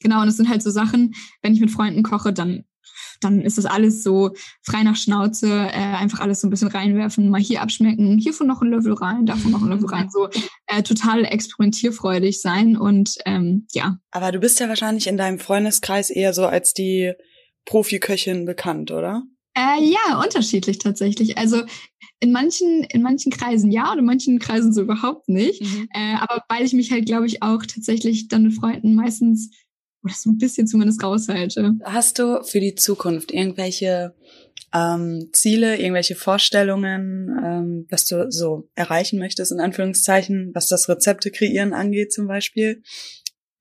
genau, 0.00 0.22
und 0.22 0.28
es 0.28 0.36
sind 0.36 0.48
halt 0.48 0.62
so 0.62 0.70
Sachen, 0.70 1.14
wenn 1.42 1.52
ich 1.52 1.60
mit 1.60 1.70
Freunden 1.70 2.02
koche, 2.02 2.32
dann 2.32 2.64
dann 3.20 3.40
ist 3.40 3.58
das 3.58 3.66
alles 3.66 4.02
so 4.02 4.30
frei 4.62 4.82
nach 4.82 4.96
Schnauze, 4.96 5.48
äh, 5.48 5.96
einfach 5.96 6.20
alles 6.20 6.40
so 6.40 6.46
ein 6.46 6.50
bisschen 6.50 6.68
reinwerfen, 6.68 7.30
mal 7.30 7.40
hier 7.40 7.62
abschmecken, 7.62 8.18
hiervon 8.18 8.46
noch 8.46 8.62
ein 8.62 8.70
Löffel 8.70 8.94
rein, 8.94 9.26
davon 9.26 9.50
noch 9.50 9.62
ein 9.62 9.68
Löffel 9.68 9.88
rein, 9.88 10.08
so 10.10 10.28
äh, 10.66 10.82
total 10.82 11.24
experimentierfreudig 11.24 12.40
sein 12.40 12.76
und 12.76 13.16
ähm, 13.26 13.66
ja. 13.72 13.98
Aber 14.10 14.32
du 14.32 14.40
bist 14.40 14.60
ja 14.60 14.68
wahrscheinlich 14.68 15.06
in 15.06 15.16
deinem 15.16 15.38
Freundeskreis 15.38 16.10
eher 16.10 16.34
so 16.34 16.46
als 16.46 16.74
die 16.74 17.12
Profiköchin 17.64 18.46
bekannt, 18.46 18.90
oder? 18.90 19.24
Äh, 19.54 19.82
ja, 19.82 20.20
unterschiedlich 20.20 20.78
tatsächlich. 20.78 21.36
Also 21.36 21.62
in 22.20 22.32
manchen, 22.32 22.84
in 22.84 23.02
manchen 23.02 23.32
Kreisen 23.32 23.72
ja 23.72 23.90
und 23.92 23.98
in 23.98 24.04
manchen 24.04 24.38
Kreisen 24.38 24.72
so 24.72 24.82
überhaupt 24.82 25.28
nicht. 25.28 25.62
Mhm. 25.62 25.88
Äh, 25.92 26.16
aber 26.20 26.44
weil 26.48 26.64
ich 26.64 26.72
mich 26.72 26.92
halt, 26.92 27.06
glaube 27.06 27.26
ich, 27.26 27.42
auch 27.42 27.64
tatsächlich 27.64 28.28
dann 28.28 28.44
mit 28.44 28.54
Freunden 28.54 28.94
meistens 28.94 29.50
oder 30.02 30.14
so 30.14 30.30
ein 30.30 30.38
bisschen 30.38 30.66
zumindest 30.66 31.02
raushalte. 31.02 31.76
Hast 31.84 32.18
du 32.18 32.42
für 32.42 32.60
die 32.60 32.74
Zukunft 32.74 33.32
irgendwelche 33.32 34.14
ähm, 34.72 35.30
Ziele, 35.32 35.78
irgendwelche 35.78 36.14
Vorstellungen, 36.14 37.28
ähm, 37.42 37.86
was 37.90 38.06
du 38.06 38.30
so 38.30 38.68
erreichen 38.74 39.18
möchtest, 39.18 39.52
in 39.52 39.60
Anführungszeichen, 39.60 40.52
was 40.54 40.68
das 40.68 40.88
Rezepte 40.88 41.30
kreieren 41.30 41.72
angeht 41.72 42.12
zum 42.12 42.26
Beispiel? 42.26 42.82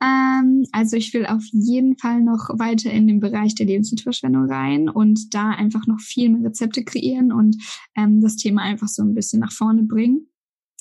Ähm, 0.01 0.65
also 0.71 0.95
ich 0.95 1.13
will 1.13 1.25
auf 1.25 1.43
jeden 1.51 1.97
Fall 1.97 2.21
noch 2.21 2.49
weiter 2.57 2.89
in 2.91 3.07
den 3.07 3.19
Bereich 3.19 3.55
der 3.55 3.65
Lebensmittelverschwendung 3.65 4.49
rein 4.49 4.87
und 4.87 5.33
da 5.33 5.49
einfach 5.49 5.87
noch 5.87 5.99
viel 5.99 6.29
mehr 6.29 6.49
Rezepte 6.49 6.83
kreieren 6.83 7.33
und 7.33 7.57
ähm, 7.97 8.21
das 8.21 8.37
Thema 8.37 8.61
einfach 8.61 8.87
so 8.87 9.03
ein 9.03 9.13
bisschen 9.13 9.41
nach 9.41 9.51
vorne 9.51 9.83
bringen. 9.83 10.27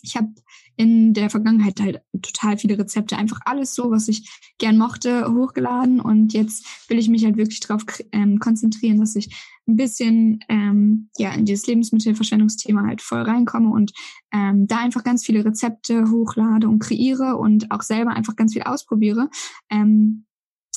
Ich 0.03 0.17
habe 0.17 0.29
in 0.77 1.13
der 1.13 1.29
Vergangenheit 1.29 1.81
halt 1.81 2.03
total 2.23 2.57
viele 2.57 2.79
Rezepte, 2.79 3.17
einfach 3.17 3.41
alles 3.45 3.75
so, 3.75 3.91
was 3.91 4.09
ich 4.09 4.31
gern 4.59 4.79
mochte, 4.79 5.27
hochgeladen. 5.33 6.01
Und 6.01 6.33
jetzt 6.33 6.65
will 6.89 6.99
ich 6.99 7.09
mich 7.09 7.25
halt 7.25 7.37
wirklich 7.37 7.61
darauf 7.61 7.83
ähm, 8.13 8.39
konzentrieren, 8.39 9.01
dass 9.01 9.17
ich 9.17 9.35
ein 9.67 9.77
bisschen 9.77 10.41
ähm, 10.49 11.11
ja 11.19 11.33
in 11.33 11.45
dieses 11.45 11.67
Lebensmittelverschwendungsthema 11.67 12.87
halt 12.87 13.03
voll 13.03 13.23
reinkomme 13.23 13.71
und 13.71 13.93
ähm, 14.33 14.67
da 14.67 14.79
einfach 14.79 15.05
ganz 15.05 15.25
viele 15.25 15.45
Rezepte 15.45 16.11
hochlade 16.11 16.69
und 16.69 16.79
kreiere 16.79 17.37
und 17.37 17.71
auch 17.71 17.83
selber 17.83 18.13
einfach 18.13 18.37
ganz 18.37 18.53
viel 18.53 18.63
ausprobiere. 18.63 19.29
Ähm, 19.71 20.25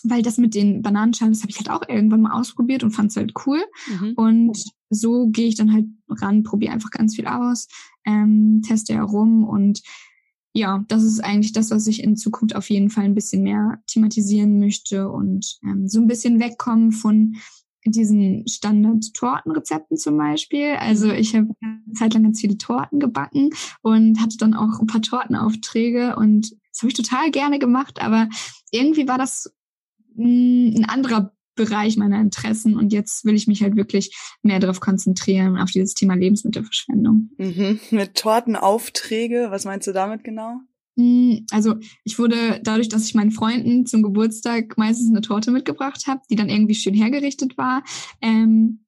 weil 0.04 0.22
das 0.22 0.38
mit 0.38 0.56
den 0.56 0.82
Bananenschalen, 0.82 1.34
das 1.34 1.42
habe 1.42 1.52
ich 1.52 1.58
halt 1.58 1.70
auch 1.70 1.88
irgendwann 1.88 2.22
mal 2.22 2.40
ausprobiert 2.40 2.84
und 2.84 2.92
fand 2.92 3.12
es 3.12 3.18
halt 3.18 3.34
cool. 3.46 3.62
Mhm. 3.88 4.14
Und 4.16 4.64
so 4.90 5.28
gehe 5.30 5.48
ich 5.48 5.56
dann 5.56 5.74
halt 5.74 5.86
ran, 6.10 6.44
probiere 6.44 6.74
einfach 6.74 6.92
ganz 6.92 7.16
viel 7.16 7.28
aus, 7.28 7.68
ähm, 8.06 8.62
teste 8.66 8.94
herum 8.94 9.44
und 9.44 9.82
ja, 10.54 10.84
das 10.90 11.04
ist 11.04 11.24
eigentlich 11.24 11.54
das, 11.54 11.72
was 11.72 11.88
ich 11.88 12.04
in 12.04 12.18
Zukunft 12.18 12.56
auf 12.56 12.70
jeden 12.70 12.90
Fall 12.90 13.06
ein 13.06 13.16
bisschen 13.16 13.42
mehr 13.42 13.82
thematisieren 13.88 14.60
möchte 14.60 15.10
und 15.10 15.60
ähm, 15.64 15.88
so 15.88 16.02
ein 16.02 16.08
bisschen 16.08 16.42
wegkommen 16.42 16.92
von 16.92 17.38
diesen 17.86 18.48
Standard-Tortenrezepten 18.48 19.98
zum 19.98 20.18
Beispiel. 20.18 20.74
Also 20.80 21.08
mhm. 21.08 21.14
ich 21.14 21.36
habe 21.36 21.48
eine 21.62 21.94
Zeit 21.94 22.14
lang 22.14 22.24
ganz 22.24 22.42
viele 22.42 22.58
Torten 22.58 23.00
gebacken 23.00 23.52
und 23.82 24.20
hatte 24.20 24.38
dann 24.38 24.54
auch 24.54 24.80
ein 24.80 24.88
paar 24.88 25.02
Tortenaufträge 25.02 26.16
und 26.18 26.52
das 26.52 26.82
habe 26.82 26.90
ich 26.90 26.96
total 26.96 27.32
gerne 27.32 27.60
gemacht, 27.60 28.02
aber 28.02 28.30
irgendwie 28.72 29.08
war 29.08 29.18
das 29.18 29.54
ein 30.18 30.86
anderer 30.88 31.34
Bereich 31.56 31.98
meiner 31.98 32.20
Interessen 32.20 32.78
und 32.78 32.94
jetzt 32.94 33.26
will 33.26 33.36
ich 33.36 33.48
mich 33.48 33.62
halt 33.62 33.76
wirklich 33.76 34.16
mehr 34.42 34.60
darauf 34.60 34.80
konzentrieren, 34.80 35.58
auf 35.58 35.70
dieses 35.70 35.94
Thema 35.94 36.16
Lebensmittelverschwendung. 36.16 37.30
Mhm. 37.38 37.80
Mit 37.92 38.16
Tortenaufträge, 38.16 39.48
was 39.50 39.66
meinst 39.66 39.88
du 39.88 39.92
damit 39.92 40.24
genau? 40.24 40.62
Hm, 40.98 41.46
also 41.52 41.76
ich 42.04 42.20
wurde 42.20 42.62
dadurch, 42.64 42.90
dass 42.90 43.06
ich 43.06 43.16
meinen 43.16 43.32
Freunden 43.32 43.86
zum 43.86 44.02
Geburtstag 44.02 44.78
meistens 44.78 45.10
eine 45.10 45.22
Torte 45.22 45.52
mitgebracht 45.52 46.08
habe, 46.08 46.22
die 46.30 46.36
dann 46.36 46.50
irgendwie 46.50 46.76
schön 46.76 46.94
hergerichtet 46.94 47.58
war, 47.58 47.84
ähm, 48.22 48.86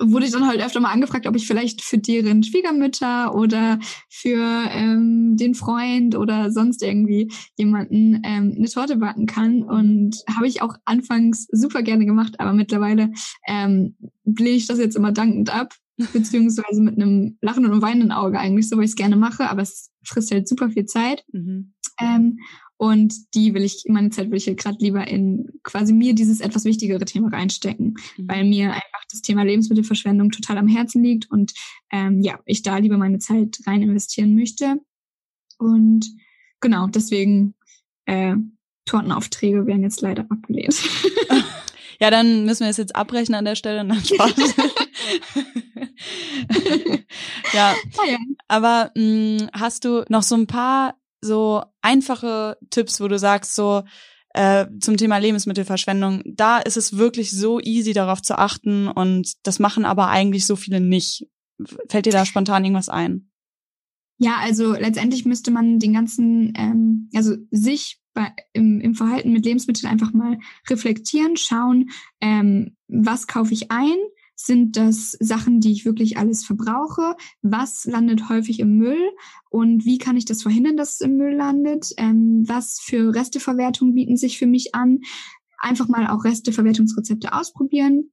wurde 0.00 0.26
ich 0.26 0.32
dann 0.32 0.46
halt 0.46 0.60
öfter 0.60 0.80
mal 0.80 0.92
angefragt, 0.92 1.26
ob 1.26 1.36
ich 1.36 1.46
vielleicht 1.46 1.82
für 1.82 1.98
deren 1.98 2.42
Schwiegermütter 2.42 3.34
oder 3.34 3.78
für 4.08 4.68
ähm, 4.70 5.36
den 5.36 5.54
Freund 5.54 6.16
oder 6.16 6.50
sonst 6.50 6.82
irgendwie 6.82 7.30
jemanden 7.56 8.22
ähm, 8.24 8.54
eine 8.56 8.68
Torte 8.68 8.96
backen 8.96 9.26
kann. 9.26 9.62
Und 9.62 10.16
habe 10.34 10.46
ich 10.46 10.62
auch 10.62 10.74
anfangs 10.84 11.46
super 11.50 11.82
gerne 11.82 12.06
gemacht, 12.06 12.40
aber 12.40 12.52
mittlerweile 12.52 13.10
ähm, 13.46 13.96
lehne 14.24 14.56
ich 14.56 14.66
das 14.66 14.78
jetzt 14.78 14.96
immer 14.96 15.12
dankend 15.12 15.54
ab, 15.54 15.74
beziehungsweise 16.12 16.82
mit 16.82 17.00
einem 17.00 17.38
lachenden 17.40 17.72
und 17.72 17.82
weinenden 17.82 18.12
Auge 18.12 18.38
eigentlich, 18.38 18.68
so 18.68 18.76
weil 18.76 18.84
ich 18.84 18.90
es 18.90 18.96
gerne 18.96 19.16
mache, 19.16 19.48
aber 19.48 19.62
es 19.62 19.90
frisst 20.02 20.30
halt 20.32 20.48
super 20.48 20.70
viel 20.70 20.86
Zeit. 20.86 21.24
Mhm. 21.32 21.74
Ähm, 22.00 22.38
und 22.76 23.34
die 23.34 23.54
will 23.54 23.62
ich, 23.62 23.84
meine 23.88 24.10
Zeit 24.10 24.30
will 24.30 24.36
ich 24.36 24.46
halt 24.46 24.58
gerade 24.58 24.78
lieber 24.80 25.06
in 25.06 25.48
quasi 25.62 25.92
mir 25.92 26.14
dieses 26.14 26.40
etwas 26.40 26.64
wichtigere 26.64 27.04
Thema 27.04 27.28
reinstecken, 27.28 27.94
mhm. 28.16 28.28
weil 28.28 28.44
mir 28.44 28.74
das 29.10 29.22
Thema 29.22 29.44
Lebensmittelverschwendung 29.44 30.30
total 30.30 30.58
am 30.58 30.68
Herzen 30.68 31.02
liegt 31.02 31.30
und 31.30 31.54
ähm, 31.90 32.20
ja, 32.20 32.38
ich 32.44 32.62
da 32.62 32.78
lieber 32.78 32.96
meine 32.96 33.18
Zeit 33.18 33.58
rein 33.66 33.82
investieren 33.82 34.34
möchte. 34.34 34.80
Und 35.58 36.06
genau, 36.60 36.86
deswegen 36.88 37.54
äh, 38.06 38.34
Tortenaufträge 38.84 39.66
werden 39.66 39.82
jetzt 39.82 40.00
leider 40.00 40.26
abgelehnt. 40.28 40.82
Ja, 42.00 42.10
dann 42.10 42.44
müssen 42.44 42.64
wir 42.64 42.70
es 42.70 42.76
jetzt 42.76 42.96
abbrechen 42.96 43.34
an 43.34 43.44
der 43.44 43.54
Stelle. 43.54 43.84
Nein, 43.84 44.04
Spaß. 44.04 44.34
ja. 47.52 47.74
Ah, 47.98 48.06
ja. 48.10 48.18
Aber 48.48 48.90
mh, 48.94 49.44
mm, 49.44 49.50
hast 49.52 49.84
du 49.84 50.04
noch 50.08 50.22
so 50.22 50.34
ein 50.34 50.46
paar 50.46 50.96
so 51.20 51.62
einfache 51.80 52.58
Tipps, 52.70 53.00
wo 53.00 53.08
du 53.08 53.18
sagst, 53.18 53.54
so 53.54 53.84
äh, 54.34 54.66
zum 54.80 54.96
Thema 54.96 55.18
Lebensmittelverschwendung, 55.18 56.22
da 56.26 56.58
ist 56.58 56.76
es 56.76 56.96
wirklich 56.96 57.30
so 57.30 57.60
easy 57.60 57.92
darauf 57.92 58.20
zu 58.20 58.36
achten 58.36 58.88
und 58.88 59.34
das 59.44 59.58
machen 59.60 59.84
aber 59.84 60.08
eigentlich 60.08 60.44
so 60.44 60.56
viele 60.56 60.80
nicht. 60.80 61.28
Fällt 61.88 62.06
dir 62.06 62.12
da 62.12 62.26
spontan 62.26 62.64
irgendwas 62.64 62.88
ein? 62.88 63.30
Ja, 64.18 64.38
also 64.40 64.72
letztendlich 64.72 65.24
müsste 65.24 65.50
man 65.50 65.78
den 65.78 65.92
ganzen, 65.92 66.52
ähm, 66.56 67.10
also 67.14 67.36
sich 67.50 68.00
bei, 68.12 68.32
im, 68.52 68.80
im 68.80 68.94
Verhalten 68.94 69.32
mit 69.32 69.44
Lebensmitteln 69.44 69.90
einfach 69.90 70.12
mal 70.12 70.38
reflektieren, 70.68 71.36
schauen, 71.36 71.90
ähm, 72.20 72.76
was 72.88 73.26
kaufe 73.26 73.52
ich 73.52 73.70
ein, 73.70 73.96
sind 74.36 74.76
das 74.76 75.12
Sachen, 75.20 75.60
die 75.60 75.72
ich 75.72 75.84
wirklich 75.84 76.18
alles 76.18 76.44
verbrauche? 76.44 77.16
Was 77.42 77.84
landet 77.84 78.28
häufig 78.28 78.60
im 78.60 78.76
Müll? 78.76 79.10
Und 79.50 79.84
wie 79.84 79.98
kann 79.98 80.16
ich 80.16 80.24
das 80.24 80.42
verhindern, 80.42 80.76
dass 80.76 80.94
es 80.94 81.00
im 81.00 81.16
Müll 81.16 81.34
landet? 81.34 81.92
Ähm, 81.96 82.44
was 82.46 82.80
für 82.80 83.14
Resteverwertung 83.14 83.94
bieten 83.94 84.16
sich 84.16 84.38
für 84.38 84.46
mich 84.46 84.74
an? 84.74 85.00
Einfach 85.58 85.88
mal 85.88 86.08
auch 86.08 86.24
Resteverwertungsrezepte 86.24 87.32
ausprobieren. 87.32 88.10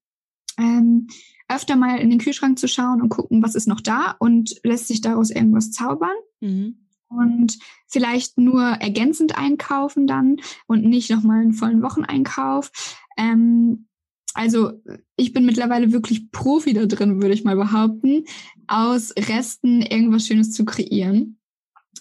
Ähm, 0.58 1.08
öfter 1.50 1.76
mal 1.76 1.98
in 1.98 2.10
den 2.10 2.20
Kühlschrank 2.20 2.58
zu 2.60 2.68
schauen 2.68 3.02
und 3.02 3.10
gucken, 3.10 3.44
was 3.44 3.56
ist 3.56 3.68
noch 3.68 3.82
da 3.82 4.16
und 4.20 4.56
lässt 4.64 4.88
sich 4.88 5.02
daraus 5.02 5.32
irgendwas 5.32 5.72
zaubern. 5.72 6.16
Mhm. 6.40 6.88
Und 7.10 7.60
vielleicht 7.88 8.38
nur 8.38 8.62
ergänzend 8.62 9.38
einkaufen 9.38 10.08
dann 10.08 10.38
und 10.66 10.86
nicht 10.86 11.10
nochmal 11.10 11.42
einen 11.42 11.54
vollen 11.54 11.82
Wocheneinkauf. 11.82 12.72
Ähm, 13.18 13.88
also 14.34 14.72
ich 15.16 15.34
bin 15.34 15.46
mittlerweile 15.46 15.92
wirklich 15.92 16.32
Profi 16.32 16.74
da 16.74 16.86
drin, 16.86 17.22
würde 17.22 17.34
ich 17.34 17.44
mal 17.44 17.56
behaupten, 17.56 18.26
aus 18.68 19.14
Resten 19.18 19.82
irgendwas 19.82 20.28
Schönes 20.28 20.52
zu 20.52 20.66
kreieren. 20.66 21.40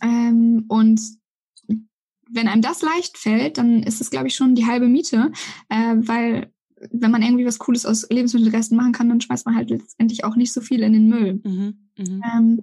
Ähm, 0.03 0.65
und 0.69 1.01
wenn 2.33 2.49
einem 2.49 2.63
das 2.63 2.83
leicht 2.83 3.19
fällt, 3.19 3.59
dann 3.59 3.83
ist 3.83 4.01
es, 4.01 4.11
glaube 4.11 4.29
ich, 4.29 4.37
schon 4.37 4.55
die 4.55 4.67
halbe 4.67 4.89
Miete, 4.89 5.33
äh, 5.69 5.97
weil 5.97 6.53
wenn 6.93 7.11
man 7.11 7.23
irgendwie 7.23 7.45
was 7.45 7.59
Cooles 7.59 7.85
aus 7.85 8.09
Lebensmittelresten 8.09 8.77
machen 8.77 8.93
kann, 8.93 9.09
dann 9.09 9.21
schmeißt 9.21 9.45
man 9.45 9.57
halt 9.57 9.69
letztendlich 9.69 10.25
auch 10.25 10.37
nicht 10.37 10.53
so 10.53 10.61
viel 10.61 10.83
in 10.83 10.93
den 10.93 11.09
Müll. 11.09 11.41
Mhm, 11.45 11.91
mh. 11.99 12.21
ähm, 12.37 12.61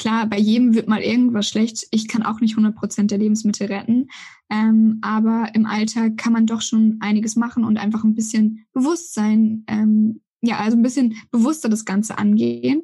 Klar, 0.00 0.26
bei 0.26 0.38
jedem 0.38 0.74
wird 0.74 0.88
mal 0.88 1.02
irgendwas 1.02 1.48
schlecht. 1.48 1.86
Ich 1.90 2.08
kann 2.08 2.22
auch 2.22 2.40
nicht 2.40 2.52
100 2.52 2.74
Prozent 2.74 3.10
der 3.10 3.18
Lebensmittel 3.18 3.66
retten. 3.66 4.08
Ähm, 4.50 4.98
aber 5.02 5.54
im 5.54 5.66
Alltag 5.66 6.16
kann 6.16 6.32
man 6.32 6.46
doch 6.46 6.60
schon 6.60 6.98
einiges 7.00 7.36
machen 7.36 7.64
und 7.64 7.76
einfach 7.78 8.04
ein 8.04 8.14
bisschen 8.14 8.66
Bewusstsein, 8.72 9.64
ähm, 9.68 10.20
ja, 10.42 10.58
also 10.58 10.76
ein 10.76 10.82
bisschen 10.82 11.16
bewusster 11.30 11.68
das 11.68 11.84
Ganze 11.84 12.18
angehen. 12.18 12.82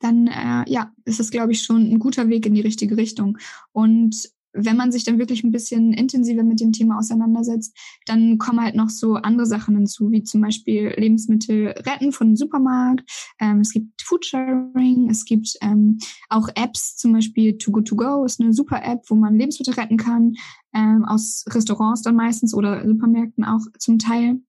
Dann, 0.00 0.26
äh, 0.26 0.64
ja, 0.68 0.92
ist 1.04 1.20
es, 1.20 1.30
glaube 1.30 1.52
ich, 1.52 1.62
schon 1.62 1.82
ein 1.90 1.98
guter 1.98 2.28
Weg 2.28 2.44
in 2.46 2.54
die 2.54 2.60
richtige 2.60 2.96
Richtung. 2.96 3.38
Und 3.72 4.30
wenn 4.56 4.76
man 4.76 4.92
sich 4.92 5.04
dann 5.04 5.18
wirklich 5.18 5.44
ein 5.44 5.52
bisschen 5.52 5.92
intensiver 5.92 6.42
mit 6.42 6.60
dem 6.60 6.72
Thema 6.72 6.98
auseinandersetzt, 6.98 7.76
dann 8.06 8.38
kommen 8.38 8.60
halt 8.60 8.74
noch 8.74 8.90
so 8.90 9.14
andere 9.14 9.46
Sachen 9.46 9.76
hinzu, 9.76 10.10
wie 10.10 10.22
zum 10.22 10.40
Beispiel 10.40 10.94
Lebensmittel 10.96 11.68
retten 11.68 12.12
von 12.12 12.28
dem 12.28 12.36
Supermarkt. 12.36 13.08
Ähm, 13.40 13.60
es 13.60 13.72
gibt 13.72 14.02
Foodsharing, 14.02 15.08
es 15.10 15.24
gibt 15.24 15.56
ähm, 15.60 15.98
auch 16.28 16.48
Apps, 16.54 16.96
zum 16.96 17.12
Beispiel 17.12 17.58
Too 17.58 17.72
Good 17.72 17.88
To 17.88 17.96
Go 17.96 18.24
ist 18.24 18.40
eine 18.40 18.52
super 18.52 18.82
App, 18.82 19.02
wo 19.08 19.14
man 19.14 19.36
Lebensmittel 19.36 19.74
retten 19.74 19.96
kann, 19.96 20.34
ähm, 20.74 21.04
aus 21.04 21.44
Restaurants 21.48 22.02
dann 22.02 22.16
meistens 22.16 22.54
oder 22.54 22.86
Supermärkten 22.86 23.44
auch 23.44 23.62
zum 23.78 23.98
Teil. 23.98 24.40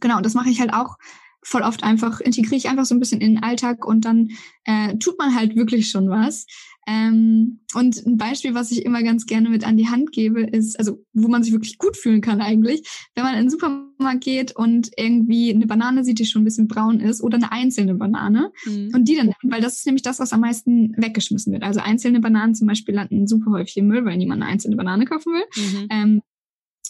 Genau, 0.00 0.20
das 0.20 0.34
mache 0.34 0.50
ich 0.50 0.60
halt 0.60 0.72
auch 0.72 0.96
voll 1.44 1.62
oft 1.62 1.84
einfach, 1.84 2.20
integriere 2.20 2.56
ich 2.56 2.68
einfach 2.68 2.86
so 2.86 2.94
ein 2.94 3.00
bisschen 3.00 3.20
in 3.20 3.34
den 3.34 3.42
Alltag 3.42 3.86
und 3.86 4.04
dann 4.04 4.30
äh, 4.64 4.96
tut 4.96 5.18
man 5.18 5.34
halt 5.34 5.54
wirklich 5.56 5.90
schon 5.90 6.08
was. 6.08 6.46
Ähm, 6.86 7.60
und 7.74 8.04
ein 8.04 8.18
Beispiel, 8.18 8.54
was 8.54 8.70
ich 8.70 8.84
immer 8.84 9.02
ganz 9.02 9.26
gerne 9.26 9.48
mit 9.48 9.66
an 9.66 9.76
die 9.76 9.88
Hand 9.88 10.12
gebe, 10.12 10.42
ist, 10.42 10.78
also 10.78 11.02
wo 11.12 11.28
man 11.28 11.42
sich 11.42 11.52
wirklich 11.52 11.78
gut 11.78 11.96
fühlen 11.96 12.20
kann 12.20 12.40
eigentlich, 12.40 12.86
wenn 13.14 13.24
man 13.24 13.34
in 13.34 13.44
den 13.44 13.50
Supermarkt 13.50 14.22
geht 14.22 14.54
und 14.54 14.90
irgendwie 14.96 15.54
eine 15.54 15.66
Banane 15.66 16.04
sieht, 16.04 16.18
die 16.18 16.26
schon 16.26 16.42
ein 16.42 16.44
bisschen 16.44 16.68
braun 16.68 17.00
ist, 17.00 17.22
oder 17.22 17.36
eine 17.36 17.52
einzelne 17.52 17.94
Banane 17.94 18.52
mhm. 18.66 18.90
und 18.94 19.08
die 19.08 19.16
dann 19.16 19.26
nimmt, 19.26 19.36
weil 19.44 19.62
das 19.62 19.76
ist 19.76 19.86
nämlich 19.86 20.02
das, 20.02 20.18
was 20.18 20.32
am 20.32 20.40
meisten 20.40 20.94
weggeschmissen 20.96 21.52
wird. 21.52 21.62
Also 21.62 21.80
einzelne 21.80 22.20
Bananen 22.20 22.54
zum 22.54 22.66
Beispiel 22.66 22.94
landen 22.94 23.26
super 23.26 23.52
häufig 23.52 23.78
im 23.78 23.86
Müll, 23.86 24.04
weil 24.04 24.18
niemand 24.18 24.42
eine 24.42 24.50
einzelne 24.50 24.76
Banane 24.76 25.06
kaufen 25.06 25.32
will. 25.32 25.44
Mhm. 25.56 25.86
Ähm, 25.90 26.22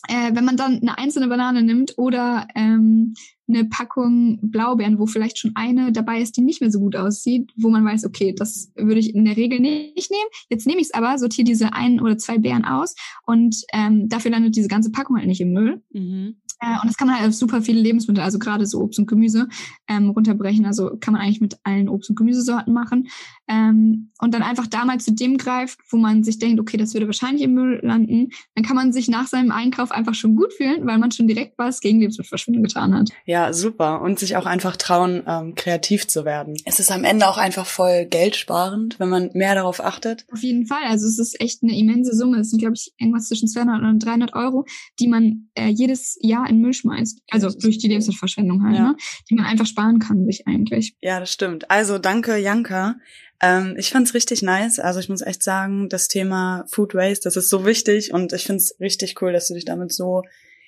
äh, 0.09 0.35
wenn 0.35 0.45
man 0.45 0.57
dann 0.57 0.81
eine 0.81 0.99
einzelne 0.99 1.29
Banane 1.29 1.63
nimmt 1.63 1.95
oder 1.97 2.47
ähm, 2.55 3.15
eine 3.47 3.65
Packung 3.67 4.39
Blaubeeren, 4.43 4.99
wo 4.99 5.07
vielleicht 5.07 5.39
schon 5.39 5.53
eine 5.55 5.93
dabei 5.93 6.21
ist, 6.21 6.37
die 6.37 6.41
nicht 6.41 6.61
mehr 6.61 6.71
so 6.71 6.81
gut 6.81 6.97
aussieht, 6.97 7.51
wo 7.57 7.69
man 7.69 7.85
weiß, 7.85 8.07
okay, 8.07 8.35
das 8.35 8.73
würde 8.75 9.01
ich 9.01 9.15
in 9.15 9.25
der 9.25 9.37
Regel 9.37 9.61
nicht 9.61 10.11
nehmen. 10.11 10.29
Jetzt 10.49 10.67
nehme 10.67 10.81
ich 10.81 10.89
es 10.89 10.95
aber, 10.95 11.19
sortiere 11.19 11.45
diese 11.45 11.73
ein 11.73 12.01
oder 12.01 12.17
zwei 12.17 12.39
Beeren 12.39 12.65
aus 12.65 12.95
und 13.27 13.57
ähm, 13.73 14.09
dafür 14.09 14.31
landet 14.31 14.57
diese 14.57 14.69
ganze 14.69 14.91
Packung 14.91 15.17
halt 15.17 15.27
nicht 15.27 15.41
im 15.41 15.53
Müll. 15.53 15.83
Mhm. 15.93 16.37
Äh, 16.65 16.81
und 16.81 16.87
das 16.89 16.97
kann 16.97 17.09
man 17.09 17.19
halt 17.19 17.29
auf 17.29 17.35
super 17.35 17.63
viele 17.63 17.81
Lebensmittel, 17.81 18.23
also 18.23 18.39
gerade 18.39 18.67
so 18.67 18.81
Obst 18.81 18.99
und 18.99 19.07
Gemüse, 19.07 19.49
ähm, 19.89 20.11
runterbrechen. 20.11 20.65
Also 20.65 20.97
kann 21.01 21.13
man 21.13 21.23
eigentlich 21.23 21.41
mit 21.41 21.59
allen 21.65 21.89
Obst- 21.89 22.11
und 22.11 22.17
Gemüsesorten 22.17 22.73
machen. 22.73 23.09
Ähm, 23.49 24.11
und 24.21 24.33
dann 24.33 24.43
einfach 24.43 24.67
da 24.67 24.85
mal 24.85 24.99
zu 24.99 25.13
dem 25.13 25.37
greift, 25.37 25.79
wo 25.91 25.99
man 25.99 26.25
sich 26.25 26.39
denkt, 26.39 26.61
okay, 26.61 26.77
das 26.77 26.95
würde 26.95 27.07
wahrscheinlich 27.07 27.43
im 27.43 27.55
Müll 27.55 27.81
landen. 27.83 28.31
Dann 28.55 28.65
kann 28.65 28.77
man 28.77 28.93
sich 28.93 29.09
nach 29.09 29.27
seinem 29.27 29.53
Einkauf 29.53 29.91
einfach 29.91 30.15
schon 30.15 30.37
gut 30.37 30.53
fühlen, 30.53 30.87
weil 30.87 30.99
man 30.99 31.11
schon 31.11 31.29
direkt 31.29 31.59
was 31.59 31.81
gegen 31.81 32.01
Lebensmittelverschwendung 32.01 32.63
getan 32.63 32.95
hat. 32.95 33.11
Ja, 33.27 33.53
super. 33.53 34.01
Und 34.01 34.19
sich 34.19 34.37
auch 34.37 34.47
einfach 34.47 34.77
trauen, 34.77 35.23
ähm, 35.27 35.55
kreativ 35.55 36.07
zu 36.07 36.25
werden. 36.25 36.57
Es 36.65 36.81
ist 36.81 36.91
am 36.91 37.05
Ende 37.05 37.29
auch 37.29 37.37
einfach 37.37 37.67
voll 37.67 38.07
geldsparend, 38.07 38.99
wenn 38.99 39.11
man 39.11 39.31
mehr 39.35 39.55
darauf 39.55 39.85
achtet. 39.85 40.25
Auf 40.33 40.43
jeden 40.43 40.67
Fall. 40.67 40.85
Also 40.89 41.07
es 41.07 41.19
ist 41.19 41.39
echt 41.41 41.63
eine 41.63 41.77
immense 41.77 42.15
Summe. 42.17 42.39
Es 42.39 42.51
sind, 42.51 42.61
glaube 42.61 42.75
ich, 42.75 42.95
irgendwas 42.99 43.29
zwischen 43.29 43.49
200 43.49 43.83
und 43.83 44.05
300 44.05 44.35
Euro, 44.35 44.65
die 44.99 45.09
man 45.09 45.51
äh, 45.55 45.69
jedes 45.69 46.17
Jahr 46.21 46.49
in 46.49 46.54
Müll 46.61 46.73
schmeißt. 46.73 47.21
Also 47.31 47.51
durch 47.51 47.79
die 47.79 47.89
Lebensmittelverschwendung 47.89 48.65
halt, 48.65 48.77
ja. 48.77 48.83
ne? 48.91 48.97
Die 49.31 49.35
man 49.35 49.47
einfach 49.47 49.67
sparen 49.67 49.99
kann, 49.99 50.27
sich 50.27 50.47
eigentlich. 50.47 50.97
Ja, 51.01 51.21
das 51.21 51.33
stimmt. 51.33 51.71
Also 51.71 51.99
danke, 51.99 52.37
Janka. 52.37 52.97
Ähm, 53.41 53.75
ich 53.79 53.91
fand's 53.91 54.15
richtig 54.15 54.43
nice. 54.43 54.79
Also 54.79 55.01
ich 55.01 55.09
muss 55.09 55.23
echt 55.23 55.43
sagen, 55.43 55.89
das 55.89 56.09
Thema 56.09 56.65
Food 56.69 56.95
Waste, 56.95 57.25
das 57.25 57.37
ist 57.37 57.51
so 57.51 57.67
wichtig 57.67 58.13
und 58.13 58.33
ich 58.33 58.45
find's 58.45 58.75
richtig 58.81 59.21
cool, 59.21 59.33
dass 59.33 59.49
du 59.49 59.55
dich 59.55 59.65
damit 59.65 59.93
so 59.93 60.23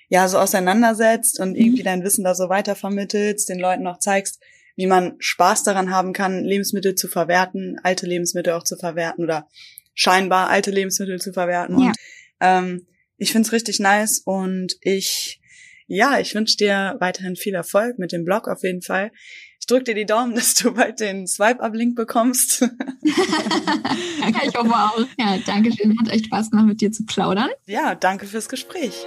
ja 0.08 0.28
so 0.28 0.38
auseinandersetzt 0.38 1.40
und 1.40 1.56
irgendwie 1.56 1.82
dein 1.82 2.04
Wissen 2.04 2.24
da 2.24 2.34
so 2.34 2.48
weitervermittelst, 2.48 3.48
den 3.48 3.58
Leuten 3.58 3.86
auch 3.86 3.98
zeigst, 3.98 4.40
wie 4.76 4.86
man 4.86 5.14
Spaß 5.18 5.64
daran 5.64 5.90
haben 5.90 6.12
kann, 6.12 6.44
Lebensmittel 6.44 6.94
zu 6.94 7.08
verwerten, 7.08 7.78
alte 7.82 8.06
Lebensmittel 8.06 8.52
auch 8.52 8.62
zu 8.62 8.76
verwerten 8.76 9.24
oder 9.24 9.48
scheinbar 9.94 10.48
alte 10.50 10.70
Lebensmittel 10.70 11.20
zu 11.20 11.32
verwerten. 11.32 11.80
Ja. 11.80 11.88
Und 11.88 11.96
ähm, 12.40 12.86
ich 13.16 13.32
find's 13.32 13.52
richtig 13.52 13.80
nice 13.80 14.20
und 14.24 14.76
ich, 14.82 15.40
ja, 15.86 16.18
ich 16.18 16.34
wünsche 16.34 16.56
dir 16.56 16.96
weiterhin 17.00 17.36
viel 17.36 17.54
Erfolg 17.54 17.98
mit 17.98 18.12
dem 18.12 18.24
Blog 18.24 18.48
auf 18.48 18.62
jeden 18.62 18.82
Fall. 18.82 19.12
Ich 19.60 19.66
drücke 19.66 19.84
dir 19.84 19.94
die 19.94 20.06
Daumen, 20.06 20.34
dass 20.36 20.54
du 20.54 20.72
bald 20.74 21.00
den 21.00 21.26
Swipe-Up-Link 21.26 21.96
bekommst. 21.96 22.60
ja, 22.60 22.68
ich 24.44 24.54
hoffe 24.54 24.70
auch. 24.70 24.98
Ja, 25.18 25.38
danke 25.44 25.72
schön. 25.72 25.96
Hat 25.98 26.08
echt 26.08 26.26
Spaß 26.26 26.50
gemacht, 26.50 26.66
mit 26.66 26.80
dir 26.80 26.92
zu 26.92 27.04
plaudern. 27.04 27.50
Ja, 27.66 27.94
danke 27.94 28.26
fürs 28.26 28.48
Gespräch. 28.48 29.06